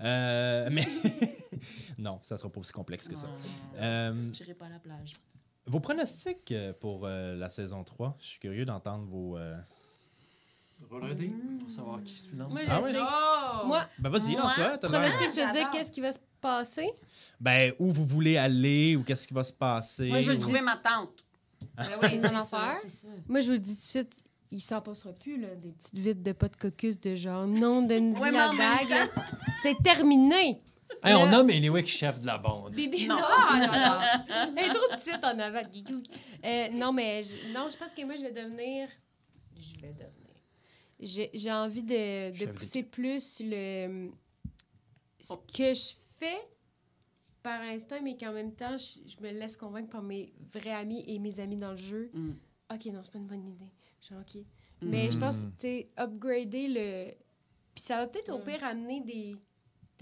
[0.01, 0.83] Euh, mais
[1.97, 3.29] non, ça sera pas aussi complexe que ça.
[3.77, 5.11] Euh, J'irai pas à la plage.
[5.65, 9.37] Vos pronostics euh, pour euh, la saison 3, je suis curieux d'entendre vos.
[9.37, 9.55] euh,
[11.17, 12.51] dé pour savoir qui se lance.
[12.51, 12.91] Moi, je Ah ouais?
[12.91, 12.99] sais.
[13.01, 13.65] Oh!
[13.67, 14.77] Moi, Ben vas-y, lance-le.
[14.77, 15.71] pronostic, je veux dire j'adore.
[15.71, 16.89] qu'est-ce qui va se passer?
[17.39, 20.09] Ben, où vous voulez aller ou qu'est-ce qui va se passer.
[20.09, 21.23] Moi, je veux ou- trouver ma tante.
[21.77, 22.73] Ben C'est oui, c'est ça.
[23.27, 24.11] Moi, je vous le dis tout de suite,
[24.51, 27.81] il s'en passera plus, là, des petites vides de pas de cocus de genre non,
[27.81, 28.89] de Ouais, bague.
[28.89, 29.07] là.
[29.63, 30.61] C'est terminé.
[31.03, 32.73] Hey, on Là- nomme Eliwick chef de la bande.
[32.73, 33.15] Bibi, Non.
[33.17, 34.53] non, non, non.
[34.55, 35.61] Elle est trop petite en avant.
[36.45, 38.87] Euh, non, mais je, non, je pense que moi, je vais devenir.
[39.57, 40.09] Je vais devenir.
[40.99, 44.11] J'ai j'ai envie de, pousser plus le.
[45.21, 46.39] Ce que je fais
[47.41, 51.03] par instinct, mais qu'en même temps, je, je me laisse convaincre par mes vrais amis
[51.07, 52.09] et mes amis dans le jeu.
[52.13, 52.31] Mm.
[52.73, 53.69] Ok, non, c'est pas une bonne idée.
[53.99, 54.45] Je suis OK.
[54.81, 57.11] Mais je pense, tu sais, upgrader le.
[57.75, 58.43] Puis ça va peut-être au Mm.
[58.45, 59.35] pire amener des,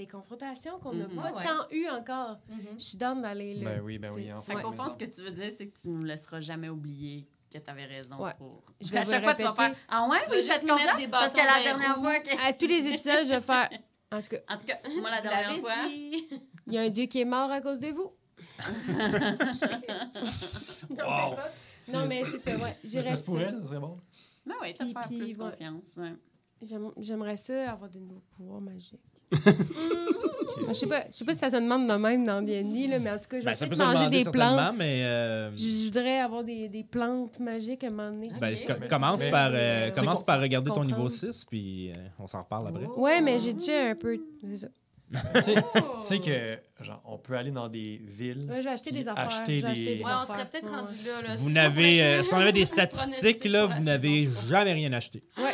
[0.02, 1.16] des confrontations qu'on n'a Mhm.
[1.16, 1.44] pas Ouais.
[1.44, 2.40] tant eues encore.
[2.50, 2.60] Mhm.
[2.78, 3.72] Je suis down d'aller là.
[3.72, 4.26] Ben oui, ben oui.
[4.26, 6.70] C'est- En Fait ça- ce que tu veux dire, c'est que tu nous laisseras jamais
[6.70, 8.34] oublier que tu avais raison Ouais.
[8.38, 8.64] pour.
[8.82, 9.74] Je vais à chaque fois, tu vas répéter.
[9.76, 10.98] faire Ah ouais, Tu oui, faites confiance.
[10.98, 12.20] des Parce que la dans dernière fois.
[12.20, 13.70] que- À tous les épisodes, je vais faire.
[14.12, 15.74] En tout cas, En tout cas, moi, la dernière fois.
[15.88, 16.40] il
[16.74, 18.12] y a un dieu qui est mort à cause de vous.
[20.90, 21.36] non, Wow.
[21.94, 22.60] Non, mais c'est ça, ouais.
[22.60, 23.26] Mais J'irais ça se ça.
[23.26, 23.98] pourrait, ça serait bon.
[24.46, 25.52] Ben oui, Puis- faire plus ouais.
[25.52, 25.96] confiance.
[25.98, 26.14] ouais.
[26.98, 29.02] J'aimerais ça, avoir des nouveaux pouvoirs magiques.
[30.74, 33.00] Je sais pas, je sais pas si ça se demande de même dans D&D, là,
[33.00, 34.76] mais en tout cas, je vais Ben, ça peut peut-être se manger des plantes.
[34.78, 38.32] mais euh, Je voudrais avoir des, des plantes magiques à un moment donné.
[38.40, 38.56] ben,
[38.90, 42.68] commence, mais- par, euh, commence par regarder ton niveau 6, puis euh, on s'en reparle
[42.70, 42.86] après.
[42.98, 44.18] Ouais, mais j'ai déjà un peu...
[44.42, 44.70] Tu sais-
[45.76, 46.00] Oh.
[46.24, 48.48] que, genre, on peut aller dans des villes.
[48.50, 49.28] Ouais, je vais acheter des affaires.
[49.28, 51.22] acheter je vais acheter des- des Ouais, on serait peut-être Ouais, rendu là.
[51.28, 51.36] là.
[51.36, 55.22] Vous Si n'avez, euh, si on avait des statistiques, là, vous n'avez jamais rien acheté.
[55.36, 55.50] trois.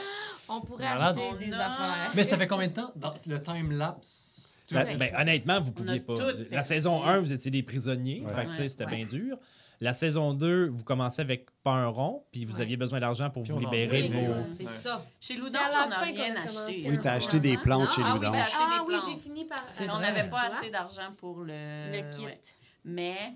[0.48, 1.18] On pourrait Malade.
[1.18, 1.58] acheter des Non.
[1.58, 2.12] affaires.
[2.16, 4.36] Mais ça fait combien de temps dans le time-lapse?
[4.36, 4.37] Tu
[4.76, 6.14] Ben, vois, ben, honnêtement, vous pouviez pas.
[6.52, 8.24] La saison 1, vous étiez des prisonniers.
[8.54, 8.96] C'était Ouais.
[8.98, 9.38] bien dur.
[9.80, 12.62] La saison 2, vous commencez avec pas un rond, puis vous Ouais.
[12.62, 14.50] aviez besoin d'argent pour Puis vous libérer de vos.
[14.50, 14.72] c'est Ouais.
[14.82, 15.06] ça.
[15.20, 15.48] Chez la
[15.86, 16.84] on n'a rien acheté.
[16.90, 17.88] Oui, t'as acheté des plantes Non?
[17.96, 19.64] chez Ah oui, ben, Ah oui, j'ai fini par.
[19.94, 21.54] On n'avait pas assez d'argent pour le...
[21.92, 22.26] Le kit.
[22.26, 22.40] ouais.
[22.86, 23.34] Mais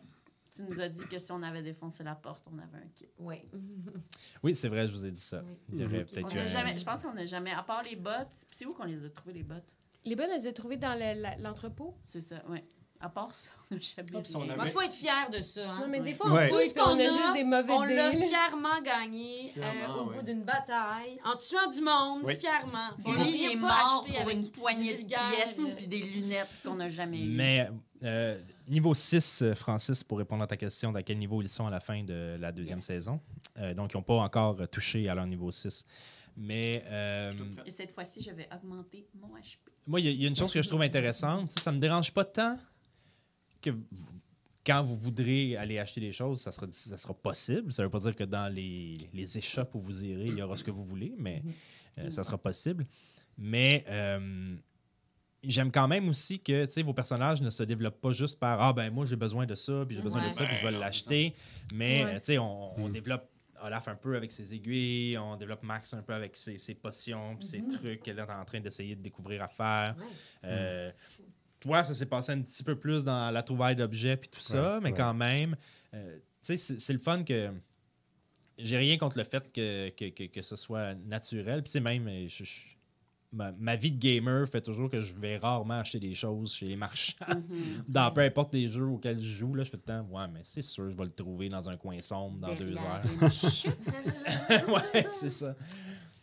[0.55, 3.07] tu nous as dit que si on avait défoncé la porte, on avait un kit.
[3.19, 3.35] Oui.
[4.41, 5.43] Oui, c'est vrai, je vous ai dit ça.
[5.45, 5.53] Oui.
[5.73, 7.61] Il y aurait peut-être On eu a un- jamais, je pense qu'on n'a jamais, à
[7.61, 9.75] part les bottes, c'est où qu'on les a trouvées, les bottes?
[10.05, 11.95] Les bonnes, elles les ai trouvées dans le- l'entrepôt.
[12.05, 12.59] C'est ça, oui.
[13.03, 14.09] À part ça, on n'a jamais
[14.51, 15.71] avait- Il faut être fier de ça.
[15.71, 15.79] hein.
[15.81, 16.49] Non, mais des fois, on Ouais.
[16.49, 20.17] qu'on a a, juste des mauvais On l'a fièrement gagné euh, au ouais.
[20.17, 22.37] bout d'une bataille, en tuant du monde, Oui.
[22.37, 22.89] fièrement.
[23.03, 26.75] On est pas mort acheté pour avec une poignée de pièces puis des lunettes qu'on
[26.75, 27.29] n'a jamais eues.
[27.35, 27.69] Mais
[28.03, 28.37] euh,
[28.67, 31.71] niveau 6, euh, Francis, pour répondre à ta question, d'à quel niveau ils sont à
[31.71, 32.85] la fin de la deuxième Yes.
[32.85, 33.19] saison.
[33.57, 35.85] Euh, donc, ils n'ont pas encore touché à leur niveau 6.
[36.37, 37.31] Mais euh,
[37.65, 39.57] Et cette fois-ci, je vais augmenter mon HP.
[39.85, 41.51] moi, il y, a- il y a une chose que je trouve intéressante.
[41.51, 42.57] Ça ne me dérange pas tant
[43.61, 44.21] que vous-
[44.65, 47.73] quand vous voudrez aller acheter des choses, ça sera, ça sera possible.
[47.73, 50.41] Ça ne veut pas dire que dans les, les échoppes où vous irez, il y
[50.41, 51.41] aura ce que vous voulez, mais
[51.97, 52.85] euh, ça sera possible.
[53.37, 54.55] Mais euh,
[55.43, 58.61] j'aime quand même aussi que tu sais, vos personnages ne se développent pas juste par
[58.61, 60.71] Ah, ben moi, j'ai besoin de ça, puis j'ai besoin de ça, puis je vais
[60.71, 61.33] l'acheter.
[61.73, 62.19] Mais Ouais.
[62.19, 62.91] tu sais, on, on Mm.
[62.91, 63.27] développe
[63.63, 67.35] Olaf un peu avec ses aiguilles, on développe Max un peu avec ses, ses potions,
[67.37, 69.95] puis ses trucs qu'elle est en train d'essayer de découvrir à faire.
[69.97, 70.05] Ouais.
[70.45, 70.91] Euh,
[71.59, 74.75] Toi, ça s'est passé un petit peu plus dans la trouvaille d'objets puis tout ça,
[74.75, 74.97] Ouais, mais ouais.
[74.97, 75.55] quand même,
[75.93, 77.51] euh, tu sais, c'est c'est le fun que.
[78.57, 81.63] J'ai rien contre le fait que, que, que, que ce soit naturel.
[81.63, 82.61] Puis, tu sais, même, je- je-
[83.33, 86.67] ma, ma vie de gamer fait toujours que je vais rarement acheter des choses chez
[86.67, 87.15] les marchands.
[87.29, 87.83] Mhm.
[87.87, 90.41] dans peu importe les jeux auxquels je joue, là, je fais le temps, ouais, mais
[90.43, 93.01] c'est sûr, je vais le trouver dans un coin sombre dans deux heures.
[93.31, 93.77] chute.
[94.67, 95.55] ouais, c'est ça.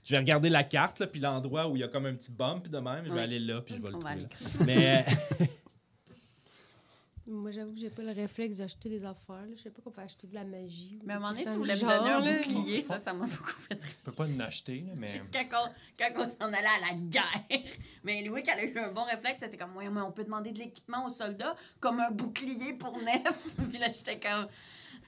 [0.05, 2.33] Je vais regarder la carte, là, puis l'endroit où il y a comme un petit
[2.33, 3.23] bump de même, je vais Ouais.
[3.23, 4.27] aller là, puis je vais le On trouver.
[4.65, 5.05] Mais
[7.31, 9.43] Moi, j'avoue que j'ai pas le réflexe d'acheter des affaires.
[9.43, 9.55] là.
[9.55, 10.99] Je sais pas qu'on peut acheter de la magie.
[11.05, 12.37] Mais à un moment donné, tu voulais me donner un là.
[12.39, 13.83] bouclier, ça, ça m'a beaucoup fait rire.
[13.99, 15.20] Je peux pas en acheter, là, mais.
[15.33, 17.45] Quand on, quand on s'en allait à la guerre.
[18.05, 20.53] Mais Louis, qu'elle a eu un bon réflexe, c'était comme, ouais, mais on peut demander
[20.53, 23.47] de l'équipement aux soldats, comme un bouclier pour neuf.
[23.70, 24.47] Puis là, j'étais comme.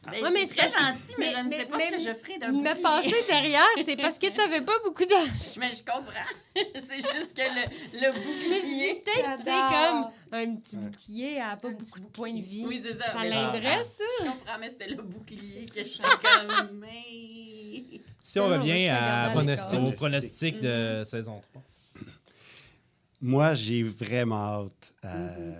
[0.03, 1.99] Ben, Ouais, mais c'est très gentil, mais, mais- je ne sais pas mais- ce que
[2.11, 2.83] je ferais d'un Me bouclier.
[2.83, 5.31] passer derrière, c'est parce que t'avais pas beaucoup d'argent.
[5.59, 6.31] Mais je comprends.
[6.75, 8.95] c'est juste que le, le Je me suis bouclier.
[8.95, 12.41] dit, peut-être, tu sais, comme un petit bouclier, elle a pas beaucoup de points de
[12.41, 12.65] vie.
[12.67, 13.09] Oui, c'est ça.
[13.09, 14.05] Ça l'aiderait, ça?
[14.21, 16.79] Je comprends, mais c'était le bouclier que je suis comme.
[16.81, 18.01] Mais.
[18.23, 19.31] si on Non, revient à,
[19.85, 21.63] au pronostic de saison 3.
[23.21, 25.57] Moi, j'ai vraiment hâte à Mhm.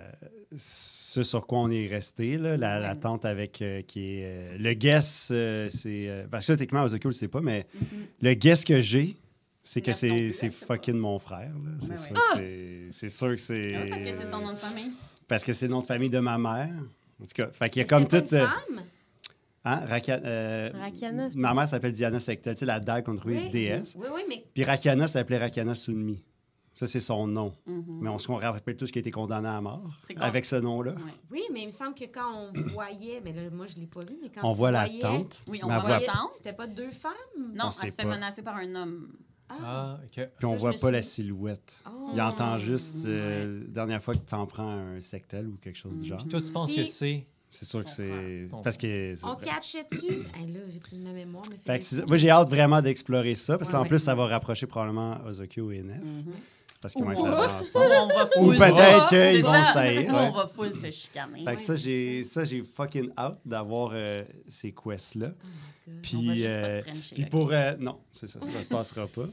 [0.57, 4.57] Ce sur quoi on est resté, là, la, la tente avec euh, qui est euh,
[4.57, 7.87] le guess, euh, c'est parce que là, techniquement Ozokyo le sait pas, mais Mhm.
[8.21, 9.15] le guess que j'ai,
[9.63, 11.51] c'est que c'est fucking mon frère.
[11.79, 12.21] C'est sûr ouais.
[12.21, 14.91] que c'est- c'est sûr que c'est Ah, parce que c'est son nom de famille?
[15.27, 16.69] parce que c'est le nom de famille de ma mère.
[17.21, 18.49] En tout cas, fait qu'il y a comme toute femme?
[19.63, 20.71] hein, Raka- euh,
[21.35, 23.49] ma mère s'appelle Diana Sectel, tu sais la dague qu'on a trouvée Oui.
[23.51, 23.95] déesse.
[23.97, 26.23] Oui, oui, mais Puis Rakiana s'appelait Rakiana Sunmi.
[26.73, 27.53] Ça c'est son nom.
[27.65, 27.99] Mhm.
[28.01, 30.93] Mais on se rappelle tous qu'il a été condamné à mort avec ce nom-là.
[30.93, 31.01] Ouais.
[31.31, 33.99] oui, mais il me semble que quand on voyait, mais là, moi je l'ai pas
[34.01, 36.33] vu, mais quand On voit la tente, Oui, on voit la tente.
[36.33, 37.11] C'était pas deux femmes?
[37.37, 38.05] Non, On elle se fait pas.
[38.05, 39.09] menacer par un homme.
[39.49, 39.55] Ah.
[39.65, 40.29] Ah, OK.
[40.37, 41.83] puis on Ça, voit pas la silhouette.
[41.85, 45.75] Oh, Il entend juste, euh, dernière fois que tu en prends un sectel ou quelque
[45.77, 46.19] chose du genre.
[46.19, 47.27] Puis toi, tu penses Puis- que c'est.
[47.53, 48.47] C'est sûr que c'est.
[48.63, 49.13] Parce que.
[49.25, 49.43] On vrai.
[49.47, 50.07] catchait dessus.
[50.39, 51.43] hey, là, j'ai pris de ma mémoire.
[51.67, 53.89] Mais Fait que moi, j'ai hâte vraiment d'explorer ça parce Ouais, qu'en ouais.
[53.89, 56.31] plus, ça va rapprocher probablement Ozokyo et Nef Mhm.
[56.81, 57.85] Parce qu'ils vont être là Ou ensemble.
[58.01, 60.07] on va Ou full peut-être qu'ils c'est vont ouais.
[60.09, 61.45] on va full se chicaner.
[61.45, 65.31] Fait que ça, j'ai ça, j'ai fucking hâte d'avoir euh, ces quests-là.
[65.33, 65.91] Oh.
[66.01, 66.81] Puis, On va juste pas euh,
[67.13, 67.51] puis pour.
[67.51, 69.25] euh, non, c'est ça, ça se passera pas.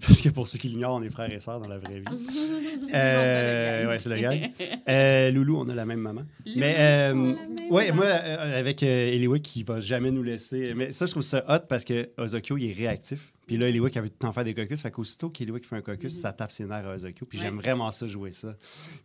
[0.00, 2.04] Parce que pour ceux qui l'ignorent, on est frères et sœurs dans la vraie vie.
[2.82, 4.16] C'est Euh, ouais, c'est le.
[4.88, 6.22] Euh, Loulou, on a la même maman.
[6.56, 7.34] Mais euh,
[7.68, 10.72] ouais, moi, euh, avec euh, Eliwick, il va jamais nous laisser.
[10.74, 13.32] Mais ça, je trouve ça hot parce que Ozokyo, il est réactif.
[13.48, 14.80] Puis là, Eliwick avait tout le temps faire des caucus.
[14.80, 17.26] Fait qu'aussitôt qu'Eliwick fait un caucus, ça tape ses nerfs à Ozokyo.
[17.26, 17.44] Puis Ouais.
[17.44, 18.54] j'aime vraiment ça, jouer ça.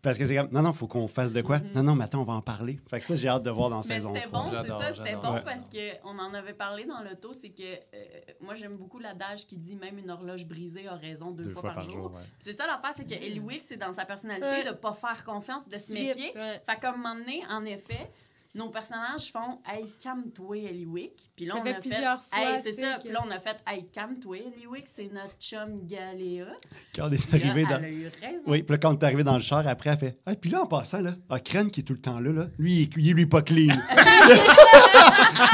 [0.02, 1.60] Parce que c'est comme, non, non, faut qu'on fasse de quoi?
[1.74, 2.80] Non, non, mais attends, on va en parler.
[2.90, 4.44] Fait que ça, j'ai hâte de voir dans Mais saison c'était 3.
[4.44, 5.42] bon, c'est ça, c'était bon Ouais.
[5.44, 8.04] parce qu'on en avait parlé dans l'auto, c'est que euh,
[8.42, 11.62] moi j'aime beaucoup l'adage qui dit même une horloge brisée a raison deux, Deux fois,
[11.62, 12.12] par, jour.
[12.14, 12.22] ouais.
[12.40, 14.64] C'est ça l'affaire, c'est que Eliwick, c'est dans sa personnalité Ouais.
[14.66, 16.34] de pas faire confiance, de se méfier.
[16.36, 16.62] ouais.
[16.70, 18.12] Fait qu'à un moment donné, en effet,
[18.56, 21.32] nos personnages font Hey, calme-toi, Eliwick.
[21.36, 22.42] Puis là, Ça on fait a plusieurs fait.
[22.42, 22.96] fois, Hey, c'est tu sais, ça.
[22.98, 26.46] que- Puis là, on a fait Hey, calme-toi, Eliwick, c'est notre chum Galéa.
[26.96, 27.78] Quand on est arrivé dans.
[27.78, 28.44] Elle a eu raison.
[28.48, 30.50] Oui, puis là, quand on est arrivé dans le char, après, elle fait Ah, puis
[30.52, 32.82] là, en passant, là, ah, Kren qui est tout le temps là, là lui, il
[32.84, 33.74] est, il est, lui pas clean.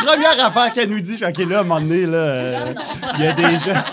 [0.03, 2.73] Première affaire qu'elle nous dit, je suis OK, là, à un moment donné, là, euh,
[3.15, 3.83] il y a des gens.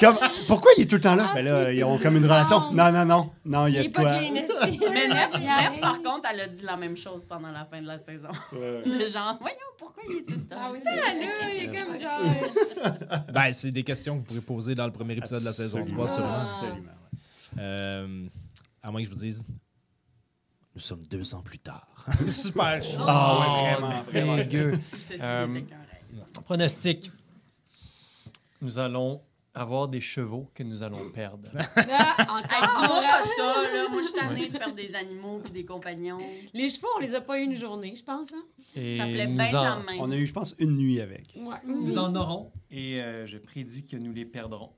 [0.00, 1.32] Comme, pourquoi il est tout le temps là?
[1.34, 2.72] Ben là, ils ont comme une relation.
[2.72, 3.30] Non, non, non.
[3.44, 4.20] Non, il y a de pas quoi?
[4.20, 7.86] Mais Nef, Nef, par contre, elle a dit la même chose pendant la fin de
[7.86, 8.28] la saison.
[8.52, 8.82] Ouais.
[8.98, 10.56] De genre, voyons, pourquoi il est tout le temps.
[10.58, 13.24] Ah oui, Ah, là, il est comme genre.
[13.32, 15.84] Ben, c'est des questions que vous pourrez poser dans le premier épisode de la saison
[15.84, 16.34] 3, sûrement.
[16.34, 16.78] Absolument.
[16.78, 17.60] ouais.
[17.60, 18.26] Euh,
[18.82, 19.44] à moins que je vous dise,
[20.74, 21.86] nous sommes deux ans plus tard.
[22.28, 22.98] Super chaud.
[23.06, 24.36] Ah, ouais, vraiment, vraiment.
[24.36, 24.78] Dégueu.
[25.20, 25.60] Euh.
[26.44, 27.10] Pronostic.
[28.60, 29.20] Nous allons
[29.54, 31.48] avoir des chevaux que nous allons perdre.
[31.96, 32.82] Ah, encore.
[32.82, 33.88] dis-moi pas ça, là.
[33.88, 36.18] Moi, je suis tannée de perdre des animaux puis des compagnons.
[36.52, 38.32] Les chevaux, on les a pas eu une journée, je pense.
[38.32, 38.42] Hein?
[38.74, 39.96] Et Ça s'appelait nous en, Benjamin.
[40.00, 41.34] On a eu, je pense, une nuit avec.
[41.36, 41.56] Ouais.
[41.66, 44.72] nous en aurons et euh, je prédis que nous les perdrons.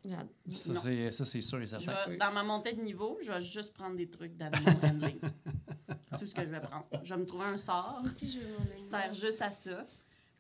[0.52, 1.92] Ça, c'est, ça, c'est sûr et certain.
[2.08, 5.18] vais- dans ma montée de niveau, je vais juste prendre des trucs d'animal handling.
[6.18, 6.86] Tout ce que je vais prendre.
[7.02, 8.38] Je vais me trouver un sort qui
[8.76, 9.86] sert juste à ça.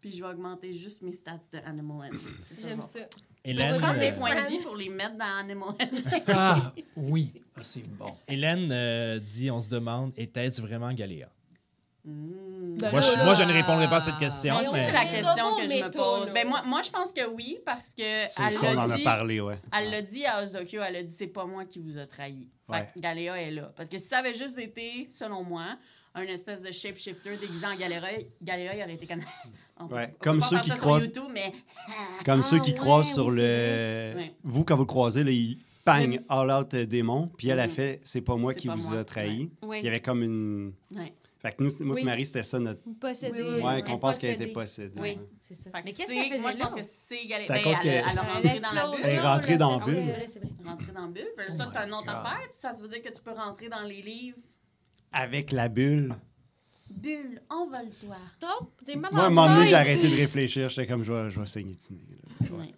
[0.06, 2.20] Puis je vais augmenter juste mes stats de animal handling.
[2.60, 3.08] J'aime je vais ça.
[3.44, 6.22] Je Hélène, vais prendre des euh, points de vie pour les mettre dans animal handling.
[6.28, 7.32] Ah, oui.
[7.56, 8.14] Ah, c'est bon.
[8.28, 11.28] Hélène euh, dit on se demande, était-ce vraiment Galéa?
[12.04, 12.76] Mm.
[12.78, 14.54] Ben moi, je, moi, je ne répondrai pas à cette question.
[14.54, 16.32] Ben, Mais ça, mais- c'est la question que je me pose.
[16.32, 18.94] Ben, moi, moi, je pense que oui, parce que C'est elle ça, on en l'a
[18.94, 19.58] a dit, parlé, ouais.
[19.76, 22.46] elle l'a dit à Ozokyo, elle a dit c'est pas moi qui vous a trahi.
[22.64, 22.88] Fait Ouais.
[22.94, 23.72] que Galéa est là.
[23.74, 25.76] Parce que si ça avait juste été, selon moi,
[26.16, 28.00] un espèce de shapeshifter déguisé en Galéa,
[28.42, 29.06] Galéa, il aurait été.
[29.78, 31.52] On peut- Ouais, on peut comme pas ceux faire qui sur croisent- YouTube, mais
[32.24, 34.14] Comme Ah, ceux qui ouais, croisent oui, sur le.
[34.16, 34.34] Ouais.
[34.42, 37.30] Vous, quand vous le croisez, là, il bang, all out euh, démon.
[37.36, 37.72] Puis elle a Mhm.
[37.72, 39.00] fait c'est pas moi qui pas vous moi.
[39.00, 39.50] a trahi.
[39.62, 40.72] Il y avait comme une.
[40.94, 41.12] Ouais.
[41.38, 42.00] Fait que nous, moi Oui.
[42.00, 42.82] et Marie, c'était ça notre.
[42.98, 43.42] Possédé.
[43.42, 44.44] Oui, Ouais, qu'on pense qu'elle possédée.
[44.44, 45.00] était possédée.
[45.00, 45.70] Oui, c'est ça.
[45.70, 48.04] Fait Mais qu'est-ce qu'elle faisait Moi, je pense que c'est à Ben, cause elle, elle
[48.04, 48.96] a Elle rentré dans la explose.
[48.96, 49.00] bulle.
[49.04, 50.02] Elle est rentrée dans la Ah oui, bulle.
[50.02, 50.48] c'est vrai, c'est vrai.
[50.64, 51.28] Rentrer dans la bulle.
[51.50, 52.14] Ça, c'est une autre God.
[52.16, 52.48] affaire.
[52.52, 54.38] Ça veut dire que tu peux rentrer dans les livres.
[55.12, 56.14] Avec la bulle.
[56.90, 58.14] Bulle, envole-toi.
[58.14, 58.70] Stop!
[58.84, 60.68] T'es mal Moi, à un en moment donné, j'ai arrêté de réfléchir.
[60.68, 62.04] J'étais comme, je vais, je vais saigner du nez.
[62.50, 62.56] là.
[62.56, 62.74] Ouais.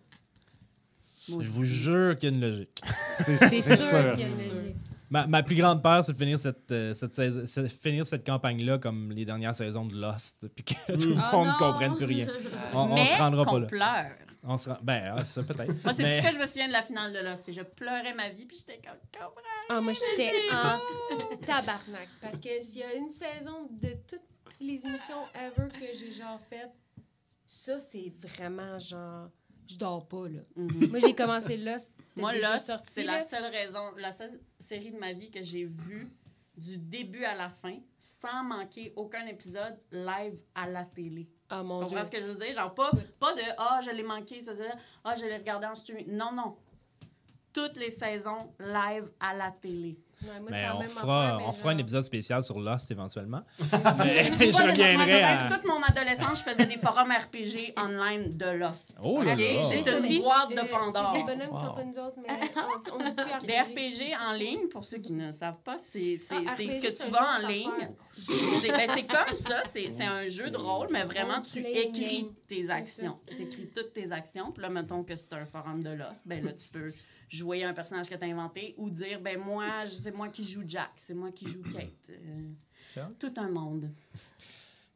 [1.42, 2.80] Je vous jure qu'il y a une logique.
[3.20, 4.12] C'est sûr sûr.
[4.12, 4.76] qu'il y a une logique.
[5.10, 8.04] Ma, ma plus grande peur, c'est de finir cette, euh, cette, saison- c'est de finir
[8.04, 11.52] cette campagne-là comme les dernières saisons de Lost, puis que tout le Ah monde ne
[11.52, 11.58] non!
[11.58, 12.26] comprenne plus rien.
[12.74, 13.66] On, on Mais se rendra pas qu'on là.
[13.66, 14.10] pleure.
[14.44, 15.82] On se rend- Ben, ah, ça peut-être.
[15.84, 17.36] Moi, c'est Mais- tout ce que je me souviens de la finale de là?
[17.36, 19.40] C'est je pleurais ma vie, puis j'étais comme, comprends.
[19.68, 22.08] Ah, moi, j'étais en tabarnak.
[22.20, 24.22] Parce que s'il y a une saison de toutes
[24.60, 26.72] les émissions ever que j'ai genre faites,
[27.46, 29.28] ça, c'est vraiment genre.
[29.68, 30.40] Je dors pas, là.
[30.56, 31.78] Moi, j'ai commencé là.
[31.78, 35.64] c'était Moi, sorti, c'est la seule raison, la seule série de ma vie que j'ai
[35.64, 36.08] vue
[36.56, 41.28] du début à la fin, sans manquer aucun épisode live à la télé.
[41.50, 42.04] Ah, mon Tu Dieu.
[42.04, 42.54] ce que je veux dire?
[42.54, 44.64] Genre, pas, pas de «Ah, je l'ai manqué, ça, ça,
[45.04, 46.56] ah, je l'ai regardé en streaming.» Non, non.
[47.52, 49.98] Toutes les saisons live à la télé.
[50.22, 52.90] Ouais, moi, Mais on même fera, affaire, mais on fera un épisode spécial sur Lost
[52.90, 53.42] éventuellement.
[53.60, 55.48] Mais je reviendrai à.
[55.48, 58.96] Toute mon adolescence, je faisais des forums RPG online de Lost.
[59.02, 59.62] Oh là Ok, là!
[59.62, 61.12] j'ai une boîte de euh, Pandore.
[61.12, 61.74] Qui sont Wow.
[61.74, 63.46] pas nous autres, mais on, on RPG.
[63.46, 67.10] Des RPG en ligne, pour ceux qui ne savent pas, c'est c'est- Ah, que tu
[67.10, 67.90] vas en ligne.
[68.60, 72.28] C'est ben, c'est comme ça, c'est c'est un jeu de rôle, mais vraiment, tu écris
[72.48, 73.18] tes actions.
[73.28, 74.50] Tu écris toutes tes actions.
[74.52, 76.92] Puis là, mettons que c'est un forum de Lost, ben là, tu peux
[77.28, 80.42] jouer un personnage que tu as inventé ou dire, ben moi, je- c'est moi qui
[80.44, 82.10] joue Jack, c'est moi qui joue Kate.
[82.96, 83.90] Euh, tout un monde.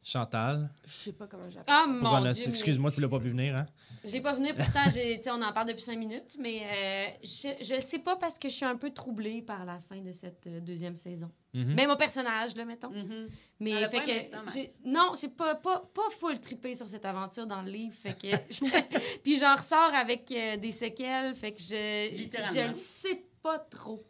[0.03, 0.69] Chantal?
[0.85, 1.65] Je sais pas comment j'appelle.
[1.73, 2.43] Ah, mon Dieu.
[2.47, 3.65] mais- Excuse-moi, tu l'as pas vu venir, hein?
[4.03, 7.75] Je l'ai pas venu, pourtant, j'ai- on en parle depuis cinq minutes, mais euh, je
[7.75, 10.45] ne sais pas parce que je suis un peu troublée par la fin de cette
[10.47, 11.31] euh, deuxième saison.
[11.53, 11.75] Mhm.
[11.75, 12.89] Mais mon personnage, là, mettons.
[12.89, 13.29] Mhm.
[13.61, 14.51] Mais fait que.
[14.53, 17.95] j'ai- non, j'ai pas, pas, pas full trippé sur cette aventure dans le livre.
[17.95, 18.35] Fait que.
[19.23, 21.33] Puis j'en ressors avec euh, des séquelles.
[21.35, 22.13] Fait que je.
[22.17, 22.53] Littéralement.
[22.61, 24.03] Je ne sais pas trop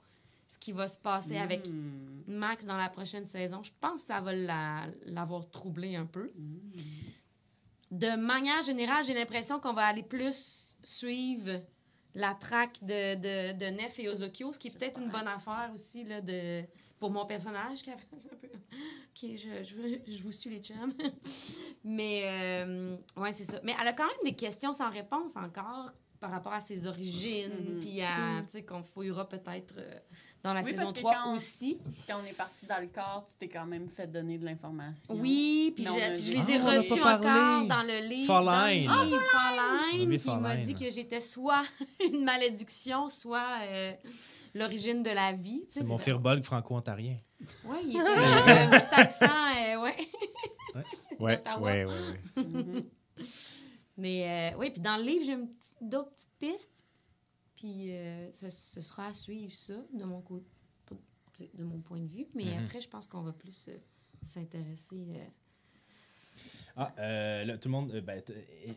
[0.54, 2.24] ce qui va se passer avec Mm.
[2.28, 3.64] Max dans la prochaine saison.
[3.64, 6.32] Je pense que ça va la- l'avoir troublé un peu.
[6.36, 6.60] Mm.
[7.92, 11.62] De manière générale, j'ai l'impression qu'on va aller plus suivre
[12.16, 15.72] la traque de, de, de Nef et Ozokyo, ce qui est peut-être une bonne affaire
[15.74, 16.64] aussi là, de,
[17.00, 17.82] pour mon personnage.
[17.84, 18.48] Qui a fait un peu...
[18.48, 20.94] OK, je, je, veux- je vous suis les chums.
[21.84, 22.24] Mais,
[22.66, 23.60] euh, ouais, c'est ça.
[23.64, 27.52] Mais elle a quand même des questions sans réponse encore par rapport à ses origines,
[27.76, 27.80] Mhm.
[27.82, 30.00] puis à, tu sais, qu'on fouillera peut-être euh,
[30.44, 31.78] dans la Oui, saison parce que 3 quand- aussi.
[32.08, 35.14] Quand on est parti dans le corps, tu t'es quand même fait donner de l'information.
[35.16, 37.20] Oui, puis je, a les ai Ah, reçus encore
[37.68, 38.28] dans le livre.
[38.28, 38.88] Falline.
[38.88, 39.58] Dans le livre, On a
[39.92, 40.20] Falline.
[40.26, 41.64] il m'a dit que j'étais soit
[42.12, 43.94] une malédiction, soit euh,
[44.54, 45.62] l'origine de la vie.
[45.68, 45.80] tu sais.
[45.80, 47.18] C'est mon firbolg franco-ontarien.
[47.66, 49.96] Oui, il était un petit accent, euh, ouais.
[51.20, 52.20] Ouais, ouais, ouais.
[53.98, 56.83] Mais euh, oui, puis dans le livre, j'ai une petite- d'autres petites pistes.
[57.64, 60.46] Puis euh, ce, ce sera à suivre ça de mon côté,
[61.54, 62.28] de mon point de vue.
[62.36, 62.66] Mais Mhm.
[62.66, 63.78] après, je pense qu'on va plus euh,
[64.22, 65.06] s'intéresser.
[65.16, 65.26] euh,
[66.76, 67.92] Ah, euh, là, tout le monde.
[67.94, 68.22] euh, ben,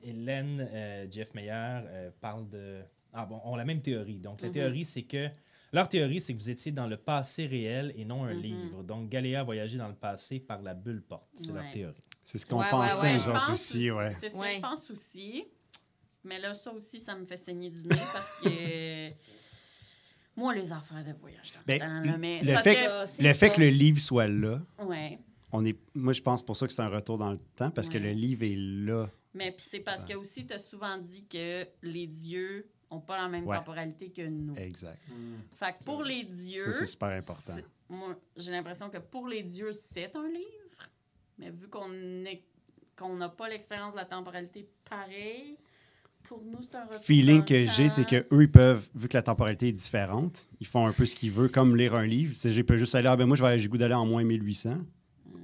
[0.04, 2.80] Hélène, euh, Jeff Meyer euh, parlent de.
[3.12, 4.20] Ah bon, ont la même théorie.
[4.20, 4.54] Donc, la Mhm.
[4.54, 5.30] théorie, c'est que.
[5.72, 8.40] Leur théorie, c'est que vous étiez dans le passé réel et non un Mhm.
[8.40, 8.82] livre.
[8.84, 11.28] Donc, Galéa a voyagé dans le passé par la bulle porte.
[11.34, 11.70] C'est leur Ouais.
[11.72, 12.04] théorie.
[12.22, 14.12] C'est ce qu'on Ouais, pensait, ouais, pense aussi, ouais.
[14.12, 15.44] C'est ce que je pense aussi.
[16.26, 19.10] Mais là, ça aussi, ça me fait saigner du nez parce que.
[20.36, 23.32] Moi, les affaires de voyage dans le Ben, temps, là, mais le fait que- Le
[23.32, 25.18] fait que le livre soit là, Ouais.
[25.50, 27.88] on est, moi, je pense pour ça que c'est un retour dans le temps, parce
[27.88, 29.08] que le livre est là.
[29.32, 33.16] Mais puis c'est parce que aussi, tu as souvent dit que les dieux ont pas
[33.16, 33.56] la même Ouais.
[33.56, 34.54] temporalité que nous.
[34.56, 34.98] Exact.
[35.54, 36.64] Fait que pour les dieux.
[36.64, 37.54] Ça, c'est super important.
[37.88, 40.90] Moi, j'ai l'impression que pour les dieux, c'est un livre.
[41.38, 41.90] Mais vu qu'on
[42.26, 42.44] est-
[42.94, 45.56] qu'on n'a pas l'expérience de la temporalité pareil,
[46.28, 49.16] pour nous, c'est un retour feeling que j'ai, c'est que eux ils peuvent, vu que
[49.16, 52.32] la temporalité est différente, ils font un peu ce qu'ils veulent, comme lire un livre.
[52.36, 54.24] C'est, j'ai peut juste aller, ah ben moi, je vais- j'ai goût d'aller en moins
[54.24, 54.78] 1800.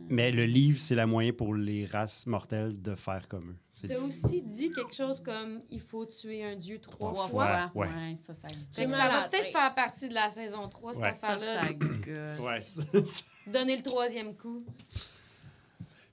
[0.09, 3.57] Mais le livre, c'est la moyen pour les races mortelles de faire comme eux.
[3.73, 7.71] C'est T'as aussi dit quelque chose comme il faut tuer un dieu trois Trois fois.
[7.71, 7.71] fois.
[7.75, 7.87] Ouais.
[7.89, 11.13] Ouais, ça, va peut-être faire partie de la saison 3, cette Ouais.
[11.15, 11.63] Ça, affaire-là.
[11.63, 12.47] ça gosse.
[12.47, 14.65] Ouais, ça- ça- Donner le troisième coup.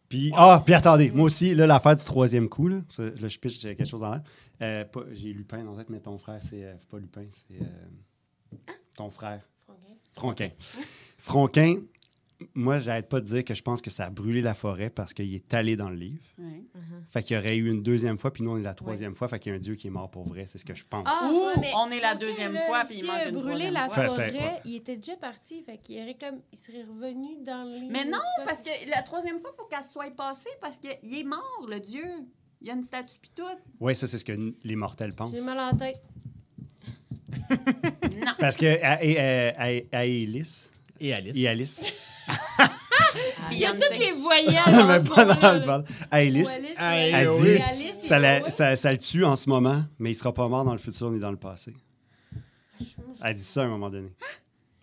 [0.09, 3.37] Puis, ah, puis attendez, moi aussi, là, l'affaire du troisième coup, là, ça- là je
[3.37, 4.21] pitch quelque chose dans l'air.
[4.61, 7.61] Euh, pas- j'ai Lupin dans la tête, mais ton frère, c'est euh, pas Lupin, c'est
[7.61, 8.57] euh,
[8.95, 9.41] ton frère.
[10.15, 10.49] Fronquin.
[11.17, 11.75] Fronquin,
[12.53, 15.13] moi, j'arrête pas de dire que je pense que ça a brûlé la forêt parce
[15.13, 16.23] qu'il est allé dans le livre.
[16.37, 16.63] Ouais.
[17.11, 19.27] Fait qu'il y aurait eu une deuxième fois, puis nous, on est la troisième fois.
[19.27, 20.83] Fait qu'il y a un dieu qui est mort pour vrai, c'est ce que je
[20.89, 21.05] pense.
[21.05, 21.29] Ah!
[21.33, 23.89] Ou Ouais, mais on est la deuxième là, fois, puis il manque une brûlé la
[23.89, 24.05] fois.
[24.05, 24.61] Forêt, ouais.
[24.65, 27.91] il était déjà parti, fait qu'il aurait comme, il serait revenu dans le livre.
[27.91, 31.23] Mais non, parce que la troisième fois, il faut qu'elle soit passée parce qu'il est
[31.23, 32.05] mort, le dieu.
[32.61, 33.43] Il y a une statue pis tout.
[33.79, 34.33] Ouais, ça, c'est ce que
[34.63, 35.33] les mortels pensent.
[35.35, 36.01] J'ai mal à la tête.
[37.49, 38.33] Non.
[38.37, 41.33] Parce que à, à, à- à Alice, Et Alice.
[41.37, 41.83] et Alice,
[43.51, 44.53] Il y a toutes les voyelles.
[44.67, 45.83] mais pas dans le bord.
[46.11, 47.57] À Alice, elle oui.
[47.75, 50.63] dit, ça, la- ça, ça le tue en ce moment, mais il sera pas mort
[50.63, 51.73] dans le futur ni dans le passé.
[53.23, 54.09] Elle dit ça à un moment donné.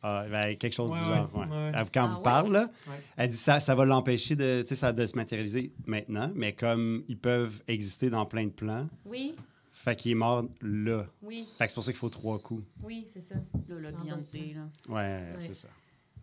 [0.03, 1.31] Ah, ben, quelque chose Ouais, du genre.
[1.35, 1.47] ouais.
[1.47, 1.73] ouais.
[1.75, 2.23] Elle- Quand Ah vous ouais?
[2.23, 2.95] parle, là, Ouais.
[3.17, 6.53] elle dit ça, ça va l'empêcher de, tu sais, ça, de se matérialiser maintenant, mais
[6.53, 9.35] comme ils peuvent exister dans plein de plans, Oui,
[9.73, 11.07] fait qu'il est mort là.
[11.23, 12.63] oui, Fait que c'est pour ça qu'il faut trois coups.
[12.85, 13.35] oui, c'est ça.
[13.69, 14.95] Là, là, Beyoncé, là.
[14.95, 15.69] Ouais, c'est ça.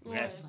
[0.05, 0.41] Bref.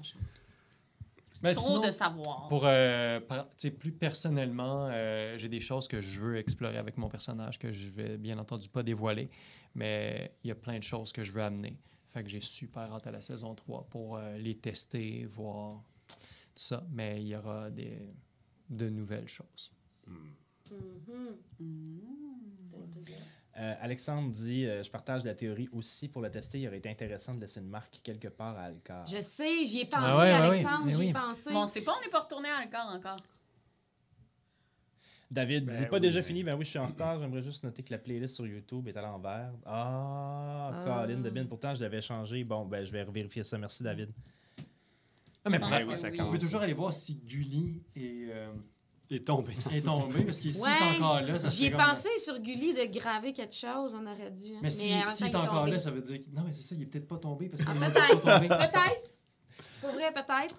[1.42, 2.48] Mais Trop sinon, de savoir.
[2.48, 6.78] Pour, euh, par- tu sais, plus personnellement, euh, j'ai des choses que je veux explorer
[6.78, 9.28] avec mon personnage que je vais bien entendu pas dévoiler,
[9.74, 11.76] mais il y a plein de choses que je veux amener.
[12.14, 16.16] Fait que j'ai super hâte à la saison 3 pour euh, les tester, voir tout
[16.54, 17.98] ça, mais il y aura des,
[18.70, 19.70] de nouvelles choses.
[20.06, 20.34] Mhm.
[21.60, 21.98] Mm.
[23.56, 26.08] Euh, Alexandre dit euh, Je partage la théorie aussi.
[26.08, 29.06] Pour le tester, il aurait été intéressant de laisser une marque quelque part à Alcar.
[29.06, 31.12] Je sais, j'y ai pensé, Ah ouais, ouais, Alexandre, ouais, j'y ai oui.
[31.12, 31.52] pensé.
[31.52, 33.16] Bon, on sait pas, on n'est pas retourné à Alcor encore.
[35.30, 37.18] David dit Ben Pas oui, déjà mais- fini Ben oui, je suis en retard.
[37.20, 39.52] J'aimerais juste noter que la playlist sur YouTube est à l'envers.
[39.64, 40.84] Ah, Ah.
[41.06, 41.44] Colin de Bin.
[41.46, 42.44] Pourtant, je l'avais changé.
[42.44, 43.56] Bon, ben, je vais vérifier ça.
[43.58, 44.10] Merci, David.
[45.44, 46.18] Ah, mais oui, ça oui.
[46.20, 48.52] on peut toujours aller voir si Gulli est, euh,
[49.10, 49.52] est tombé.
[49.72, 52.72] est tombé, parce qu'il s'il Ouais, est encore là, ça J'y ai pensé sur Gulli
[52.74, 54.54] de graver quelque chose, on aurait dû.
[54.54, 54.60] hein.
[54.62, 55.70] Mais s'il est temps, il est encore tombé.
[55.72, 56.20] là, ça veut dire.
[56.32, 58.22] Non, mais c'est ça, il est peut-être pas tombé parce qu'il Ah, est peut-être.
[58.22, 58.48] pas tombé.
[58.48, 59.14] Peut-être.
[59.80, 60.54] Pour vrai, peut-être.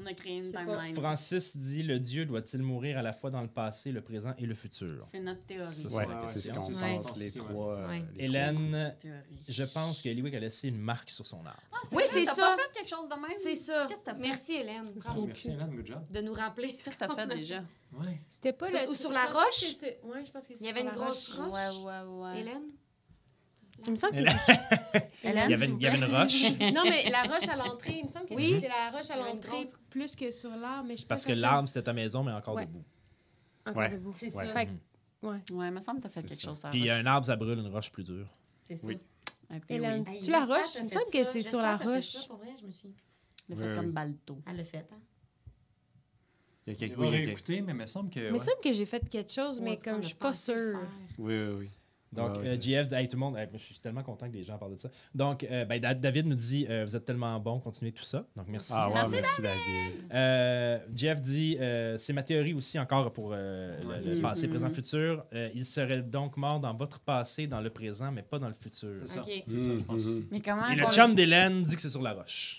[0.00, 0.94] On a créé une timeline.
[0.94, 4.46] Francis dit Le Dieu doit-il mourir à la fois dans le passé, le présent et
[4.46, 5.04] le futur?
[5.10, 5.64] C'est notre théorie.
[5.64, 6.54] Ouais, c'est ce question.
[6.54, 6.72] qu'on
[7.02, 7.74] pense, les trois.
[7.78, 9.18] euh, les Hélène, Théorie.
[9.48, 11.60] je pense que Eliwick a laissé une marque sur son arbre.
[11.72, 12.42] Ah, Oui, c'est t'as ça.
[12.56, 13.30] pas fait quelque chose de même?
[13.42, 13.86] C'est ça.
[13.88, 14.20] Qu'est-ce que t'as fait?
[14.20, 14.92] Merci, Hélène.
[15.26, 16.02] Merci, Hélène, good job.
[16.10, 16.74] De nous rappeler.
[16.76, 17.58] Qu'est-ce que t'as fait déjà?
[17.92, 18.20] Ouais.
[18.28, 18.88] C'était pas Sur- le.
[18.90, 19.62] ou sur je la roche?
[20.04, 21.48] Ouais, je pense que c'est Il y avait une grosse roche.
[21.50, 22.00] Ouais, ouais,
[22.32, 22.40] ouais.
[22.40, 22.62] Hélène?
[23.86, 24.18] Il me semble que
[25.24, 26.42] Il y avait, il y une roche.
[26.74, 28.56] Non, mais la roche à l'entrée, il me semble que Oui.
[28.60, 30.84] c'est la roche à Il y l'entrée grosse- plus que sur l'arbre.
[30.88, 32.66] mais je suis Parce que l'arbre, c'était ta maison, mais encore Ouais.
[32.66, 32.84] debout.
[33.66, 33.90] Encore Ouais.
[33.90, 34.12] debout.
[34.14, 34.46] C'est Ouais.
[34.46, 34.52] ça.
[34.52, 34.68] Fait
[35.22, 35.28] ouais.
[35.52, 36.48] Ouais, il me semble que t'as fait quelque ça.
[36.48, 36.62] chose.
[36.70, 36.90] Puis roche.
[36.90, 38.28] un arbre, ça brûle, une roche plus dure.
[38.62, 38.86] C'est ça.
[38.86, 38.98] Oui.
[39.50, 40.16] Un peu, Hélène, oui.
[40.18, 40.74] C'est-tu la roche?
[40.78, 42.26] Il me semble que c'est sur la roche.
[42.26, 42.94] pour vrai, je me suis...
[43.48, 44.38] Le Oui, fait comme Balto.
[44.46, 44.98] Elle l'a fait, hein?
[46.66, 48.20] Il y a vais oui, il y a réécouter, mais il me semble que.
[48.20, 50.28] Il me semble que j'ai fait quelque chose, mais tu comme je suis le pas
[50.28, 50.78] le sûre.
[51.18, 51.70] Oui, oui, oui.
[52.12, 52.60] Donc, Ouais, euh, ouais.
[52.60, 54.72] JF dit, hey, tout le monde, hey, je suis tellement content que les gens parlent
[54.72, 54.90] de ça.
[55.14, 58.24] Donc, euh, ben, Da- David nous dit, euh, vous êtes tellement bon, continuez tout ça.
[58.36, 58.72] Donc, merci.
[58.76, 60.04] Ah ouais, Merci, merci, David.
[60.12, 64.50] Euh, Jeff dit, euh, c'est ma théorie aussi encore pour euh, le- passé, Mhm.
[64.52, 65.24] présent, futur.
[65.32, 68.54] Euh, il serait donc mort dans votre passé, dans le présent, mais pas dans le
[68.54, 69.00] futur.
[69.06, 69.22] C'est ça.
[69.22, 69.30] Ok.
[69.48, 70.26] C'est ça, je pense aussi.
[70.30, 72.58] Mais comment Et le chum d'Hélène dit que c'est sur la roche.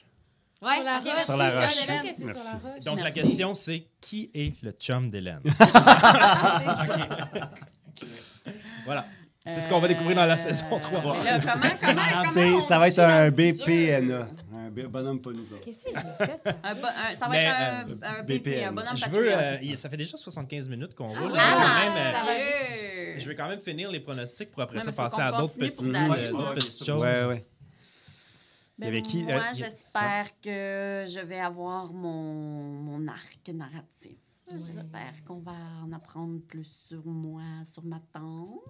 [0.61, 1.13] Ouais, Sur la ok, roche.
[1.13, 1.87] merci, Sur la John roche.
[1.87, 2.21] Merci.
[2.21, 2.27] sur
[2.63, 2.83] la roche.
[2.85, 5.41] Donc, la question, c'est qui est le chum d'Hélène?
[8.85, 9.05] voilà.
[9.45, 10.99] C'est ce qu'on va découvrir dans la saison 3.
[11.17, 13.29] Euh, là, comment, comment, Ah, comment ça va être un?
[13.29, 14.27] BPNA.
[14.53, 15.59] Un bonhomme pas nous autres.
[15.61, 16.41] Qu'est-ce que j'ai fait?
[16.63, 18.23] Un, bo- un- ça va Mais, être euh, un.
[18.23, 21.17] BP, un bonhomme Je veux, euh, ça fait déjà 75 minutes qu'on roule.
[21.17, 22.33] veux quand Ah, même, euh, ça va
[22.77, 23.13] sérieux?
[23.19, 26.31] je vais quand même finir les pronostics pour après ça passer à d'autres petites, euh,
[26.31, 27.01] d'autres choses.
[27.01, 27.45] Ouais, ouais.
[28.79, 29.23] Ben, avait qui?
[29.23, 32.23] Moi, Euh, j'espère que je vais avoir mon,
[32.81, 34.17] mon arc narratif.
[34.49, 35.51] J'espère qu'on va
[35.85, 38.61] en apprendre plus sur moi, sur ma tante.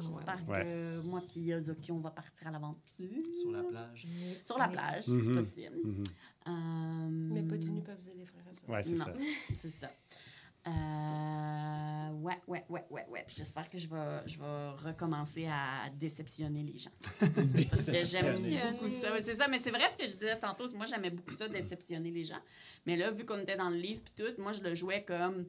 [0.00, 0.62] J'espère Ouais.
[0.64, 3.24] que moi et Yozoki, on va partir à l'aventure.
[3.40, 4.06] Sur la plage.
[4.44, 5.34] Sur la plage, si Mhm.
[5.36, 5.76] possible.
[5.84, 6.04] Mhm.
[6.48, 8.68] Euh, Mais pas du nu, pas vous des frères et sœurs.
[8.70, 9.12] Ouais, c'est non, ça.
[9.58, 9.90] c'est ça.
[10.66, 13.24] Euh, ouais, ouais, ouais, ouais, ouais.
[13.26, 16.90] Puis J'espère que je vais, je vais recommencer à déceptionner les gens.
[17.20, 18.36] Parce que j'aime
[18.72, 19.12] beaucoup ça.
[19.12, 20.68] Ouais, C'est ça, mais c'est vrai ce que je disais tantôt.
[20.74, 22.40] Moi, j'aimais beaucoup ça, déceptionner les gens.
[22.86, 25.46] Mais là, vu qu'on était dans le livre puis tout, moi, je le jouais comme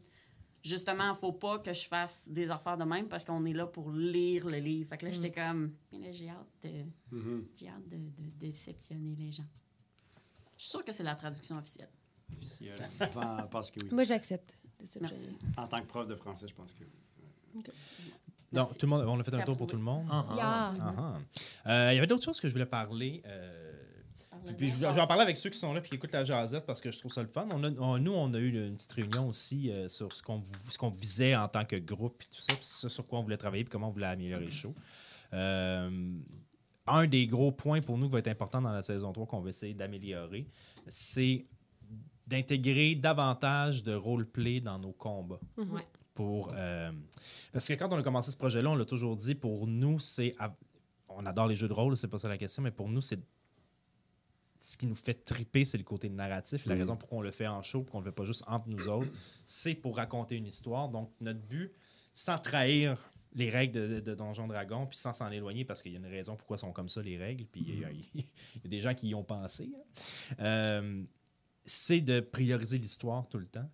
[0.63, 3.91] justement, faut pas que je fasse des affaires de même parce qu'on est là pour
[3.91, 4.89] lire le livre.
[4.89, 7.45] Fait que là, j'étais comme, mais là, j'ai hâte, de, Mhm.
[7.59, 9.45] j'ai hâte de, de déceptionner les gens.
[10.57, 11.89] Je suis sûre que c'est la traduction officielle.
[12.37, 12.75] Officiel.
[12.99, 13.89] Je pense que oui.
[13.91, 14.53] Moi, j'accepte.
[14.99, 15.27] Merci.
[15.57, 17.61] En tant que prof de français, je pense que oui.
[18.51, 20.07] Donc, tout le monde, on a fait un tour pour tout le monde.
[20.09, 20.25] Ah.
[20.35, 20.73] Yeah.
[20.81, 21.69] Ah, ah.
[21.69, 23.21] Euh, Il y avait d'autres choses que je voulais parler.
[23.25, 23.70] euh,
[24.45, 26.23] puis, puis je, vais- en parler avec ceux qui sont là et qui écoutent la
[26.23, 27.47] jazette parce que je trouve ça le fun.
[27.51, 30.43] On a- on- nous, on a eu une petite réunion aussi euh, sur ce qu'on
[30.69, 33.23] ce qu'on visait en tant que groupe et tout ça, puis ce sur quoi on
[33.23, 34.73] voulait travailler et comment on voulait améliorer le show.
[35.33, 36.13] Euh,
[36.87, 39.39] un des gros points pour nous qui va être important dans la saison 3 qu'on
[39.41, 40.47] va essayer d'améliorer,
[40.87, 41.45] c'est
[42.27, 45.39] d'intégrer davantage de roleplay dans nos combats.
[45.57, 45.79] Mhm.
[46.13, 46.91] Pour, euh,
[47.53, 50.35] parce que quand on a commencé ce projet-là, on l'a toujours dit, pour nous, c'est...
[51.09, 53.19] On adore les jeux de rôle, c'est pas ça la question, mais pour nous, c'est...
[54.63, 56.67] Ce qui nous fait triper, c'est le côté narratif.
[56.67, 58.69] La raison pourquoi on le fait en show, pourquoi on le fait pas juste entre
[58.69, 59.09] nous autres,
[59.47, 60.87] c'est pour raconter une histoire.
[60.87, 61.71] Donc, notre but,
[62.13, 65.93] sans trahir les règles de, de, de Donjon Dragon, puis sans s'en éloigner, parce qu'il
[65.93, 68.25] y a une raison pourquoi sont comme ça, les règles, puis il y, a- y
[68.65, 70.35] a des gens qui y ont pensé, hein.
[70.41, 71.03] Euh,
[71.63, 73.69] c'est de prioriser l'histoire tout le temps.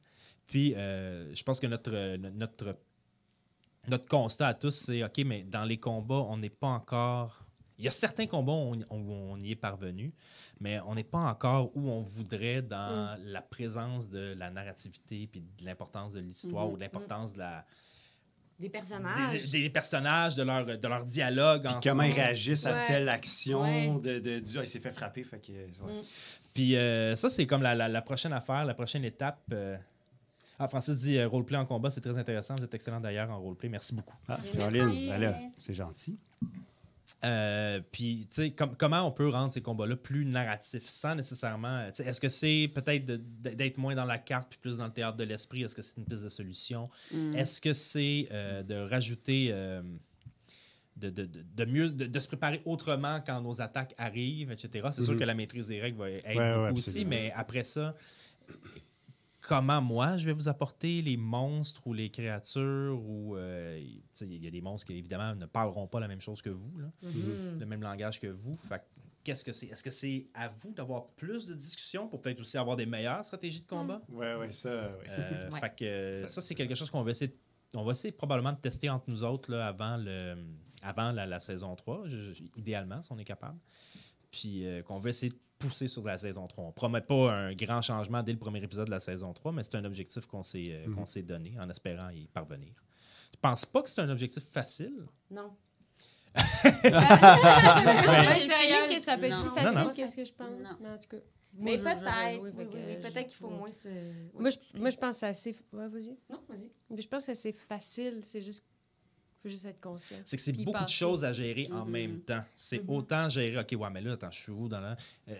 [0.45, 2.77] Puis, euh, je pense que notre, notre,
[3.89, 7.43] notre constat à tous, c'est OK, mais dans les combats, on n'est pas encore.
[7.79, 10.13] Il y a certains combats où on, où on y est parvenu,
[10.59, 15.41] mais on n'est pas encore où on voudrait dans la présence de la narrativité, puis
[15.41, 16.73] de l'importance de l'histoire Mhm.
[16.73, 17.65] ou de l'importance de la,
[18.59, 19.51] Des des, personnages.
[19.51, 21.83] des personnages, de leur, de leur dialogue Puis ensemble.
[21.83, 23.91] comment ils réagissent à telle action Ouais.
[24.01, 25.23] de, de, du ah, il s'est fait frapper.
[25.23, 26.01] Fait que, ouais.
[26.55, 29.43] Puis euh, ça, c'est comme la, la- la prochaine affaire, la prochaine étape.
[29.51, 29.77] euh.
[30.57, 32.55] Ah, Francis dit euh, roleplay en combat, c'est très intéressant.
[32.55, 33.69] Vous êtes excellent d'ailleurs en roleplay.
[33.69, 34.15] Merci beaucoup.
[34.27, 34.57] Ah, Merci.
[34.57, 36.17] Caroline, ben c'est gentil.
[37.25, 41.85] Euh, puis, tu sais, com- comment on peut rendre ces combats-là plus narratifs sans nécessairement.
[41.87, 44.93] tu sais, Est-ce que c'est peut-être d'être moins dans la carte puis plus dans le
[44.93, 45.63] théâtre de l'esprit?
[45.63, 46.89] Est-ce que c'est une piste de solution?
[47.11, 47.35] Mm.
[47.35, 49.49] Est-ce que c'est euh, de rajouter.
[49.51, 49.81] euh,
[50.95, 54.87] de, de- de- mieux de, de se préparer autrement quand nos attaques arrivent, etc.
[54.91, 55.19] C'est sûr Mhm.
[55.19, 57.09] que la maîtrise des règles va aider Ouais, ouais, beaucoup aussi, absolument.
[57.11, 57.95] mais après ça,
[59.47, 63.79] comment moi je vais vous apporter les monstres ou les créatures ou euh,
[64.21, 66.77] il y a des monstres qui évidemment ne parleront pas la même chose que vous,
[66.77, 67.59] là, Mhm.
[67.59, 68.57] le même langage que vous.
[68.57, 68.83] Fait que,
[69.23, 69.67] qu'est-ce que c'est?
[69.67, 73.23] Est-ce que c'est à vous d'avoir plus de discussions pour peut-être aussi avoir des meilleures
[73.23, 74.01] stratégies de combat?
[74.09, 75.05] Ouais, ouais, ça, ouais.
[75.09, 75.59] euh, Ouais.
[75.61, 77.33] fait que, Ça- ça, c'est quelque chose qu'on va essayer,
[77.73, 80.35] on va essayer probablement de tester entre nous autres là, avant, le,
[80.81, 83.57] avant la, la saison 3, je- je- idéalement, si on est capable.
[84.29, 86.63] Puis euh, qu'on va essayer de pousser sur la saison 3.
[86.65, 89.63] On promet pas un grand changement dès le premier épisode de la saison 3, mais
[89.63, 92.73] c'est un objectif qu'on s'est euh, qu'on s'est donné en espérant y parvenir.
[93.33, 95.05] Je pense pas que c'est un objectif facile?
[95.31, 95.55] Non.
[96.83, 99.51] Ouais, Ouais, c'est sérieux que ça peut être Non.
[99.51, 99.91] plus facile non.
[99.93, 100.59] qu'est-ce que je pense.
[100.59, 100.69] Non.
[100.81, 101.17] Mais en tout cas.
[101.59, 103.87] Mais moi, peut-être, oui, oui, oui, peut-être qu'il faut moins se...
[104.37, 105.55] Moi je, moi, je pense que c'est assez.
[105.73, 106.15] Ouais, vas-y.
[106.29, 106.69] Non, vas-y.
[106.91, 108.21] Mais je pense que c'est facile.
[108.23, 108.63] C'est juste.
[109.47, 110.17] Faut juste être conscient.
[110.25, 111.91] C'est que c'est beaucoup de choses à gérer en Mhm.
[111.91, 112.43] même temps.
[112.55, 112.89] C'est Mhm.
[112.89, 114.95] autant gérer, OK, ouais, mais là, attends, je suis où dans la.
[115.29, 115.35] Euh,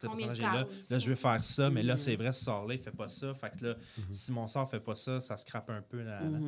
[0.00, 0.66] personnage là?
[0.90, 1.98] Là, je vais faire ça, mais là, Mhm.
[1.98, 3.34] c'est vrai, ce sort-là, il fait pas ça.
[3.34, 3.76] Fait que là,
[4.12, 6.02] si mon sort fait pas ça, ça scrape un peu.
[6.02, 6.38] là, là.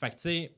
[0.00, 0.54] Fait que, tu sais,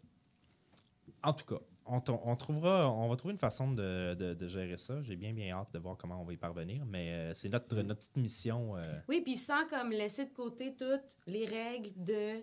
[1.22, 1.60] en tout cas,
[1.92, 5.02] on, trouvera, on va trouver une façon de, de- de gérer ça.
[5.02, 7.74] J'ai bien, bien hâte de voir comment on va y parvenir, mais euh, c'est notre,
[7.82, 8.76] notre petite mission.
[8.76, 12.42] euh, Oui, puis sans comme laisser de côté toutes les règles de,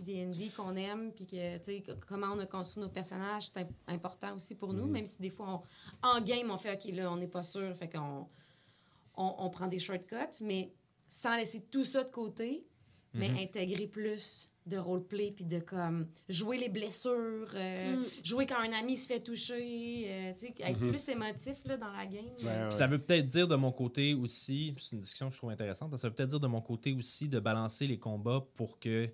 [0.00, 4.54] D&D qu'on aime, puis que, comment on a construit nos personnages, c'est im- important aussi
[4.54, 5.62] pour nous, même si des fois,
[6.02, 8.26] on- en game, on fait, OK, là, on n'est pas sûr, fait qu'on
[9.16, 10.72] on, on prend des shortcuts, mais
[11.08, 12.64] sans laisser tout ça de côté,
[13.12, 13.36] mais Mhm.
[13.38, 18.04] intégrer plus de roleplay, puis de, comme, jouer les blessures, euh, Mm.
[18.22, 20.88] jouer quand un ami se fait toucher, euh, tu sais, être Mhm.
[20.90, 22.24] plus émotif, là, dans la game.
[22.42, 22.70] Ouais, ouais.
[22.70, 25.96] Ça veut peut-être dire de mon côté aussi, c'est une discussion que je trouve intéressante,
[25.96, 29.08] ça veut peut-être dire de mon côté aussi de balancer les combats pour que,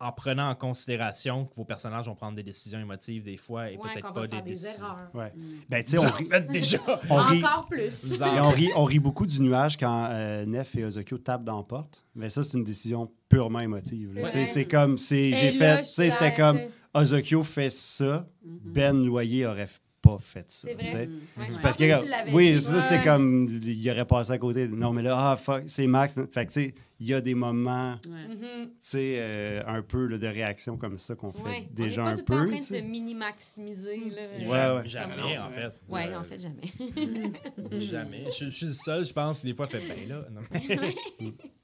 [0.00, 3.76] en prenant en considération que vos personnages vont prendre des décisions émotives des fois et
[3.76, 4.84] Ouais, peut-être pas va des faire des décisions.
[4.86, 5.10] erreurs.
[5.14, 5.32] Ouais.
[5.36, 5.42] Mm.
[5.68, 6.78] Ben, tu sais, on en rit, déjà.
[7.10, 8.12] on rit, Encore plus.
[8.20, 11.58] Et on rit, on rit beaucoup du nuage quand euh, Nef et Ozokyo tapent dans
[11.58, 12.02] la porte.
[12.14, 14.18] Mais ça, c'est une décision purement émotive.
[14.46, 16.58] C'est comme, j'ai fait, je tu sais, c'était comme.
[16.94, 18.72] Ozokyo fait ça, Mhm.
[18.72, 19.68] Ben Loyer aurait
[20.12, 20.68] pas fait ça.
[20.68, 20.84] C'est vrai.
[20.84, 21.12] tu.
[21.40, 21.56] Ouais, Ouais.
[21.62, 24.68] Parce que, tu oui, c'est ça, tu sais, comme, il aurait passé à côté.
[24.68, 26.14] Non, mais là, ah, fuck, c'est Max.
[26.30, 28.28] Fait que, tu sais, il y a des moments, tu Ouais.
[28.28, 28.70] Mhm.
[28.78, 31.68] sais, euh, un peu là, de réaction comme ça qu'on fait Ouais.
[31.72, 32.46] déjà on un pas tout le temps en peu.
[32.48, 33.96] train tu de se mini-maximiser.
[34.10, 34.22] là.
[34.38, 34.86] Ouais, Jamais, ouais.
[34.86, 35.72] jamais, Comme- en fait.
[35.88, 36.72] Ouais, Euh, en fait, jamais.
[37.80, 38.24] Jamais.
[38.38, 40.26] Je, je suis le seul, je pense, que des fois, fait ben là.
[40.30, 41.32] Non, mais-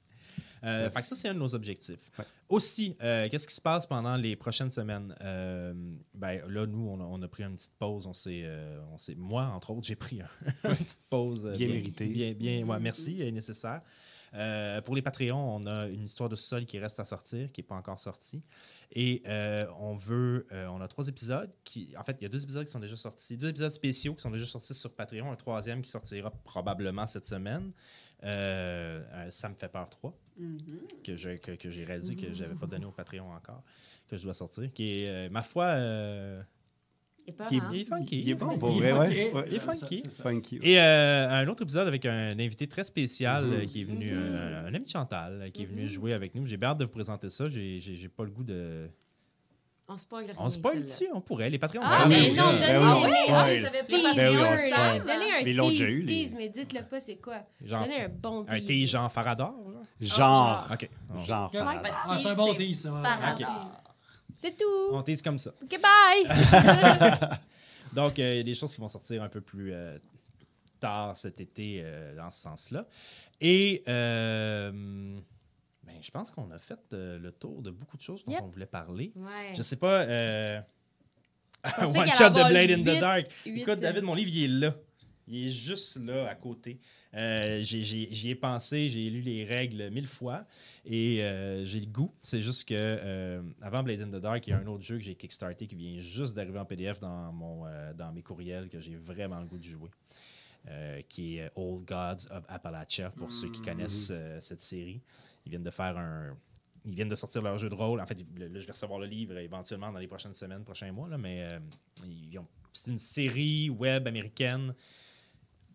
[0.63, 1.99] Euh, fait que ça, c'est un de nos objectifs.
[2.17, 2.25] Ouais.
[2.49, 5.15] Aussi, euh, qu'est-ce qui se passe pendant les prochaines semaines?
[5.21, 5.73] Euh,
[6.13, 8.07] ben, là, nous, on a, on a pris une petite pause.
[8.07, 10.29] On s'est, euh, on s'est- moi, entre autres, j'ai pris un-
[10.71, 11.45] une petite pause.
[11.45, 12.07] euh, Bien méritée.
[12.07, 13.81] Bien, bien, ouais, merci, elle est nécessaire.
[14.33, 17.61] Euh, pour les Patreons, on a une histoire de sol qui reste à sortir, qui
[17.61, 18.43] n'est pas encore sortie.
[18.91, 20.45] Et euh, on veut.
[20.51, 21.93] euh, on a trois épisodes qui.
[21.97, 23.37] En fait, il y a deux épisodes qui sont déjà sortis.
[23.37, 25.31] Deux épisodes spéciaux qui sont déjà sortis sur Patreon.
[25.31, 27.71] Un troisième qui sortira probablement cette semaine.
[28.23, 30.57] Euh, euh, ça me fait peur 3, Mhm.
[31.03, 33.63] que, je, que, que j'ai réalisé que je n'avais pas donné au Patreon encore,
[34.09, 34.71] que je dois sortir.
[34.73, 36.41] Qui est, euh, ma foi, euh,
[37.25, 37.69] Et pas qui est, hein?
[37.73, 38.21] il est funky.
[38.21, 39.45] Il est bon pour Il vrai, est ouais.
[39.49, 40.01] Il est funky.
[40.05, 40.23] c'est ça.
[40.23, 40.59] Funky.
[40.61, 43.53] Et euh, un autre épisode avec un invité très spécial Mhm.
[43.53, 46.45] euh, qui est venu, euh, un ami de Chantal, qui est venu jouer avec nous.
[46.45, 47.47] J'ai bien hâte de vous présenter ça.
[47.49, 48.87] J'ai j'ai- j'ai pas le goût de.
[49.89, 50.35] On spoil rien.
[50.37, 51.49] On spoil dessus, on pourrait.
[51.49, 52.41] Les Patreons, Ah, savent mais déjà.
[52.41, 52.83] non, Ben donnez oui,
[53.29, 53.45] un
[54.15, 54.99] Ben.
[54.99, 57.37] Donnez un Mais ils l'ont déjà tease, tease, mais dites-le pas c'est quoi?
[57.63, 58.65] Genre, Donnez un bon un tease.
[58.67, 59.53] tease genre Farador.
[60.01, 60.17] genre?
[60.17, 60.67] Genre.
[60.73, 60.89] OK.
[61.15, 61.51] On- Genre.
[61.55, 62.89] Ah, c'est un bon tease.
[64.35, 64.65] C'est tout.
[64.91, 65.51] On tease comme ça.
[65.63, 66.27] OK, bye.
[67.93, 69.97] Donc, euh, il y a des choses qui vont sortir un peu plus euh,
[70.81, 72.85] tard cet été euh, dans ce sens-là.
[73.39, 73.83] Et
[75.87, 78.41] ben, je pense qu'on a fait euh, le tour de beaucoup de choses dont Yep.
[78.43, 79.11] on voulait parler.
[79.15, 79.53] Ouais.
[79.55, 80.01] Je sais pas.
[80.03, 80.59] Euh...
[81.79, 83.27] One shot de Blade in the Dark.
[83.45, 84.75] Écoute, David, mon livre, il est là.
[85.29, 86.79] Il est juste là, à côté.
[87.13, 90.45] Euh, J'y ai, pensé, j'ai lu les règles mille fois
[90.85, 92.13] et euh, j'ai le goût.
[92.21, 94.97] C'est juste que euh, avant Blade in the Dark, il y a un autre jeu
[94.97, 98.69] que j'ai kickstarté qui vient juste d'arriver en PDF dans, mon, euh, dans mes courriels
[98.69, 99.89] que j'ai vraiment le goût de jouer.
[100.69, 105.01] euh, qui est Old Gods of Appalachia, pour ceux qui connaissent euh, cette série.
[105.47, 106.37] Ils viennent de faire un,
[106.83, 108.01] ils viennent de sortir leur jeu de rôle.
[108.01, 111.17] En fait, je vais recevoir le livre éventuellement dans les prochaines semaines, prochains mois, là,
[111.17, 111.59] mais euh,
[112.73, 114.75] c'est une série web américaine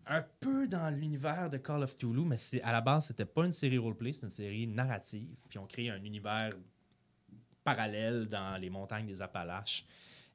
[0.05, 3.51] un peu dans l'univers de Call of Cthulhu, mais à la base, c'était pas une
[3.51, 5.35] série roleplay, c'est une série narrative.
[5.49, 6.53] Puis on crée un univers
[7.63, 9.85] parallèle dans les montagnes des Appalaches.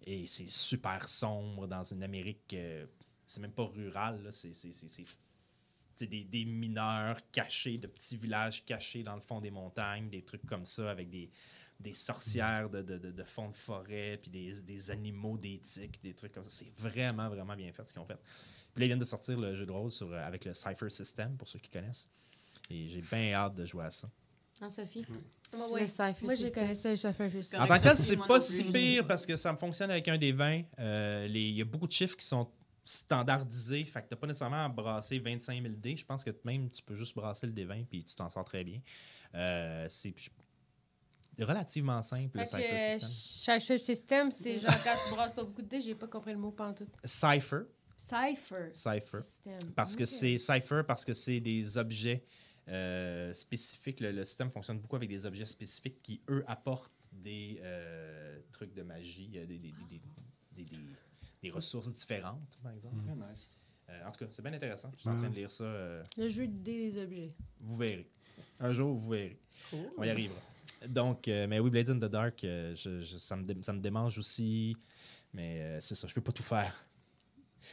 [0.05, 2.86] Et c'est super sombre dans une Amérique, euh,
[3.27, 5.05] c'est même pas rural, c'est- c'est- c'est
[6.07, 10.47] des, des mineurs cachés, de petits villages cachés dans le fond des montagnes, des trucs
[10.47, 11.31] comme ça, avec des,
[11.81, 16.01] des sorcières de, de, de, de fond de forêt, puis des, des animaux, des tiques,
[16.03, 16.51] des trucs comme ça.
[16.51, 18.19] C'est vraiment, vraiment bien fait ce qu'ils ont fait.
[18.75, 20.91] Puis là, ils viennent de sortir le jeu de rôle sur, euh, avec le Cypher
[20.91, 22.09] System, pour ceux qui connaissent.
[22.70, 24.11] Et j'ai bien hâte de jouer à ça.
[24.61, 25.07] Hein, Sophie?
[25.53, 25.87] Le ouais.
[25.87, 26.53] Cypher Moi, System.
[26.62, 27.62] connais ça, un peu ça.
[27.62, 30.07] En tant que tel, ça, c'est pas si pire parce que ça me fonctionne avec
[30.09, 30.62] un des 20.
[30.81, 32.51] Euh, Il y a beaucoup de chiffres qui sont
[32.89, 33.85] standardisés.
[33.85, 35.97] Fait que t'as pas nécessairement à brasser 25 000 dés.
[35.97, 38.65] Je pense que même tu peux juste brasser le D20 puis tu t'en sors très
[38.65, 38.81] bien.
[39.35, 40.15] Euh, c'est
[41.39, 43.60] relativement simple, le Fait Cypher que System.
[43.60, 46.39] Cypher System, c'est genre quand tu brasses pas beaucoup de dés, j'ai pas compris le
[46.39, 46.89] mot pantoute.
[47.05, 47.62] Cypher,
[47.98, 48.70] Cypher.
[48.73, 49.20] Cypher.
[49.23, 49.73] Système.
[49.77, 52.24] Parce que c'est Cypher, parce que c'est des objets
[52.69, 54.01] euh, spécifiques.
[54.01, 58.74] Le, le système fonctionne beaucoup avec des objets spécifiques qui, eux, apportent des euh, trucs
[58.74, 59.73] de magie, des, des, des,
[60.52, 60.66] des,
[61.43, 62.97] des- ressources différentes, par exemple.
[62.97, 63.23] Mm.
[63.90, 64.90] Euh, en tout cas, c'est bien intéressant.
[64.97, 65.65] Je suis en train de lire ça.
[65.65, 67.28] euh, Le jeu des objets.
[67.60, 68.06] vous verrez.
[68.60, 69.39] Un jour, vous verrez.
[69.97, 70.39] On y arrivera.
[70.86, 73.73] Donc, euh, mais oui, Blades in the Dark, euh, je- je- ça, me dé- ça
[73.73, 74.77] me démange aussi.
[75.35, 76.85] Mais euh, c'est ça, je peux pas tout faire.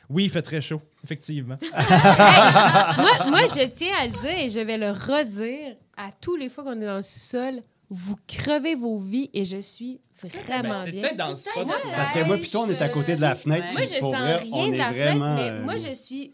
[0.09, 1.57] Oui, il fait très chaud, effectivement.
[1.71, 6.49] moi, moi, je tiens à le dire et je vais le redire à tous les
[6.49, 7.61] fois qu'on est dans le sous-sol.
[7.89, 11.01] Vous crevez vos vies et je suis vraiment Ben, bien.
[11.01, 11.67] peut-être dans le spot.
[11.91, 13.67] Parce que moi, plutôt, on est à côté de la fenêtre.
[13.67, 15.77] Puis Moi, je pour sens vrai, rien on de la fenêtre, vraiment, mais euh, moi,
[15.77, 16.33] je suis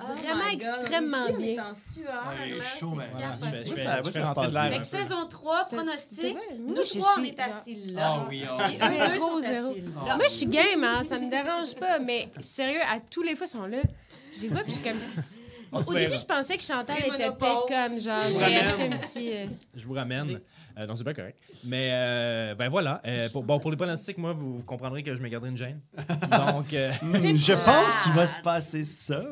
[0.00, 1.46] Oh vraiment God, extrêmement ici, on bien.
[1.52, 4.10] est en sueur, Ouais, là, chaud, mais- Voilà, je fais- je Moi, fais- ça- je
[4.10, 4.70] ça se passe bien.
[4.70, 8.26] Fait saison 3, C'est- pronostic, nous je trois, on est assis Ah là.
[8.28, 9.70] oui, Et ah eux Zéro, deux sont zéro.
[9.70, 9.88] assis là.
[10.08, 10.16] Ah.
[10.16, 13.46] Moi, je suis game, hein, ça me dérange pas, mais sérieux, à tous les fois,
[13.46, 13.78] ils sont là.
[14.34, 15.00] Je les vois, puis je suis comme.
[15.72, 18.30] Au, début, je pensais que Chantal était peut-être comme genre.
[18.30, 18.58] Je ramène.
[18.58, 19.30] acheté un petit.
[19.32, 20.40] euh, Je vous ramène.
[20.78, 21.38] Euh, donc, c'est pas correct.
[21.64, 23.00] Mais, euh, ben voilà.
[23.06, 25.80] Euh, pour, bon, pour les pronostics, moi, vous, comprendrez que je me garderai une gêne.
[26.30, 29.22] Donc, euh, Hmm, je pense qu'il va se passer ça.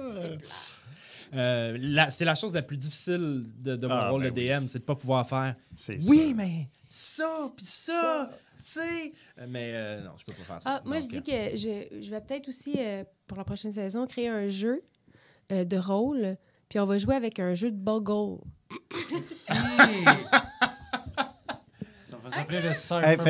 [1.35, 4.61] euh, la- c'est la chose la plus difficile de, de mon Ah, rôle ben de
[4.61, 6.35] DM, c'est de pas pouvoir faire C'est Oui, ça.
[6.37, 9.13] mais ça, puis ça, tu sais.
[9.39, 10.77] Euh, Mais euh, non, je peux pas faire ça.
[10.77, 13.73] Ah, moi, je Donc, dis que je, je vais peut-être aussi, euh, pour la prochaine
[13.73, 14.83] saison, créer un jeu
[15.53, 16.37] euh, de rôle,
[16.69, 18.39] puis on va jouer avec un jeu de Boggle.
[22.11, 23.23] Ça va s'appeler le Hey, Cypher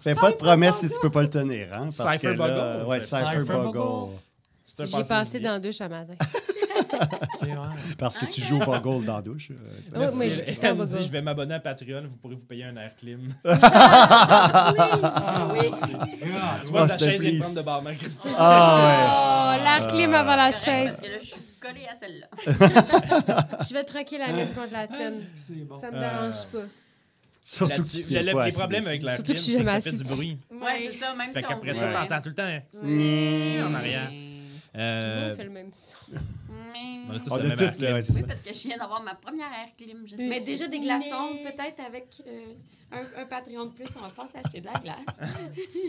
[0.00, 1.72] fais- pas de promesses si tu peux pas le tenir.
[1.72, 2.36] Hein, parce Cypher que là,
[2.78, 2.88] Boggle?
[2.88, 3.78] Ouais, Cypher Cypher Boggle?
[3.78, 4.18] Boggle.
[4.64, 5.48] c'est un J'ai passé passé bien.
[5.48, 6.14] dans la douche ce matin.
[7.40, 7.54] Ok, ouais.
[7.98, 9.50] Parce que tu joues au Boggle dans la douche.
[9.50, 12.34] euh, c'est- Ouais, je- Elle ah, me dit, je vais m'abonner à Patreon, vous pourrez
[12.36, 13.34] vous payer un air clim.
[13.44, 14.72] Ah,
[16.64, 17.38] tu vois, Oh, te chaise plaît.
[17.38, 18.32] prendre de barman, Christine.
[18.38, 20.92] Ah Oh, l'air clim avant la chaise.
[20.94, 22.28] Parce que là, je suis collée à celle-là.
[23.68, 25.14] Je vais troquer la mienne contre la tienne.
[25.68, 25.78] Bon.
[25.78, 26.58] Ça me Euh, dérange pas.
[26.58, 26.64] ouais.
[27.44, 30.04] Surtout que le- le- pas les problèmes avec Surtout clim, c'est que ça fait du
[30.04, 30.38] bruit.
[30.50, 31.92] Ouais, c'est ça, même Fait si peut- ça, Ouais.
[31.94, 32.60] t'entends tout le temps.
[32.74, 33.66] Mmh.
[33.66, 34.08] en arrière.
[34.08, 34.14] Tout
[34.74, 35.96] le Euh, monde fait le même son.
[37.08, 37.92] on a tous On le a même air clim.
[37.94, 38.26] ouais, c'est Oui, ça.
[38.26, 40.04] parce que je viens d'avoir ma première air clim.
[40.18, 42.52] Mais déjà des glaçons, peut-être avec euh,
[42.90, 44.96] un, un Patreon de plus, on va pas s'acheter de la glace.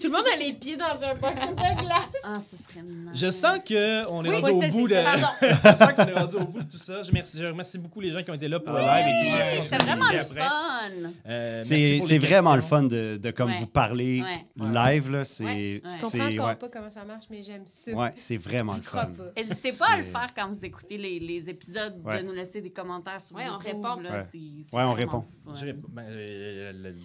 [0.02, 2.00] Tout le monde a les pieds dans un bucket de glace.
[2.24, 3.10] Ah, ce serait nice.
[3.14, 4.96] Je sens qu'on est Oui, rendu au bout de.
[5.42, 7.02] je sens qu'on est rendu au bout de tout ça.
[7.04, 9.08] Je remercie, je remercie beaucoup les gens qui ont été là pour le live
[9.48, 11.12] et C'était vraiment le fun.
[11.28, 12.78] Euh, C'est vraiment le questions.
[12.78, 13.60] fun de, de comme Ouais.
[13.60, 14.68] vous parler Ouais.
[14.94, 15.10] live.
[15.10, 15.24] là.
[15.26, 15.50] C'est Ouais.
[15.50, 15.82] Ouais.
[15.86, 16.56] Je comprends encore ouais.
[16.56, 17.92] pas comment ça marche, mais j'aime ça.
[17.94, 19.10] Ouais, c'est vraiment le fun.
[19.38, 22.22] N'hésitez pas à le faire quand vous écoutez les, les épisodes, Ouais.
[22.22, 23.96] de nous laisser des commentaires sur Ouais, on répond.
[24.02, 24.84] là, Ouais.
[24.84, 25.24] on répond.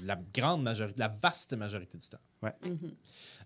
[0.05, 2.19] La, grande majorité, la vaste majorité du temps.
[2.43, 2.79] Mhm.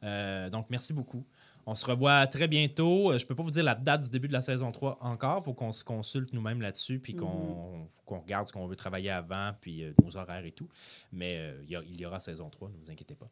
[0.04, 1.24] Euh, donc, merci beaucoup.
[1.66, 3.12] On se revoit très bientôt.
[3.12, 5.40] Euh, Je peux pas vous dire la date du début de la saison 3 encore.
[5.42, 9.10] Il faut qu'on se consulte nous-mêmes là-dessus, puis qu'on qu'on regarde ce qu'on veut travailler
[9.10, 10.68] avant, puis euh, nos horaires et tout.
[11.12, 13.28] Mais euh, il y a- il y aura saison 3, ne vous inquiétez pas.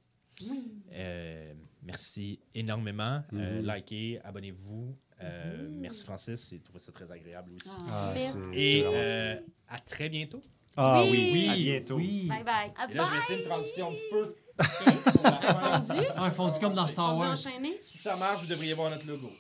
[0.93, 3.23] Euh, merci énormément.
[3.33, 3.67] Euh, Mhm.
[3.75, 4.95] likez, abonnez-vous.
[5.23, 7.71] Euh, Merci Francis, j'ai trouvé ça très agréable aussi.
[7.89, 8.13] Ah.
[8.15, 8.19] Ah,
[8.53, 10.43] Et euh, à très bientôt.
[10.77, 11.31] Ah oui, Oui.
[11.33, 11.95] oui, à bientôt.
[11.97, 12.27] Oui.
[12.29, 12.73] Bye bye.
[12.91, 13.19] Et là, je vais bye.
[13.19, 14.37] essayer une transition de feu.
[14.59, 16.01] Fondu?
[16.17, 17.33] Un fondu comme dans Star Wars.
[17.33, 17.77] enchaîné?
[17.79, 19.31] Si ça marche, vous devriez voir notre logo.